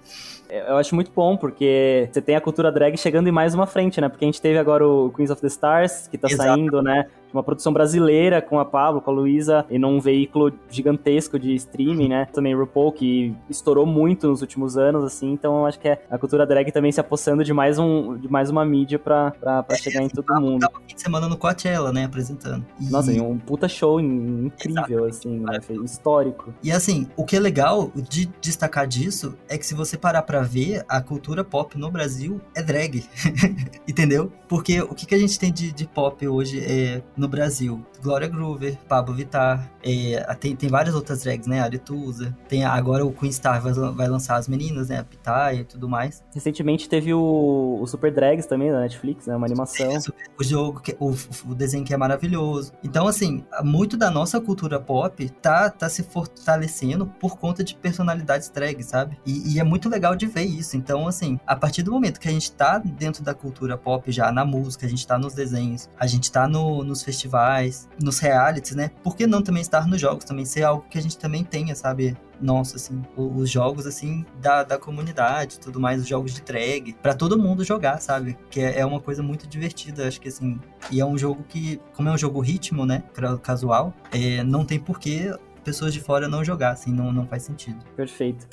Eu 0.50 0.78
acho 0.78 0.94
muito 0.94 1.10
bom, 1.14 1.36
porque 1.36 2.08
você 2.10 2.22
tem 2.22 2.34
a 2.34 2.40
cultura 2.40 2.72
drag 2.72 2.96
chegando 2.96 3.28
em 3.28 3.32
mais 3.32 3.54
uma 3.54 3.66
frente, 3.66 4.00
né? 4.00 4.08
Porque 4.08 4.24
a 4.24 4.28
gente 4.28 4.40
teve 4.40 4.58
agora 4.58 4.86
o 4.86 5.10
Queens 5.10 5.30
of 5.30 5.42
the 5.42 5.46
Stars, 5.46 6.08
que 6.08 6.16
tá 6.16 6.26
Exato. 6.26 6.48
saindo, 6.48 6.82
né? 6.82 7.06
uma 7.32 7.42
produção 7.42 7.72
brasileira 7.72 8.40
com 8.40 8.58
a 8.58 8.64
Pablo, 8.64 9.00
com 9.00 9.10
a 9.10 9.14
Luísa, 9.14 9.64
e 9.70 9.78
num 9.78 10.00
veículo 10.00 10.52
gigantesco 10.70 11.38
de 11.38 11.54
streaming, 11.54 12.08
né? 12.08 12.26
Também 12.32 12.54
RuPaul, 12.54 12.92
que 12.92 13.34
estourou 13.48 13.86
muito 13.86 14.28
nos 14.28 14.40
últimos 14.40 14.76
anos, 14.76 15.04
assim, 15.04 15.32
então 15.32 15.58
eu 15.58 15.66
acho 15.66 15.78
que 15.78 15.88
é 15.88 16.02
a 16.10 16.18
cultura 16.18 16.46
drag 16.46 16.70
também 16.72 16.92
se 16.92 17.00
apossando 17.00 17.44
de 17.44 17.52
mais, 17.52 17.78
um, 17.78 18.16
de 18.16 18.30
mais 18.30 18.50
uma 18.50 18.64
mídia 18.64 18.98
pra, 18.98 19.30
pra, 19.32 19.62
pra 19.62 19.76
é, 19.76 19.78
chegar 19.78 20.02
em 20.02 20.08
todo 20.08 20.24
tava, 20.24 20.40
mundo. 20.40 20.60
Tava 20.60 20.80
fim 20.86 20.94
de 20.94 21.00
semana 21.00 21.28
no 21.28 21.36
Coachella, 21.36 21.92
né, 21.92 22.04
apresentando. 22.04 22.64
E... 22.80 22.90
Nossa, 22.90 23.12
e 23.12 23.20
um 23.20 23.38
puta 23.38 23.68
show 23.68 24.00
incrível, 24.00 25.06
Exatamente. 25.06 25.62
assim, 25.62 25.78
né? 25.78 25.84
histórico. 25.84 26.54
E 26.62 26.72
assim, 26.72 27.08
o 27.16 27.24
que 27.24 27.36
é 27.36 27.40
legal 27.40 27.90
de 27.94 28.26
destacar 28.40 28.86
disso 28.88 29.36
é 29.48 29.58
que 29.58 29.66
se 29.66 29.74
você 29.74 29.96
parar 29.96 30.22
pra 30.22 30.40
ver, 30.42 30.84
a 30.88 31.00
cultura 31.00 31.44
pop 31.44 31.78
no 31.78 31.90
Brasil 31.90 32.40
é 32.54 32.62
drag, 32.62 33.04
entendeu? 33.86 34.32
Porque 34.48 34.80
o 34.80 34.94
que, 34.94 35.06
que 35.06 35.14
a 35.14 35.18
gente 35.18 35.38
tem 35.38 35.52
de, 35.52 35.70
de 35.72 35.86
pop 35.86 36.26
hoje 36.26 36.64
é 36.64 37.02
no 37.16 37.28
Brasil. 37.28 37.84
Gloria 38.02 38.28
Groover, 38.28 38.78
Pablo 38.88 39.14
Vittar, 39.14 39.70
é, 39.82 40.22
tem, 40.34 40.54
tem 40.54 40.68
várias 40.68 40.94
outras 40.94 41.22
drags, 41.22 41.46
né? 41.46 41.60
Aretusa. 41.60 42.36
Tem 42.48 42.64
agora 42.64 43.04
o 43.04 43.12
Queen 43.12 43.32
Star 43.32 43.60
vai, 43.60 43.72
vai 43.72 44.08
lançar 44.08 44.36
as 44.36 44.48
meninas, 44.48 44.88
né? 44.88 44.98
A 44.98 45.04
Pitaya 45.04 45.60
e 45.60 45.64
tudo 45.64 45.88
mais. 45.88 46.24
Recentemente 46.34 46.88
teve 46.88 47.12
o, 47.12 47.78
o 47.80 47.86
Super 47.86 48.12
Drags 48.12 48.46
também 48.46 48.70
da 48.70 48.80
Netflix, 48.80 49.26
né? 49.26 49.36
Uma 49.36 49.46
animação. 49.46 49.92
o 50.38 50.44
jogo, 50.44 50.80
que, 50.80 50.96
o, 50.98 51.14
o 51.46 51.54
desenho 51.54 51.84
que 51.84 51.92
é 51.92 51.96
maravilhoso. 51.96 52.72
Então, 52.82 53.06
assim, 53.06 53.44
muito 53.62 53.96
da 53.96 54.10
nossa 54.10 54.40
cultura 54.40 54.80
pop 54.80 55.28
tá, 55.42 55.68
tá 55.70 55.88
se 55.88 56.02
fortalecendo 56.02 57.06
por 57.06 57.36
conta 57.36 57.64
de 57.64 57.74
personalidades 57.74 58.48
drags, 58.78 58.86
sabe? 58.86 59.18
E, 59.26 59.54
e 59.54 59.60
é 59.60 59.64
muito 59.64 59.88
legal 59.88 60.14
de 60.14 60.26
ver 60.26 60.44
isso. 60.44 60.76
Então, 60.76 61.06
assim, 61.06 61.38
a 61.46 61.56
partir 61.56 61.82
do 61.82 61.90
momento 61.90 62.20
que 62.20 62.28
a 62.28 62.30
gente 62.30 62.52
tá 62.52 62.78
dentro 62.78 63.22
da 63.22 63.34
cultura 63.34 63.76
pop 63.76 64.10
já, 64.10 64.30
na 64.32 64.44
música, 64.44 64.86
a 64.86 64.88
gente 64.88 65.06
tá 65.06 65.18
nos 65.18 65.34
desenhos, 65.34 65.88
a 65.98 66.06
gente 66.06 66.30
tá 66.30 66.46
no, 66.46 66.84
nos 66.84 67.02
festivais, 67.02 67.88
nos 68.00 68.18
realities, 68.18 68.74
né? 68.74 68.90
Por 69.02 69.16
que 69.16 69.26
não 69.26 69.42
também 69.42 69.60
estar 69.60 69.86
nos 69.86 70.00
jogos? 70.00 70.24
Também 70.24 70.44
ser 70.44 70.62
algo 70.62 70.84
que 70.88 70.98
a 70.98 71.02
gente 71.02 71.18
também 71.18 71.44
tenha, 71.44 71.74
sabe? 71.74 72.16
Nossa, 72.40 72.76
assim, 72.76 73.02
os 73.16 73.50
jogos, 73.50 73.84
assim, 73.84 74.24
da, 74.40 74.62
da 74.62 74.78
comunidade, 74.78 75.58
tudo 75.58 75.80
mais, 75.80 76.02
os 76.02 76.06
jogos 76.06 76.32
de 76.32 76.40
drag, 76.40 76.92
para 77.02 77.12
todo 77.12 77.36
mundo 77.36 77.64
jogar, 77.64 78.00
sabe? 78.00 78.38
Que 78.48 78.60
é, 78.60 78.78
é, 78.78 78.86
uma 78.86 79.00
coisa 79.00 79.24
muito 79.24 79.44
divertida, 79.48 80.06
acho 80.06 80.20
que, 80.20 80.28
assim, 80.28 80.60
e 80.88 81.00
é 81.00 81.04
um 81.04 81.18
jogo 81.18 81.44
que, 81.48 81.80
como 81.94 82.08
é 82.08 82.12
um 82.12 82.18
jogo 82.18 82.38
ritmo, 82.40 82.86
né, 82.86 83.02
casual, 83.42 83.92
é, 84.12 84.44
não 84.44 84.64
tem 84.64 84.78
porquê 84.78 85.36
pessoas 85.68 85.92
de 85.92 86.00
fora 86.00 86.26
não 86.26 86.42
jogar, 86.42 86.70
assim, 86.70 86.90
não, 86.90 87.12
não 87.12 87.26
faz 87.26 87.42
sentido. 87.42 87.78
Perfeito. 87.94 88.46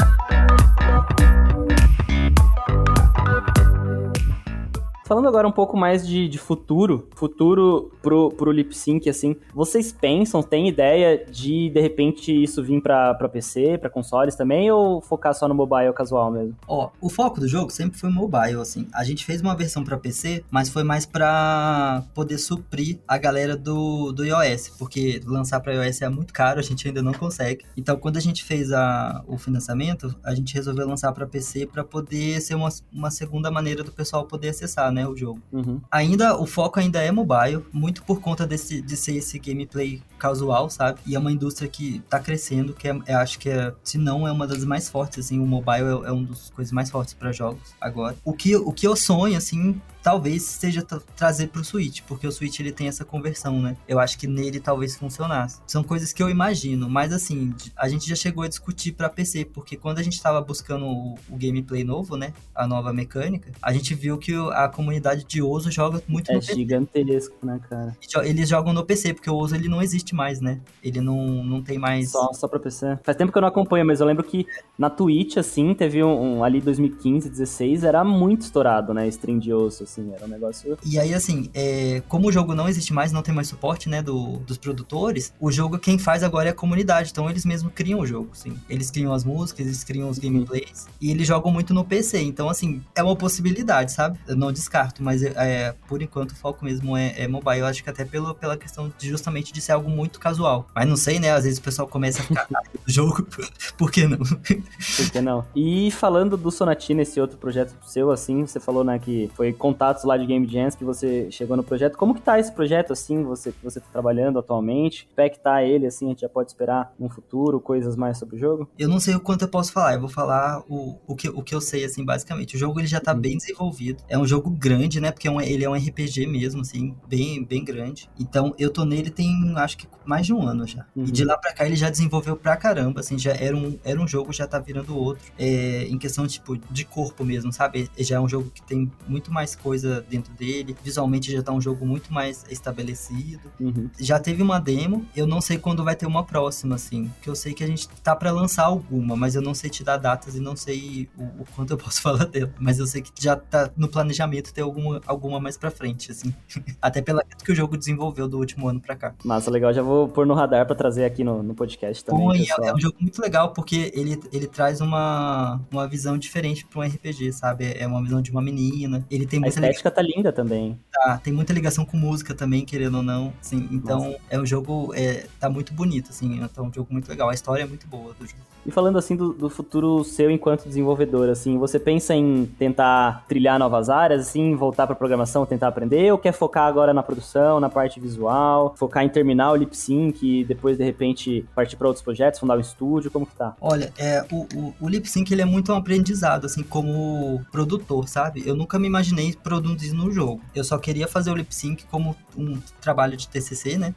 Falando 5.06 5.28
agora 5.28 5.48
um 5.48 5.52
pouco 5.52 5.78
mais 5.78 6.06
de, 6.06 6.28
de 6.28 6.40
futuro, 6.40 7.08
futuro 7.16 7.92
pro, 8.02 8.32
pro 8.32 8.52
lip 8.52 8.76
sync, 8.76 9.08
assim, 9.08 9.36
vocês 9.54 9.92
pensam, 9.92 10.42
tem 10.42 10.68
ideia 10.68 11.24
de 11.30 11.70
de 11.70 11.80
repente 11.80 12.32
isso 12.32 12.64
vir 12.64 12.82
pra, 12.82 13.14
pra 13.14 13.30
PC, 13.30 13.78
pra 13.78 13.88
consoles 13.88 14.36
também, 14.36 14.72
ou 14.72 15.00
focar 15.00 15.36
só 15.36 15.48
no 15.48 15.54
mobile 15.54 15.94
casual 15.94 16.32
mesmo? 16.32 16.56
Ó, 16.68 16.90
o 17.00 17.08
foco 17.08 17.40
do 17.40 17.48
jogo 17.48 17.72
sempre 17.72 18.00
foi 18.00 18.10
mobile, 18.10 18.60
assim. 18.60 18.88
A 18.92 19.04
gente 19.04 19.24
fez 19.24 19.42
uma 19.42 19.56
versão 19.56 19.84
pra 19.84 19.96
PC, 19.96 20.44
mas 20.50 20.70
foi 20.70 20.84
mais 20.84 21.06
pra 21.06 22.04
poder 22.16 22.40
suprir 22.40 22.98
a 23.08 23.20
galera 23.20 23.56
do, 23.56 24.12
do 24.12 24.26
iOS, 24.26 24.70
porque 24.70 25.22
lançar 25.24 25.60
pra 25.60 25.74
iOS 25.74 26.02
é 26.02 26.10
muito 26.10 26.34
caro, 26.34 26.60
a 26.60 26.64
gente 26.64 26.88
ainda 26.88 27.04
não 27.04 27.14
consegue. 27.14 27.64
Então, 27.78 27.96
quando 27.96 28.18
a 28.18 28.22
gente 28.22 28.44
fez 28.44 28.72
a, 28.72 29.24
o 29.28 29.38
financiamento, 29.38 30.16
a 30.24 30.34
gente 30.34 30.56
resolveu 30.56 30.88
lançar 30.88 31.12
pra 31.12 31.28
PC 31.28 31.68
pra 31.68 31.84
poder 31.84 32.42
ser 32.42 32.56
uma, 32.56 32.70
uma 32.92 33.12
segunda 33.12 33.52
maneira 33.52 33.84
do 33.84 33.92
pessoal 33.92 34.26
poder 34.26 34.50
acessar, 34.50 34.95
né, 34.96 35.08
o 35.08 35.16
jogo. 35.16 35.42
Uhum. 35.52 35.82
Ainda, 35.92 36.40
o 36.40 36.46
foco 36.46 36.80
ainda 36.80 37.02
é 37.02 37.12
mobile, 37.12 37.64
muito 37.72 38.02
por 38.04 38.22
conta 38.22 38.48
desse, 38.48 38.82
de 38.82 38.96
ser 38.96 39.16
esse 39.18 39.38
gameplay 39.38 40.02
casual, 40.18 40.70
sabe? 40.70 41.00
E 41.06 41.16
é 41.16 41.20
uma 41.20 41.32
indústria 41.32 41.70
que 41.70 42.00
tá 42.10 42.20
crescendo, 42.20 42.74
que 42.74 42.88
é, 42.88 42.98
eu 43.08 43.18
acho 43.18 43.38
que 43.38 43.50
é, 43.50 43.74
se 43.84 43.98
não 43.98 44.28
é 44.28 44.32
uma 44.32 44.48
das 44.48 44.64
mais 44.64 44.90
fortes, 44.90 45.26
assim, 45.26 45.40
o 45.40 45.46
mobile 45.46 46.04
é, 46.06 46.08
é 46.08 46.12
um 46.12 46.24
dos 46.24 46.50
coisas 46.50 46.72
mais 46.72 46.90
fortes 46.90 47.14
para 47.14 47.32
jogos 47.32 47.76
agora. 47.80 48.16
O 48.24 48.34
que, 48.34 48.56
o 48.56 48.72
que 48.72 48.88
eu 48.88 48.96
sonho, 48.96 49.38
assim, 49.38 49.80
talvez 50.06 50.44
seja 50.44 50.86
trazer 51.16 51.48
pro 51.48 51.66
Switch, 51.66 52.04
porque 52.08 52.28
o 52.28 52.32
Switch 52.32 52.60
ele 52.60 52.72
tem 52.72 52.88
essa 52.88 53.04
conversão, 53.04 53.60
né? 53.60 53.76
Eu 53.88 54.00
acho 54.00 54.20
que 54.20 54.28
nele 54.28 54.60
talvez 54.60 54.96
funcionasse. 54.96 55.60
São 55.66 55.84
coisas 55.84 56.14
que 56.14 56.22
eu 56.22 56.30
imagino, 56.30 56.88
mas 56.88 57.12
assim, 57.12 57.56
a 57.76 57.90
gente 57.90 58.08
já 58.08 58.16
chegou 58.16 58.44
a 58.44 58.48
discutir 58.48 58.92
para 58.92 59.10
PC, 59.10 59.46
porque 59.46 59.76
quando 59.76 59.98
a 59.98 60.04
gente 60.04 60.22
tava 60.22 60.40
buscando 60.42 60.86
o, 60.86 61.16
o, 61.28 61.36
gameplay 61.36 61.84
novo, 61.84 62.16
né, 62.16 62.34
a 62.54 62.68
nova 62.68 62.94
mecânica, 62.94 63.52
a 63.60 63.74
gente 63.74 63.96
viu 63.96 64.20
que 64.20 64.32
a 64.52 64.70
comunidade 64.70 65.26
de 65.28 65.42
Ozo 65.42 65.72
joga 65.72 66.00
muito 66.08 66.30
é 66.30 66.36
no 66.36 66.40
PC. 66.40 66.52
É 66.52 66.56
gigantesco, 66.56 67.44
né, 67.44 67.60
cara? 67.68 67.98
Eles 68.24 68.48
jogam 68.48 68.74
no 68.74 68.86
PC, 68.86 69.16
porque 69.16 69.30
o 69.32 69.36
Ozo 69.36 69.56
ele 69.56 69.68
não 69.68 69.82
existe 69.82 70.14
mais, 70.14 70.40
né? 70.40 70.62
Ele 70.84 71.02
não, 71.02 71.44
não 71.44 71.64
tem 71.64 71.80
mais... 71.80 72.12
Só, 72.12 72.32
só 72.32 72.48
pra 72.48 72.60
PC. 72.60 73.00
Faz 73.02 73.18
tempo 73.18 73.32
que 73.32 73.38
eu 73.40 73.42
não 73.42 73.50
acompanho, 73.50 73.84
mas 73.84 74.02
eu 74.02 74.06
lembro 74.06 74.24
que 74.24 74.46
na 74.78 74.88
Twitch, 74.88 75.38
assim, 75.38 75.74
teve 75.74 76.04
um, 76.04 76.38
um 76.38 76.44
ali 76.44 76.62
2015, 76.62 77.28
16, 77.28 77.84
era 77.84 78.04
muito 78.04 78.42
estourado, 78.42 78.94
né, 78.94 79.08
stream 79.08 79.40
de 79.40 79.52
Ozo, 79.52 79.84
assim, 79.84 79.95
era 80.14 80.26
um 80.26 80.30
negócio... 80.30 80.78
E 80.86 81.00
aí, 81.00 81.14
assim, 81.14 81.50
é, 81.54 82.02
como 82.08 82.28
o 82.28 82.32
jogo 82.32 82.54
não 82.54 82.68
existe 82.68 82.94
mais, 82.94 83.12
não 83.12 83.22
tem 83.22 83.34
mais 83.34 83.48
suporte, 83.48 83.90
né, 83.90 84.02
do, 84.02 84.38
dos 84.40 84.58
produtores, 84.58 85.34
o 85.40 85.52
jogo 85.52 85.78
quem 85.78 85.98
faz 85.98 86.24
agora 86.24 86.50
é 86.50 86.52
a 86.52 86.56
comunidade, 86.56 87.12
então 87.12 87.30
eles 87.30 87.46
mesmos 87.46 87.72
criam 87.74 88.00
o 88.00 88.06
jogo, 88.06 88.30
assim. 88.34 88.58
Eles 88.70 88.92
criam 88.92 89.14
as 89.14 89.24
músicas, 89.24 89.66
eles 89.66 89.84
criam 89.84 90.10
os 90.10 90.18
gameplays, 90.18 90.88
e 91.00 91.12
eles 91.12 91.28
jogam 91.28 91.52
muito 91.52 91.74
no 91.74 91.84
PC, 91.84 92.22
então, 92.22 92.50
assim, 92.50 92.82
é 92.96 93.04
uma 93.04 93.16
possibilidade, 93.16 93.92
sabe? 93.92 94.20
Eu 94.28 94.36
não 94.36 94.52
descarto, 94.52 95.04
mas 95.04 95.24
é, 95.24 95.34
é 95.36 95.76
por 95.88 96.02
enquanto 96.02 96.32
o 96.32 96.36
foco 96.36 96.64
mesmo 96.64 96.96
é, 96.96 97.14
é 97.18 97.28
mobile, 97.28 97.60
eu 97.60 97.66
acho 97.66 97.84
que 97.84 97.90
até 97.90 98.06
pelo, 98.06 98.34
pela 98.36 98.58
questão 98.58 98.92
de, 98.98 99.10
justamente 99.10 99.54
de 99.54 99.62
ser 99.62 99.74
algo 99.74 99.90
muito 99.90 100.20
casual. 100.20 100.68
Mas 100.74 100.88
não 100.88 100.96
sei, 100.96 101.20
né, 101.20 101.32
às 101.32 101.44
vezes 101.44 101.60
o 101.60 101.62
pessoal 101.62 101.88
começa 101.88 102.22
a 102.22 102.26
ficar 102.26 102.48
no 102.52 102.94
jogo, 102.94 103.28
por 103.78 103.92
que 103.92 104.08
não? 104.08 104.18
Por 104.18 105.12
que 105.12 105.22
não? 105.22 105.46
E 105.56 105.92
falando 105.92 106.38
do 106.38 106.52
Sonatina, 106.52 107.02
esse 107.02 107.20
outro 107.20 107.38
projeto 107.38 107.74
seu, 107.86 108.12
assim, 108.12 108.46
você 108.46 108.60
falou, 108.60 108.84
né, 108.84 109.00
que 109.00 109.30
foi 109.36 109.54
contatos 109.86 110.04
lá 110.04 110.18
de 110.18 110.26
Game 110.26 110.48
Jams 110.48 110.76
que 110.76 110.84
você 110.84 111.30
chegou 111.30 111.56
no 111.56 111.64
projeto. 111.64 111.98
Como 111.98 112.16
que 112.16 112.22
tá 112.22 112.40
esse 112.40 112.52
projeto, 112.52 112.92
assim, 112.92 113.24
você, 113.24 113.52
que 113.52 113.64
você 113.64 113.80
tá 113.80 113.88
trabalhando 113.92 114.40
atualmente? 114.40 115.08
Como 115.16 115.26
é 115.26 115.30
que 115.30 115.40
tá 115.40 115.64
ele, 115.64 115.86
assim, 115.86 116.08
a 116.08 116.10
gente 116.10 116.22
já 116.22 116.30
pode 116.30 116.50
esperar 116.50 116.94
no 117.00 117.10
futuro 117.10 117.60
coisas 117.60 117.96
mais 117.96 118.18
sobre 118.18 118.36
o 118.36 118.40
jogo? 118.40 118.70
Eu 118.78 118.90
não 118.90 119.00
sei 119.00 119.16
o 119.16 119.20
quanto 119.20 119.44
eu 119.44 119.48
posso 119.48 119.72
falar, 119.72 119.94
eu 119.94 120.00
vou 120.00 120.10
falar 120.10 120.64
o, 120.68 120.98
o, 121.06 121.16
que, 121.16 121.30
o 121.30 121.44
que 121.44 121.54
eu 121.54 121.62
sei, 121.62 121.86
assim, 121.86 122.04
basicamente. 122.04 122.56
O 122.56 122.60
jogo, 122.60 122.80
ele 122.80 122.88
já 122.88 123.00
tá 123.00 123.14
uhum. 123.14 123.20
bem 123.20 123.38
desenvolvido. 123.38 124.04
É 124.08 124.18
um 124.18 124.26
jogo 124.26 124.50
grande, 124.50 125.00
né, 125.00 125.12
porque 125.12 125.28
é 125.28 125.32
um, 125.32 125.40
ele 125.40 125.64
é 125.64 125.70
um 125.70 125.76
RPG 125.76 126.26
mesmo, 126.28 126.62
assim, 126.62 126.96
bem, 127.08 127.44
bem 127.44 127.64
grande. 127.64 128.10
Então, 128.20 128.54
eu 128.58 128.72
tô 128.72 128.86
nele 128.86 129.10
tem, 129.10 129.54
acho 129.58 129.78
que 129.78 129.88
mais 130.06 130.26
de 130.26 130.34
um 130.34 130.48
ano 130.48 130.66
já. 130.68 130.86
Uhum. 130.96 131.06
E 131.06 131.12
de 131.12 131.24
lá 131.24 131.38
pra 131.38 131.54
cá, 131.54 131.66
ele 131.66 131.76
já 131.76 131.90
desenvolveu 131.90 132.36
pra 132.36 132.56
caramba, 132.56 133.00
assim, 133.00 133.18
já 133.18 133.34
era 133.34 133.56
um, 133.56 133.78
era 133.84 134.00
um 134.00 134.08
jogo, 134.08 134.32
já 134.32 134.48
tá 134.48 134.60
virando 134.60 134.98
outro. 134.98 135.24
É, 135.38 135.84
em 135.84 135.98
questão, 135.98 136.28
tipo, 136.28 136.58
de 136.58 136.86
corpo 136.86 137.24
mesmo, 137.24 137.52
sabe? 137.52 137.90
Já 137.98 138.18
é 138.18 138.20
um 138.20 138.30
jogo 138.30 138.50
que 138.52 138.62
tem 138.62 138.92
muito 139.08 139.32
mais 139.32 139.56
coisa 139.56 139.75
dentro 139.82 140.34
dele. 140.34 140.76
Visualmente 140.84 141.32
já 141.32 141.42
tá 141.42 141.52
um 141.52 141.62
jogo 141.62 141.86
muito 141.86 142.14
mais 142.14 142.46
estabelecido. 142.50 143.52
Uhum. 143.60 143.90
Já 144.00 144.20
teve 144.20 144.42
uma 144.42 144.60
demo, 144.60 145.06
eu 145.16 145.28
não 145.28 145.42
sei 145.42 145.58
quando 145.58 145.84
vai 145.84 145.96
ter 145.96 146.06
uma 146.06 146.24
próxima, 146.24 146.76
assim. 146.76 147.12
Que 147.22 147.30
eu 147.30 147.36
sei 147.36 147.54
que 147.54 147.64
a 147.64 147.68
gente 147.68 147.88
tá 148.04 148.16
para 148.16 148.32
lançar 148.32 148.66
alguma, 148.66 149.16
mas 149.16 149.36
eu 149.36 149.42
não 149.42 149.54
sei 149.54 149.70
te 149.70 149.84
dar 149.84 149.98
datas 149.98 150.36
e 150.36 150.40
não 150.40 150.56
sei 150.56 151.10
o, 151.18 151.24
o, 151.24 151.46
quanto 151.56 151.72
eu 151.72 151.78
posso 151.78 152.02
falar 152.04 152.26
dela. 152.26 152.52
Mas 152.60 152.80
eu 152.80 152.88
sei 152.88 153.02
que 153.02 153.12
já 153.20 153.36
tá 153.36 153.70
no 153.76 153.88
planejamento 153.88 154.54
ter 154.54 154.62
alguma, 154.62 155.02
alguma 155.06 155.40
mais 155.40 155.58
pra 155.58 155.72
frente, 155.72 156.12
assim. 156.12 156.34
Até 156.82 157.02
pela 157.02 157.24
que 157.24 157.52
o 157.52 157.56
jogo 157.56 157.78
desenvolveu 157.78 158.28
do 158.28 158.38
último 158.38 158.68
ano 158.68 158.80
pra 158.80 158.96
cá. 158.96 159.14
Massa, 159.24 159.52
legal. 159.52 159.74
Já 159.74 159.82
vou 159.82 160.08
pôr 160.08 160.26
no 160.26 160.34
radar 160.34 160.66
para 160.66 160.76
trazer 160.76 161.06
aqui 161.06 161.24
no, 161.24 161.44
no 161.44 161.54
podcast 161.54 162.04
também. 162.04 162.26
Bom, 162.26 162.34
é, 162.34 162.70
é 162.70 162.74
um 162.74 162.80
jogo 162.80 162.96
muito 163.00 163.22
legal 163.22 163.54
porque 163.54 163.92
ele, 163.94 164.20
ele 164.32 164.48
traz 164.48 164.82
uma, 164.82 165.62
uma 165.72 165.88
visão 165.88 166.18
diferente 166.18 166.66
para 166.66 166.80
um 166.80 166.84
RPG, 166.84 167.32
sabe? 167.34 167.74
É 167.78 167.86
uma 167.86 168.02
visão 168.02 168.22
de 168.22 168.32
uma 168.32 168.42
menina. 168.42 169.06
Ele 169.10 169.26
tem 169.26 169.44
a 169.44 169.48
estética 169.66 169.92
tá 169.92 170.02
linda 170.02 170.32
também. 170.32 170.80
Tá, 170.92 171.20
tem 171.24 171.34
muita 171.34 171.54
ligação 171.54 171.86
com 171.86 171.98
música 171.98 172.34
também, 172.34 172.66
querendo 172.66 172.98
ou 172.98 173.04
não. 173.04 173.34
Assim, 173.42 173.68
então, 173.72 174.00
Nossa. 174.00 174.18
é 174.30 174.40
um 174.40 174.46
jogo. 174.46 174.94
É, 174.96 175.26
tá 175.40 175.50
muito 175.50 175.74
bonito, 175.74 176.10
assim. 176.10 176.40
Então, 176.42 176.66
é 176.66 176.68
um 176.68 176.74
jogo 176.74 176.88
muito 176.92 177.10
legal. 177.10 177.30
A 177.30 177.34
história 177.34 177.64
é 177.64 177.66
muito 177.66 177.88
boa 177.88 178.14
do 178.14 178.26
jogo. 178.26 178.42
E 178.66 178.72
falando 178.72 178.98
assim 178.98 179.16
do, 179.16 179.32
do, 179.32 179.48
futuro 179.48 180.04
seu 180.04 180.32
enquanto 180.32 180.68
desenvolvedor, 180.68 181.30
assim, 181.30 181.58
você 181.58 181.78
pensa 181.78 182.16
em 182.16 182.46
tentar 182.58 183.24
trilhar 183.28 183.60
novas 183.60 183.92
áreas, 183.92 184.22
assim, 184.22 184.56
voltar 184.56 184.88
para 184.88 184.96
programação, 184.96 185.46
tentar 185.46 185.68
aprender, 185.68 186.12
ou 186.12 186.18
quer 186.18 186.32
focar 186.32 186.66
agora 186.66 186.92
na 186.92 187.04
produção, 187.04 187.60
na 187.60 187.70
parte 187.70 188.00
visual, 188.00 188.74
focar 188.76 189.04
em 189.04 189.10
terminar 189.10 189.52
o 189.52 189.56
lip 189.56 189.78
sync 189.78 190.26
e 190.26 190.44
depois 190.44 190.78
de 190.78 190.84
repente 190.84 191.46
partir 191.54 191.76
para 191.76 191.88
outros 191.88 192.04
projetos, 192.04 192.40
fundar 192.40 192.58
um 192.58 192.62
estúdio, 192.62 193.12
como 193.12 193.28
que 193.28 193.36
tá? 193.36 193.56
Olha, 193.62 193.94
é 194.00 194.26
o, 194.32 194.48
o, 194.56 194.74
o 194.82 194.90
lip 194.90 195.08
sync 195.08 195.32
ele 195.32 195.44
é 195.44 195.46
muito 195.46 195.72
um 195.72 195.76
aprendizado, 195.76 196.46
assim, 196.46 196.64
como 196.64 197.46
produtor, 197.52 198.10
sabe? 198.10 198.42
Eu 198.48 198.56
nunca 198.56 198.80
me 198.80 198.88
imaginei 198.88 199.36
produzir 199.46 199.94
no 199.94 200.12
jogo. 200.12 200.42
Eu 200.56 200.64
só 200.64 200.76
queria 200.80 201.08
fazer 201.08 201.30
o 201.30 201.36
lip 201.36 201.54
sync 201.54 201.86
como 201.86 202.16
um 202.36 202.60
trabalho 202.82 203.16
de 203.16 203.30
TCC, 203.30 203.78
né? 203.78 203.94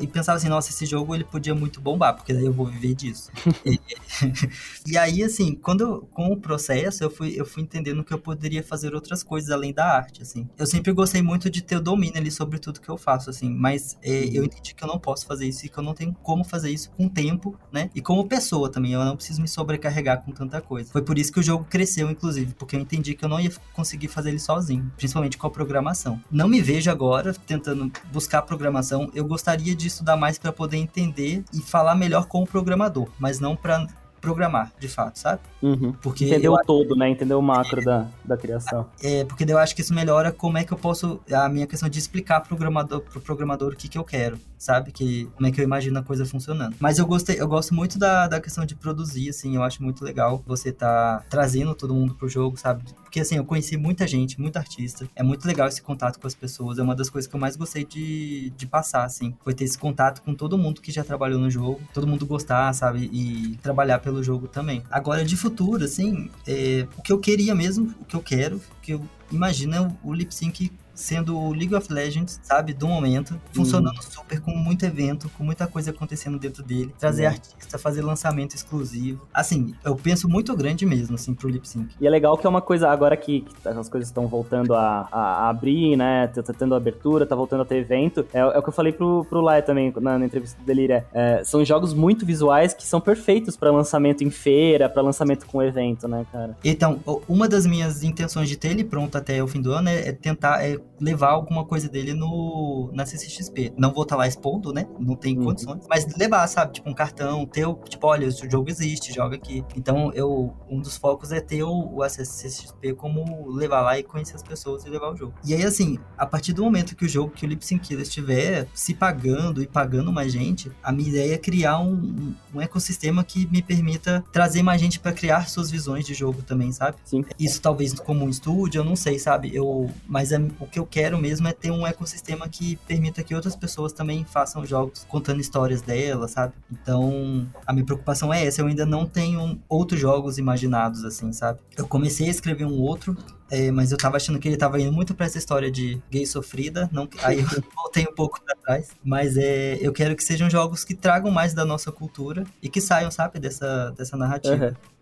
E, 0.00 0.02
e 0.02 0.06
pensava 0.08 0.36
assim, 0.36 0.48
nossa, 0.48 0.70
esse 0.70 0.84
jogo 0.84 1.14
ele 1.14 1.22
podia 1.22 1.54
muito 1.54 1.80
bombar, 1.80 2.16
porque 2.16 2.34
daí 2.34 2.44
eu 2.44 2.52
vou 2.52 2.66
viver 2.66 2.94
disso. 2.94 3.30
e 4.84 4.98
aí, 4.98 5.22
assim, 5.22 5.54
quando 5.54 5.80
eu, 5.82 6.08
com 6.12 6.32
o 6.32 6.36
processo, 6.36 7.04
eu 7.04 7.10
fui, 7.10 7.34
eu 7.36 7.44
fui 7.44 7.62
entendendo 7.62 8.02
que 8.02 8.12
eu 8.12 8.18
poderia 8.18 8.64
fazer 8.64 8.92
outras 8.92 9.22
coisas 9.22 9.50
além 9.50 9.72
da 9.72 9.86
arte, 9.86 10.22
assim. 10.22 10.48
Eu 10.58 10.66
sempre 10.66 10.92
gostei 10.92 11.22
muito 11.22 11.48
de 11.48 11.62
ter 11.62 11.76
o 11.76 11.80
domínio 11.80 12.18
ali 12.18 12.30
sobre 12.30 12.58
tudo 12.58 12.80
que 12.80 12.88
eu 12.88 12.98
faço, 12.98 13.30
assim, 13.30 13.48
mas 13.48 13.96
é, 14.02 14.24
eu 14.32 14.44
entendi 14.44 14.74
que 14.74 14.82
eu 14.82 14.88
não 14.88 14.98
posso 14.98 15.24
fazer 15.24 15.46
isso 15.46 15.66
e 15.66 15.68
que 15.68 15.78
eu 15.78 15.84
não 15.84 15.94
tenho 15.94 16.12
como 16.22 16.42
fazer 16.42 16.70
isso 16.70 16.90
com 16.90 17.08
tempo, 17.08 17.56
né? 17.72 17.90
E 17.94 18.00
como 18.00 18.26
pessoa 18.26 18.70
também, 18.70 18.92
eu 18.92 19.04
não 19.04 19.14
preciso 19.14 19.40
me 19.40 19.46
sobrecarregar 19.46 20.22
com 20.22 20.32
tanta 20.32 20.60
coisa. 20.60 20.90
Foi 20.90 21.02
por 21.02 21.16
isso 21.16 21.32
que 21.32 21.38
o 21.38 21.42
jogo 21.42 21.64
cresceu, 21.64 22.10
inclusive, 22.10 22.54
porque 22.54 22.74
eu 22.74 22.80
entendi 22.80 23.14
que 23.14 23.24
eu 23.24 23.28
não 23.28 23.38
ia 23.38 23.50
conseguir 23.72 24.08
fazer 24.08 24.30
ele 24.30 24.38
sozinho, 24.38 24.79
principalmente 24.96 25.36
com 25.36 25.46
a 25.46 25.50
programação. 25.50 26.20
Não 26.30 26.48
me 26.48 26.60
vejo 26.60 26.90
agora 26.90 27.34
tentando 27.46 27.90
buscar 28.12 28.42
programação, 28.42 29.10
eu 29.14 29.24
gostaria 29.24 29.74
de 29.74 29.86
estudar 29.86 30.16
mais 30.16 30.38
para 30.38 30.52
poder 30.52 30.76
entender 30.76 31.44
e 31.52 31.60
falar 31.60 31.94
melhor 31.94 32.26
com 32.26 32.42
o 32.42 32.46
programador, 32.46 33.08
mas 33.18 33.40
não 33.40 33.56
para 33.56 33.86
programar, 34.20 34.70
de 34.78 34.86
fato, 34.86 35.18
sabe? 35.18 35.40
Uhum. 35.62 35.92
Porque 35.92 36.26
Entendeu 36.26 36.52
o 36.52 36.62
todo, 36.62 36.94
né? 36.94 37.08
Entendeu 37.08 37.38
o 37.38 37.42
macro 37.42 37.82
da, 37.82 38.06
da 38.24 38.36
criação. 38.36 38.86
É, 39.02 39.24
porque 39.24 39.44
eu 39.48 39.58
acho 39.58 39.74
que 39.74 39.80
isso 39.80 39.94
melhora 39.94 40.30
como 40.30 40.58
é 40.58 40.64
que 40.64 40.72
eu 40.72 40.76
posso. 40.76 41.20
A 41.32 41.48
minha 41.48 41.66
questão 41.66 41.88
de 41.88 41.98
explicar 41.98 42.40
pro 42.40 42.48
programador, 42.48 43.00
pro 43.00 43.20
programador 43.20 43.72
o 43.72 43.76
que, 43.76 43.88
que 43.88 43.96
eu 43.96 44.04
quero, 44.04 44.38
sabe? 44.60 44.92
Que, 44.92 45.24
como 45.34 45.46
é 45.46 45.50
que 45.50 45.58
eu 45.58 45.64
imagino 45.64 45.98
a 45.98 46.02
coisa 46.02 46.26
funcionando. 46.26 46.76
Mas 46.78 46.98
eu 46.98 47.06
gostei, 47.06 47.40
eu 47.40 47.48
gosto 47.48 47.74
muito 47.74 47.98
da, 47.98 48.28
da 48.28 48.40
questão 48.40 48.66
de 48.66 48.76
produzir, 48.76 49.30
assim, 49.30 49.56
eu 49.56 49.62
acho 49.62 49.82
muito 49.82 50.04
legal 50.04 50.42
você 50.46 50.70
tá 50.70 51.24
trazendo 51.30 51.74
todo 51.74 51.94
mundo 51.94 52.14
pro 52.14 52.28
jogo, 52.28 52.58
sabe? 52.58 52.84
Porque 53.02 53.20
assim, 53.20 53.36
eu 53.36 53.44
conheci 53.44 53.76
muita 53.76 54.06
gente, 54.06 54.40
muito 54.40 54.58
artista. 54.58 55.08
É 55.16 55.22
muito 55.22 55.46
legal 55.46 55.66
esse 55.66 55.80
contato 55.80 56.20
com 56.20 56.26
as 56.26 56.34
pessoas. 56.34 56.78
É 56.78 56.82
uma 56.82 56.94
das 56.94 57.08
coisas 57.08 57.28
que 57.28 57.34
eu 57.34 57.40
mais 57.40 57.56
gostei 57.56 57.84
de, 57.84 58.50
de 58.50 58.66
passar, 58.66 59.04
assim. 59.04 59.34
Foi 59.42 59.54
ter 59.54 59.64
esse 59.64 59.78
contato 59.78 60.22
com 60.22 60.34
todo 60.34 60.58
mundo 60.58 60.80
que 60.80 60.92
já 60.92 61.02
trabalhou 61.02 61.40
no 61.40 61.50
jogo. 61.50 61.80
Todo 61.92 62.06
mundo 62.06 62.24
gostar, 62.26 62.72
sabe? 62.72 63.10
E 63.12 63.56
trabalhar 63.62 63.98
pelo 63.98 64.22
jogo 64.22 64.46
também. 64.46 64.84
Agora, 64.90 65.24
de 65.24 65.36
futuro, 65.36 65.84
assim, 65.84 66.30
é, 66.46 66.86
o 66.96 67.02
que 67.02 67.12
eu 67.12 67.18
queria 67.18 67.54
mesmo, 67.54 67.94
o 68.00 68.04
que 68.04 68.14
eu 68.14 68.22
quero, 68.22 68.56
o 68.58 68.80
que 68.80 68.92
eu 68.92 69.02
imagino 69.32 69.74
é 69.74 69.80
o, 69.80 69.96
o 70.04 70.14
lip 70.14 70.32
sync 70.32 70.70
sendo 71.00 71.36
o 71.36 71.52
League 71.52 71.74
of 71.74 71.92
Legends, 71.92 72.38
sabe, 72.42 72.72
do 72.74 72.86
momento, 72.86 73.40
funcionando 73.52 73.96
uhum. 73.96 74.02
super, 74.02 74.40
com 74.40 74.52
muito 74.52 74.84
evento, 74.84 75.30
com 75.36 75.42
muita 75.42 75.66
coisa 75.66 75.90
acontecendo 75.90 76.38
dentro 76.38 76.62
dele, 76.62 76.94
trazer 76.98 77.22
uhum. 77.24 77.30
artista, 77.30 77.78
fazer 77.78 78.02
lançamento 78.02 78.54
exclusivo. 78.54 79.26
Assim, 79.32 79.74
eu 79.84 79.96
penso 79.96 80.28
muito 80.28 80.54
grande 80.54 80.84
mesmo, 80.84 81.14
assim, 81.14 81.34
pro 81.34 81.48
lip 81.48 81.66
sync. 81.68 81.94
E 82.00 82.06
é 82.06 82.10
legal 82.10 82.36
que 82.36 82.46
é 82.46 82.50
uma 82.50 82.60
coisa, 82.60 82.88
agora 82.88 83.16
que, 83.16 83.40
que 83.42 83.68
as 83.68 83.88
coisas 83.88 84.08
estão 84.08 84.26
voltando 84.26 84.74
a, 84.74 85.08
a, 85.10 85.20
a, 85.20 85.48
abrir, 85.48 85.96
né, 85.96 86.26
tá, 86.28 86.42
tá, 86.42 86.52
tendo 86.52 86.74
abertura, 86.74 87.26
tá 87.26 87.34
voltando 87.34 87.62
a 87.62 87.64
ter 87.64 87.76
evento, 87.76 88.26
é, 88.32 88.38
é 88.38 88.58
o 88.58 88.62
que 88.62 88.68
eu 88.68 88.72
falei 88.72 88.92
pro, 88.92 89.24
pro 89.24 89.40
Laia 89.40 89.62
também 89.62 89.92
na, 90.00 90.18
na 90.18 90.26
entrevista 90.26 90.58
do 90.60 90.64
Delíria. 90.64 91.06
É, 91.12 91.42
são 91.44 91.64
jogos 91.64 91.94
muito 91.94 92.26
visuais 92.26 92.74
que 92.74 92.86
são 92.86 93.00
perfeitos 93.00 93.56
para 93.56 93.70
lançamento 93.70 94.22
em 94.22 94.30
feira, 94.30 94.88
para 94.88 95.02
lançamento 95.02 95.46
com 95.46 95.62
evento, 95.62 96.06
né, 96.06 96.26
cara? 96.30 96.56
Então, 96.62 97.00
uma 97.26 97.48
das 97.48 97.66
minhas 97.66 98.02
intenções 98.02 98.48
de 98.48 98.56
ter 98.56 98.68
ele 98.68 98.84
pronto 98.84 99.16
até 99.16 99.42
o 99.42 99.46
fim 99.46 99.60
do 99.60 99.72
ano 99.72 99.88
é, 99.88 100.08
é 100.08 100.12
tentar 100.12 100.62
é 100.64 100.78
levar 101.00 101.30
alguma 101.30 101.64
coisa 101.64 101.88
dele 101.88 102.12
no 102.14 102.90
na 102.92 103.06
CCXP. 103.06 103.72
Não 103.76 103.92
vou 103.92 104.02
estar 104.02 104.16
tá 104.16 104.20
lá 104.20 104.28
expondo, 104.28 104.72
né? 104.72 104.86
Não 104.98 105.16
tem 105.16 105.36
uhum. 105.38 105.44
condições. 105.44 105.84
Mas 105.88 106.06
levar, 106.16 106.46
sabe? 106.46 106.74
Tipo, 106.74 106.90
um 106.90 106.94
cartão, 106.94 107.46
ter 107.46 107.66
o, 107.66 107.74
tipo, 107.74 108.06
olha, 108.06 108.28
o 108.28 108.50
jogo 108.50 108.68
existe, 108.70 109.12
joga 109.12 109.36
aqui. 109.36 109.64
Então, 109.76 110.12
eu, 110.12 110.54
um 110.68 110.80
dos 110.80 110.96
focos 110.96 111.32
é 111.32 111.40
ter 111.40 111.62
o, 111.62 111.94
o 111.94 112.02
acesso 112.02 112.32
CCXP 112.32 112.94
como 112.94 113.50
levar 113.50 113.80
lá 113.82 113.98
e 113.98 114.02
conhecer 114.02 114.36
as 114.36 114.42
pessoas 114.42 114.84
e 114.84 114.90
levar 114.90 115.12
o 115.12 115.16
jogo. 115.16 115.34
E 115.44 115.54
aí, 115.54 115.64
assim, 115.64 115.98
a 116.16 116.26
partir 116.26 116.52
do 116.52 116.62
momento 116.62 116.96
que 116.96 117.04
o 117.04 117.08
jogo, 117.08 117.32
que 117.32 117.44
o 117.44 117.48
Lip 117.48 117.64
Sync 117.64 117.86
Killer 117.86 118.02
estiver 118.02 118.68
se 118.74 118.94
pagando 118.94 119.62
e 119.62 119.66
pagando 119.66 120.12
mais 120.12 120.32
gente, 120.32 120.70
a 120.82 120.92
minha 120.92 121.08
ideia 121.08 121.34
é 121.34 121.38
criar 121.38 121.80
um, 121.80 122.34
um 122.54 122.60
ecossistema 122.60 123.24
que 123.24 123.46
me 123.46 123.62
permita 123.62 124.24
trazer 124.32 124.62
mais 124.62 124.80
gente 124.80 124.98
para 124.98 125.12
criar 125.12 125.48
suas 125.48 125.70
visões 125.70 126.04
de 126.04 126.14
jogo 126.14 126.42
também, 126.42 126.72
sabe? 126.72 126.96
Sim. 127.04 127.24
Isso 127.38 127.60
talvez 127.60 127.94
como 127.94 128.24
um 128.24 128.28
estúdio, 128.28 128.80
eu 128.80 128.84
não 128.84 128.96
sei, 128.96 129.18
sabe? 129.18 129.54
Eu, 129.54 129.90
mas 130.06 130.32
é, 130.32 130.38
o 130.58 130.66
que 130.66 130.79
eu 130.80 130.86
quero 130.86 131.18
mesmo 131.18 131.46
é 131.46 131.52
ter 131.52 131.70
um 131.70 131.86
ecossistema 131.86 132.48
que 132.48 132.76
permita 132.86 133.22
que 133.22 133.34
outras 133.34 133.54
pessoas 133.54 133.92
também 133.92 134.24
façam 134.24 134.64
jogos 134.64 135.06
contando 135.08 135.40
histórias 135.40 135.82
delas, 135.82 136.32
sabe? 136.32 136.54
Então, 136.70 137.46
a 137.66 137.72
minha 137.72 137.84
preocupação 137.84 138.32
é 138.32 138.44
essa. 138.44 138.60
Eu 138.60 138.66
ainda 138.66 138.86
não 138.86 139.06
tenho 139.06 139.60
outros 139.68 140.00
jogos 140.00 140.38
imaginados, 140.38 141.04
assim, 141.04 141.32
sabe? 141.32 141.60
Eu 141.76 141.86
comecei 141.86 142.26
a 142.26 142.30
escrever 142.30 142.64
um 142.64 142.80
outro, 142.80 143.16
é, 143.50 143.70
mas 143.70 143.92
eu 143.92 143.98
tava 143.98 144.16
achando 144.16 144.38
que 144.38 144.48
ele 144.48 144.56
tava 144.56 144.80
indo 144.80 144.92
muito 144.92 145.14
pra 145.14 145.26
essa 145.26 145.38
história 145.38 145.70
de 145.70 146.00
gay 146.10 146.24
sofrida, 146.26 146.88
não, 146.92 147.08
aí 147.22 147.40
eu 147.40 147.46
voltei 147.74 148.04
um 148.04 148.14
pouco 148.14 148.40
pra 148.42 148.54
trás, 148.56 148.90
mas 149.04 149.36
é, 149.36 149.78
eu 149.80 149.92
quero 149.92 150.16
que 150.16 150.24
sejam 150.24 150.48
jogos 150.48 150.84
que 150.84 150.94
tragam 150.94 151.30
mais 151.30 151.52
da 151.52 151.64
nossa 151.64 151.92
cultura 151.92 152.44
e 152.62 152.68
que 152.68 152.80
saiam, 152.80 153.10
sabe, 153.10 153.38
dessa, 153.38 153.90
dessa 153.90 154.16
narrativa. 154.16 154.66
Uhum. 154.66 154.99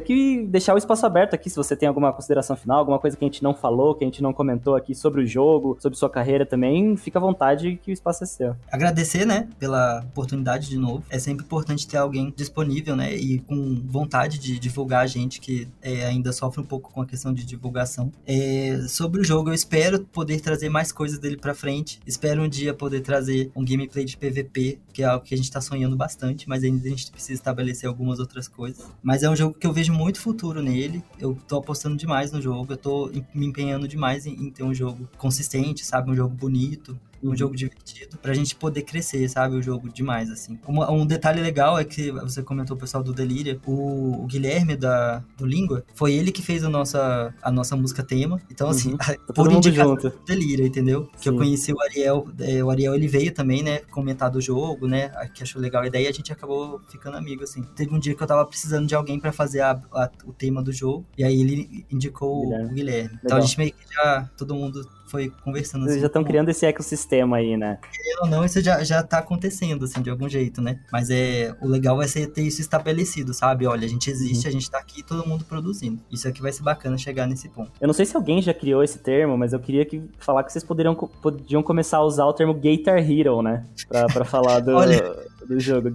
que 0.00 0.46
deixar 0.46 0.74
o 0.74 0.78
espaço 0.78 1.04
aberto 1.06 1.34
aqui, 1.34 1.48
se 1.48 1.56
você 1.56 1.76
tem 1.76 1.88
alguma 1.88 2.12
consideração 2.12 2.56
final, 2.56 2.78
alguma 2.78 2.98
coisa 2.98 3.16
que 3.16 3.24
a 3.24 3.28
gente 3.28 3.42
não 3.42 3.54
falou, 3.54 3.94
que 3.94 4.04
a 4.04 4.06
gente 4.06 4.22
não 4.22 4.32
comentou 4.32 4.74
aqui 4.74 4.94
sobre 4.94 5.22
o 5.22 5.26
jogo, 5.26 5.76
sobre 5.80 5.98
sua 5.98 6.10
carreira 6.10 6.44
também, 6.46 6.96
fica 6.96 7.18
à 7.18 7.22
vontade 7.22 7.78
que 7.82 7.90
o 7.90 7.92
espaço 7.92 8.24
é 8.24 8.26
seu. 8.26 8.56
Agradecer, 8.70 9.24
né, 9.24 9.48
pela 9.58 10.00
oportunidade 10.00 10.68
de 10.68 10.78
novo. 10.78 11.04
É 11.10 11.18
sempre 11.18 11.44
importante 11.44 11.86
ter 11.86 11.96
alguém 11.96 12.32
disponível, 12.36 12.96
né, 12.96 13.14
e 13.14 13.38
com 13.40 13.82
vontade 13.86 14.38
de 14.38 14.58
divulgar 14.58 15.02
a 15.02 15.06
gente 15.06 15.40
que 15.40 15.68
é, 15.82 16.06
ainda 16.06 16.32
sofre 16.32 16.60
um 16.60 16.64
pouco 16.64 16.92
com 16.92 17.02
a 17.02 17.06
questão 17.06 17.32
de 17.32 17.44
divulgação. 17.44 18.12
É, 18.26 18.80
sobre 18.88 19.20
o 19.20 19.24
jogo, 19.24 19.50
eu 19.50 19.54
espero 19.54 20.00
poder 20.00 20.40
trazer 20.40 20.68
mais 20.68 20.92
coisas 20.92 21.18
dele 21.18 21.36
pra 21.36 21.54
frente. 21.54 22.00
Espero 22.06 22.42
um 22.42 22.48
dia 22.48 22.72
poder 22.74 23.00
trazer 23.00 23.50
um 23.54 23.64
gameplay 23.64 24.04
de 24.04 24.16
PVP, 24.16 24.78
que 24.92 25.02
é 25.02 25.06
algo 25.06 25.24
que 25.24 25.34
a 25.34 25.36
gente 25.36 25.50
tá 25.50 25.60
sonhando 25.60 25.96
bastante, 25.96 26.48
mas 26.48 26.62
ainda 26.62 26.86
a 26.86 26.90
gente 26.90 27.10
precisa 27.10 27.34
estabelecer 27.34 27.88
algumas 27.88 28.18
outras 28.18 28.48
coisas. 28.48 28.84
Mas 29.02 29.22
é 29.22 29.30
um 29.30 29.36
jogo 29.36 29.54
que 29.54 29.66
eu 29.66 29.72
vejo 29.72 29.83
muito 29.92 30.20
futuro 30.20 30.62
nele. 30.62 31.02
Eu 31.18 31.36
tô 31.48 31.56
apostando 31.58 31.96
demais 31.96 32.32
no 32.32 32.40
jogo, 32.40 32.72
eu 32.72 32.76
tô 32.76 33.10
me 33.34 33.46
empenhando 33.46 33.88
demais 33.88 34.26
em, 34.26 34.32
em 34.32 34.50
ter 34.50 34.62
um 34.62 34.74
jogo 34.74 35.08
consistente, 35.16 35.84
sabe? 35.84 36.10
Um 36.10 36.14
jogo 36.14 36.34
bonito, 36.34 36.98
um 37.24 37.30
uhum. 37.30 37.36
jogo 37.36 37.56
divertido, 37.56 38.18
pra 38.18 38.34
gente 38.34 38.54
poder 38.54 38.82
crescer, 38.82 39.28
sabe? 39.28 39.56
O 39.56 39.62
jogo 39.62 39.88
demais, 39.88 40.30
assim. 40.30 40.58
Um, 40.68 40.82
um 40.92 41.06
detalhe 41.06 41.40
legal 41.40 41.78
é 41.78 41.84
que 41.84 42.10
você 42.10 42.42
comentou 42.42 42.76
o 42.76 42.80
pessoal 42.80 43.02
do 43.02 43.12
Delíria, 43.12 43.58
o, 43.66 44.22
o, 44.22 44.26
Guilherme 44.26 44.76
da, 44.76 45.24
do 45.36 45.46
Língua, 45.46 45.84
foi 45.94 46.12
ele 46.12 46.30
que 46.30 46.42
fez 46.42 46.62
a 46.64 46.68
nossa, 46.68 47.34
a 47.42 47.50
nossa 47.50 47.76
música 47.76 48.02
tema. 48.02 48.40
Então, 48.50 48.68
assim, 48.68 48.92
uhum. 48.92 48.98
tá 48.98 49.16
por 49.34 49.50
indicação 49.50 49.94
do 49.94 50.12
Delíria, 50.26 50.66
entendeu? 50.66 51.04
Sim. 51.14 51.22
Que 51.22 51.28
eu 51.30 51.36
conheci 51.36 51.72
o 51.72 51.80
Ariel, 51.80 52.28
é, 52.40 52.62
o 52.62 52.70
Ariel 52.70 52.94
ele 52.94 53.08
veio 53.08 53.32
também, 53.32 53.62
né, 53.62 53.78
comentar 53.90 54.30
do 54.30 54.40
jogo, 54.40 54.86
né, 54.86 55.08
que 55.34 55.42
achou 55.42 55.60
legal. 55.60 55.84
E 55.84 55.90
daí 55.90 56.06
a 56.06 56.12
gente 56.12 56.32
acabou 56.32 56.80
ficando 56.88 57.16
amigo, 57.16 57.42
assim. 57.42 57.62
Teve 57.74 57.94
um 57.94 57.98
dia 57.98 58.14
que 58.14 58.22
eu 58.22 58.26
tava 58.26 58.44
precisando 58.44 58.86
de 58.86 58.94
alguém 58.94 59.18
para 59.18 59.32
fazer 59.32 59.60
a, 59.60 59.72
a, 59.92 60.10
o 60.24 60.32
tema 60.32 60.62
do 60.62 60.72
jogo, 60.72 61.06
e 61.16 61.24
aí 61.24 61.40
ele 61.40 61.86
indicou 61.90 62.42
Guilherme. 62.42 62.70
o 62.70 62.74
Guilherme. 62.74 63.08
Legal. 63.08 63.20
Então 63.24 63.38
a 63.38 63.40
gente 63.40 63.58
meio 63.58 63.72
que 63.72 63.94
já, 63.94 64.30
todo 64.36 64.54
mundo 64.54 64.84
foi 65.14 65.32
conversando. 65.44 65.82
Vocês 65.82 65.92
assim, 65.92 66.00
já 66.00 66.08
estão 66.08 66.24
criando 66.24 66.48
esse 66.48 66.66
ecossistema 66.66 67.36
aí, 67.36 67.56
né? 67.56 67.78
Querendo 67.92 68.22
ou 68.22 68.28
não, 68.28 68.44
isso 68.44 68.60
já, 68.60 68.82
já 68.82 69.00
tá 69.00 69.18
acontecendo, 69.18 69.84
assim, 69.84 70.02
de 70.02 70.10
algum 70.10 70.28
jeito, 70.28 70.60
né? 70.60 70.80
Mas 70.90 71.08
é, 71.08 71.54
o 71.60 71.68
legal 71.68 71.96
vai 71.96 72.08
ser 72.08 72.26
ter 72.26 72.42
isso 72.42 72.60
estabelecido, 72.60 73.32
sabe? 73.32 73.64
Olha, 73.64 73.84
a 73.84 73.88
gente 73.88 74.10
existe, 74.10 74.42
uhum. 74.44 74.48
a 74.48 74.52
gente 74.52 74.68
tá 74.68 74.78
aqui 74.78 75.04
todo 75.04 75.24
mundo 75.24 75.44
produzindo. 75.44 76.02
Isso 76.10 76.26
aqui 76.26 76.42
vai 76.42 76.50
ser 76.50 76.64
bacana 76.64 76.98
chegar 76.98 77.28
nesse 77.28 77.48
ponto. 77.48 77.70
Eu 77.80 77.86
não 77.86 77.94
sei 77.94 78.04
se 78.04 78.16
alguém 78.16 78.42
já 78.42 78.52
criou 78.52 78.82
esse 78.82 78.98
termo, 78.98 79.38
mas 79.38 79.52
eu 79.52 79.60
queria 79.60 79.84
que, 79.84 80.02
falar 80.18 80.42
que 80.42 80.52
vocês 80.52 80.64
poderiam, 80.64 80.96
podiam 80.96 81.62
começar 81.62 81.98
a 81.98 82.02
usar 82.04 82.24
o 82.24 82.32
termo 82.32 82.52
Gator 82.52 82.98
Hero, 82.98 83.40
né? 83.40 83.64
Pra, 83.88 84.06
pra 84.06 84.24
falar 84.24 84.58
do... 84.58 84.72
Olha 84.74 85.14
do 85.44 85.58
jogo. 85.60 85.92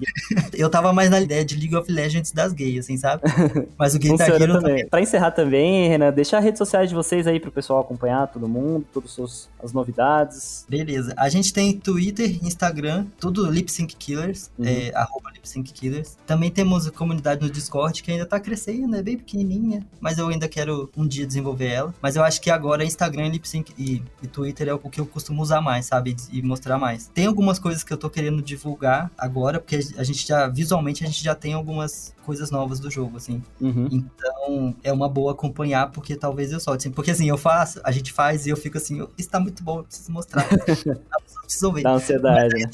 Eu 0.54 0.70
tava 0.70 0.94
mais 0.94 1.10
na 1.10 1.20
ideia 1.20 1.44
de 1.44 1.56
League 1.56 1.76
of 1.76 1.92
Legends 1.92 2.32
das 2.32 2.54
gays, 2.54 2.86
assim, 2.86 2.98
sabe? 2.98 3.24
Mas 3.78 3.96
o 3.96 4.00
Guitar 4.00 4.30
Hero 4.30 4.54
também. 4.54 4.62
também. 4.62 4.88
Pra 4.88 5.02
encerrar 5.02 5.32
também, 5.32 5.90
Renan, 5.90 6.12
deixa 6.12 6.38
as 6.38 6.44
redes 6.44 6.58
sociais 6.58 6.90
de 6.90 6.96
vocês 6.96 7.28
aí 7.28 7.40
pro 7.40 7.52
pessoal 7.52 7.80
acompanhar 7.80 8.28
todo 8.28 8.48
mundo, 8.48 8.86
todas 8.94 9.50
as 9.62 9.74
novidades. 9.74 10.66
Beleza. 10.70 11.14
A 11.18 11.30
gente 11.30 11.54
tem 11.54 11.78
Twitter, 11.78 12.44
Instagram, 12.44 13.06
tudo 13.20 13.50
Lip 13.50 13.72
Sync 13.72 13.96
Killers, 13.96 14.50
uhum. 14.58 14.66
é, 14.66 14.92
arroba 14.96 15.32
Lip 15.32 15.48
Sync 15.48 15.72
Killers. 15.74 16.18
Também 16.26 16.52
temos 16.52 16.88
a 16.88 16.92
comunidade 16.92 17.42
no 17.42 17.50
Discord, 17.50 18.02
que 18.02 18.12
ainda 18.12 18.26
tá 18.26 18.40
crescendo, 18.40 18.96
é 18.96 19.02
bem 19.02 19.18
pequenininha, 19.18 19.86
mas 20.00 20.18
eu 20.18 20.28
ainda 20.28 20.48
quero 20.48 20.90
um 20.96 21.08
dia 21.08 21.26
desenvolver 21.26 21.68
ela. 21.68 21.94
Mas 22.02 22.16
eu 22.16 22.24
acho 22.24 22.42
que 22.42 22.50
agora 22.50 22.84
Instagram, 22.84 23.30
Lip 23.30 23.48
Sync 23.48 23.74
e, 23.78 24.02
e 24.22 24.28
Twitter 24.28 24.68
é 24.68 24.74
o 24.74 24.80
que 24.80 25.00
eu 25.00 25.06
costumo 25.06 25.42
usar 25.42 25.62
mais, 25.62 25.86
sabe? 25.86 26.16
E 26.32 26.42
mostrar 26.42 26.78
mais. 26.78 27.10
Tem 27.14 27.26
algumas 27.26 27.60
coisas 27.60 27.84
que 27.84 27.92
eu 27.92 27.98
tô 27.98 28.10
querendo 28.10 28.42
divulgar 28.42 29.12
agora 29.18 29.39
agora, 29.40 29.60
porque 29.60 29.80
a 29.98 30.04
gente 30.04 30.28
já, 30.28 30.48
visualmente, 30.48 31.04
a 31.04 31.08
gente 31.08 31.24
já 31.24 31.34
tem 31.34 31.54
algumas 31.54 32.14
coisas 32.26 32.52
novas 32.52 32.80
do 32.80 32.92
jogo, 32.92 33.18
assim. 33.18 33.42
Uhum. 33.60 33.88
Então, 33.92 34.76
é 34.84 34.92
uma 34.92 35.08
boa 35.08 35.32
acompanhar, 35.32 35.92
porque 35.92 36.16
talvez 36.16 36.52
eu 36.52 36.60
solte. 36.60 36.88
Assim, 36.88 36.94
porque, 36.94 37.12
assim, 37.12 37.30
eu 37.30 37.38
faço, 37.38 37.80
a 37.84 37.92
gente 37.92 38.12
faz 38.12 38.46
e 38.46 38.50
eu 38.50 38.58
fico 38.58 38.78
assim, 38.78 39.08
isso 39.18 39.30
tá 39.30 39.40
muito 39.40 39.64
bom, 39.64 39.80
eu 39.80 39.84
preciso 39.84 40.12
mostrar. 40.12 40.46
Precisam 41.44 41.74
ver. 41.74 41.82
Dá 41.82 41.94
ansiedade, 41.94 42.54
Mas, 42.54 42.64
né? 42.64 42.70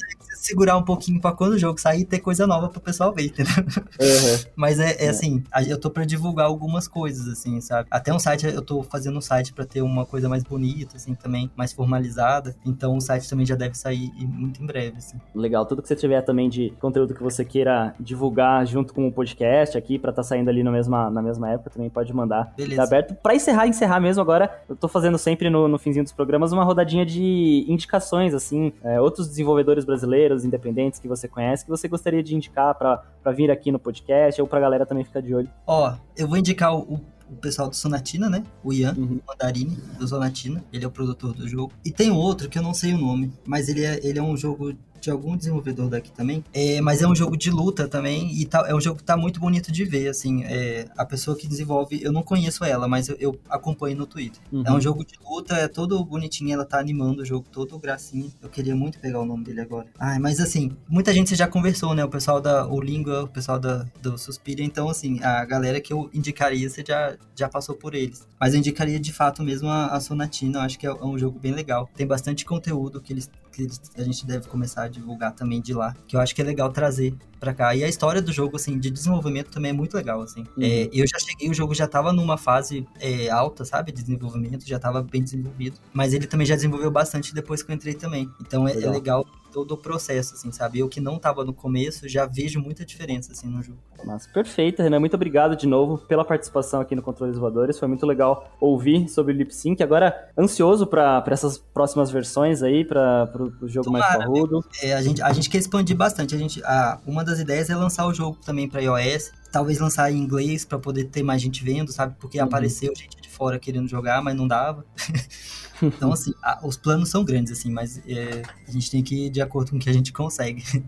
Segurar 0.46 0.76
um 0.76 0.82
pouquinho 0.82 1.20
pra 1.20 1.32
quando 1.32 1.52
o 1.52 1.58
jogo 1.58 1.80
sair 1.80 2.04
ter 2.04 2.20
coisa 2.20 2.46
nova 2.46 2.68
pro 2.68 2.80
pessoal 2.80 3.12
ver, 3.12 3.26
entendeu? 3.26 3.52
Uhum. 3.56 4.38
Mas 4.54 4.78
é, 4.78 5.04
é, 5.04 5.08
assim, 5.08 5.42
eu 5.66 5.78
tô 5.78 5.90
pra 5.90 6.04
divulgar 6.04 6.46
algumas 6.46 6.86
coisas, 6.86 7.28
assim, 7.28 7.60
sabe? 7.60 7.88
Até 7.90 8.12
um 8.12 8.18
site, 8.18 8.46
eu 8.46 8.62
tô 8.62 8.82
fazendo 8.82 9.18
um 9.18 9.20
site 9.20 9.52
pra 9.52 9.64
ter 9.64 9.82
uma 9.82 10.06
coisa 10.06 10.28
mais 10.28 10.42
bonita, 10.42 10.96
assim, 10.96 11.14
também, 11.14 11.50
mais 11.56 11.72
formalizada. 11.72 12.54
Então 12.64 12.96
o 12.96 13.00
site 13.00 13.28
também 13.28 13.44
já 13.44 13.54
deve 13.54 13.76
sair 13.76 14.10
muito 14.26 14.62
em 14.62 14.66
breve, 14.66 14.98
assim. 14.98 15.18
Legal, 15.34 15.66
tudo 15.66 15.82
que 15.82 15.88
você 15.88 15.96
tiver 15.96 16.22
também 16.22 16.48
de 16.48 16.72
conteúdo 16.80 17.14
que 17.14 17.22
você 17.22 17.44
queira 17.44 17.94
divulgar 17.98 18.66
junto 18.66 18.94
com 18.94 19.06
o 19.06 19.12
podcast 19.12 19.76
aqui, 19.76 19.98
pra 19.98 20.12
tá 20.12 20.22
saindo 20.22 20.48
ali 20.48 20.62
na 20.62 20.70
mesma, 20.70 21.10
na 21.10 21.22
mesma 21.22 21.50
época, 21.50 21.70
também 21.70 21.90
pode 21.90 22.12
mandar. 22.12 22.52
Beleza. 22.56 22.76
Tá 22.76 22.84
aberto. 22.84 23.14
Pra 23.14 23.34
encerrar, 23.34 23.66
encerrar 23.66 24.00
mesmo 24.00 24.22
agora, 24.22 24.62
eu 24.68 24.76
tô 24.76 24.88
fazendo 24.88 25.18
sempre 25.18 25.50
no, 25.50 25.68
no 25.68 25.78
finzinho 25.78 26.04
dos 26.04 26.12
programas 26.12 26.52
uma 26.52 26.64
rodadinha 26.64 27.04
de 27.04 27.64
indicações, 27.68 28.34
assim, 28.34 28.72
é, 28.82 29.00
outros 29.00 29.28
desenvolvedores 29.28 29.84
brasileiros 29.84 30.35
independentes 30.44 30.98
que 30.98 31.08
você 31.08 31.28
conhece, 31.28 31.64
que 31.64 31.70
você 31.70 31.88
gostaria 31.88 32.22
de 32.22 32.34
indicar 32.34 32.74
para 32.74 33.32
vir 33.32 33.50
aqui 33.50 33.70
no 33.70 33.78
podcast 33.78 34.40
ou 34.40 34.46
pra 34.46 34.60
galera 34.60 34.86
também 34.86 35.04
ficar 35.04 35.20
de 35.20 35.34
olho? 35.34 35.50
Ó, 35.66 35.94
eu 36.16 36.28
vou 36.28 36.36
indicar 36.36 36.74
o, 36.74 37.00
o 37.28 37.36
pessoal 37.36 37.68
do 37.68 37.76
Sonatina, 37.76 38.30
né? 38.30 38.44
O 38.62 38.72
Ian 38.72 38.94
uhum. 38.96 39.20
Mandarini, 39.26 39.76
do 39.98 40.06
Sonatina. 40.06 40.64
Ele 40.72 40.84
é 40.84 40.88
o 40.88 40.90
produtor 40.90 41.32
do 41.32 41.48
jogo. 41.48 41.72
E 41.84 41.90
tem 41.90 42.10
outro 42.10 42.48
que 42.48 42.58
eu 42.58 42.62
não 42.62 42.74
sei 42.74 42.94
o 42.94 42.98
nome, 42.98 43.32
mas 43.46 43.68
ele 43.68 43.84
é, 43.84 44.00
ele 44.02 44.18
é 44.18 44.22
um 44.22 44.36
jogo 44.36 44.72
de 45.00 45.10
algum 45.10 45.36
desenvolvedor 45.36 45.88
daqui 45.88 46.10
também. 46.10 46.44
É, 46.52 46.80
mas 46.80 47.02
é 47.02 47.08
um 47.08 47.14
jogo 47.14 47.36
de 47.36 47.50
luta 47.50 47.88
também 47.88 48.32
e 48.32 48.44
tá, 48.44 48.64
é 48.68 48.74
um 48.74 48.80
jogo 48.80 48.98
que 48.98 49.04
tá 49.04 49.16
muito 49.16 49.40
bonito 49.40 49.70
de 49.72 49.84
ver, 49.84 50.08
assim. 50.08 50.44
É, 50.44 50.86
a 50.96 51.04
pessoa 51.04 51.36
que 51.36 51.46
desenvolve, 51.46 52.00
eu 52.02 52.12
não 52.12 52.22
conheço 52.22 52.64
ela, 52.64 52.88
mas 52.88 53.08
eu, 53.08 53.16
eu 53.18 53.40
acompanho 53.48 53.96
no 53.96 54.06
Twitter. 54.06 54.40
Uhum. 54.52 54.62
É 54.64 54.72
um 54.72 54.80
jogo 54.80 55.04
de 55.04 55.14
luta, 55.24 55.54
é 55.54 55.68
todo 55.68 56.02
bonitinho, 56.04 56.52
ela 56.52 56.64
tá 56.64 56.78
animando 56.78 57.22
o 57.22 57.24
jogo 57.24 57.46
todo 57.50 57.78
gracinha. 57.78 58.30
Eu 58.42 58.48
queria 58.48 58.74
muito 58.74 58.98
pegar 58.98 59.20
o 59.20 59.26
nome 59.26 59.44
dele 59.44 59.60
agora. 59.60 59.86
Ai, 59.98 60.18
mas 60.18 60.40
assim, 60.40 60.76
muita 60.88 61.12
gente 61.12 61.34
já 61.34 61.46
conversou, 61.46 61.94
né? 61.94 62.04
O 62.04 62.08
pessoal 62.08 62.40
da 62.40 62.66
o 62.66 62.80
Língua, 62.80 63.24
o 63.24 63.28
pessoal 63.28 63.58
da, 63.58 63.86
do 64.00 64.18
Suspira, 64.18 64.62
então 64.62 64.88
assim, 64.88 65.22
a 65.22 65.44
galera 65.44 65.80
que 65.80 65.92
eu 65.92 66.10
indicaria, 66.12 66.68
você 66.68 66.84
já, 66.86 67.16
já 67.34 67.48
passou 67.48 67.74
por 67.74 67.94
eles. 67.94 68.26
Mas 68.38 68.54
eu 68.54 68.58
indicaria 68.58 68.98
de 68.98 69.12
fato 69.12 69.42
mesmo 69.42 69.68
a, 69.68 69.86
a 69.86 70.00
Sonatina, 70.00 70.58
eu 70.58 70.62
acho 70.62 70.78
que 70.78 70.86
é, 70.86 70.90
é 70.90 71.04
um 71.04 71.18
jogo 71.18 71.38
bem 71.38 71.52
legal. 71.52 71.88
Tem 71.94 72.06
bastante 72.06 72.44
conteúdo 72.44 73.00
que 73.00 73.12
eles 73.12 73.30
que 73.56 73.66
a 73.96 74.04
gente 74.04 74.26
deve 74.26 74.46
começar 74.48 74.82
a 74.82 74.88
divulgar 74.88 75.32
também 75.32 75.60
de 75.62 75.72
lá, 75.72 75.94
que 76.06 76.14
eu 76.14 76.20
acho 76.20 76.34
que 76.34 76.42
é 76.42 76.44
legal 76.44 76.70
trazer 76.70 77.14
para 77.40 77.54
cá. 77.54 77.74
E 77.74 77.82
a 77.82 77.88
história 77.88 78.20
do 78.20 78.30
jogo, 78.30 78.56
assim, 78.56 78.78
de 78.78 78.90
desenvolvimento 78.90 79.50
também 79.50 79.70
é 79.70 79.72
muito 79.72 79.94
legal, 79.94 80.20
assim. 80.20 80.40
Uhum. 80.56 80.62
É, 80.62 80.90
eu 80.92 81.06
já 81.06 81.18
cheguei, 81.18 81.48
o 81.48 81.54
jogo 81.54 81.74
já 81.74 81.86
tava 81.86 82.12
numa 82.12 82.36
fase 82.36 82.86
é, 83.00 83.30
alta, 83.30 83.64
sabe, 83.64 83.92
de 83.92 84.02
desenvolvimento, 84.02 84.66
já 84.66 84.78
tava 84.78 85.02
bem 85.02 85.22
desenvolvido, 85.22 85.78
mas 85.92 86.12
ele 86.12 86.26
também 86.26 86.46
já 86.46 86.54
desenvolveu 86.54 86.90
bastante 86.90 87.34
depois 87.34 87.62
que 87.62 87.70
eu 87.70 87.74
entrei 87.74 87.94
também. 87.94 88.30
Então 88.40 88.68
é 88.68 88.74
legal, 88.74 88.92
é 88.92 88.94
legal 88.94 89.26
todo 89.56 89.72
o 89.72 89.76
processo, 89.78 90.34
assim, 90.34 90.52
sabe? 90.52 90.80
Eu 90.80 90.86
que 90.86 91.00
não 91.00 91.18
tava 91.18 91.42
no 91.42 91.50
começo, 91.50 92.06
já 92.06 92.26
vejo 92.26 92.60
muita 92.60 92.84
diferença, 92.84 93.32
assim, 93.32 93.48
no 93.48 93.62
jogo. 93.62 93.78
Nossa, 94.04 94.28
perfeito, 94.28 94.82
Renan. 94.82 95.00
Muito 95.00 95.14
obrigado 95.14 95.56
de 95.56 95.66
novo 95.66 95.96
pela 95.96 96.26
participação 96.26 96.78
aqui 96.78 96.94
no 96.94 97.00
Controles 97.00 97.38
Voadores. 97.38 97.78
Foi 97.78 97.88
muito 97.88 98.04
legal 98.04 98.54
ouvir 98.60 99.08
sobre 99.08 99.32
o 99.32 99.34
Lip 99.34 99.54
Sync. 99.54 99.82
Agora, 99.82 100.30
ansioso 100.36 100.86
para 100.86 101.24
essas 101.28 101.56
próximas 101.56 102.10
versões 102.10 102.62
aí, 102.62 102.84
para 102.84 103.30
o 103.62 103.66
jogo 103.66 103.86
Tomara, 103.86 104.06
mais 104.06 104.18
parrudo. 104.18 104.62
É, 104.82 104.92
a, 104.92 105.00
gente, 105.00 105.22
a 105.22 105.32
gente 105.32 105.48
quer 105.48 105.56
expandir 105.56 105.96
bastante. 105.96 106.34
A 106.34 106.38
gente, 106.38 106.62
a, 106.62 107.00
uma 107.06 107.24
das 107.24 107.40
ideias 107.40 107.70
é 107.70 107.74
lançar 107.74 108.06
o 108.06 108.12
jogo 108.12 108.36
também 108.44 108.68
para 108.68 108.82
iOS. 108.82 109.32
Talvez 109.50 109.78
lançar 109.78 110.12
em 110.12 110.18
inglês 110.18 110.66
para 110.66 110.78
poder 110.78 111.04
ter 111.04 111.22
mais 111.22 111.40
gente 111.40 111.64
vendo, 111.64 111.90
sabe? 111.90 112.14
Porque 112.20 112.38
uhum. 112.38 112.44
apareceu 112.44 112.94
gente 112.94 113.16
de 113.22 113.30
fora 113.30 113.58
querendo 113.58 113.88
jogar, 113.88 114.20
mas 114.20 114.36
não 114.36 114.46
dava. 114.46 114.84
Então, 115.82 116.12
assim, 116.12 116.32
a, 116.42 116.60
os 116.66 116.76
planos 116.76 117.08
são 117.10 117.24
grandes, 117.24 117.52
assim, 117.52 117.70
mas 117.70 117.98
é, 118.08 118.42
a 118.66 118.70
gente 118.70 118.90
tem 118.90 119.02
que 119.02 119.26
ir 119.26 119.30
de 119.30 119.40
acordo 119.40 119.70
com 119.70 119.76
o 119.76 119.80
que 119.80 119.90
a 119.90 119.92
gente 119.92 120.12
consegue. 120.12 120.62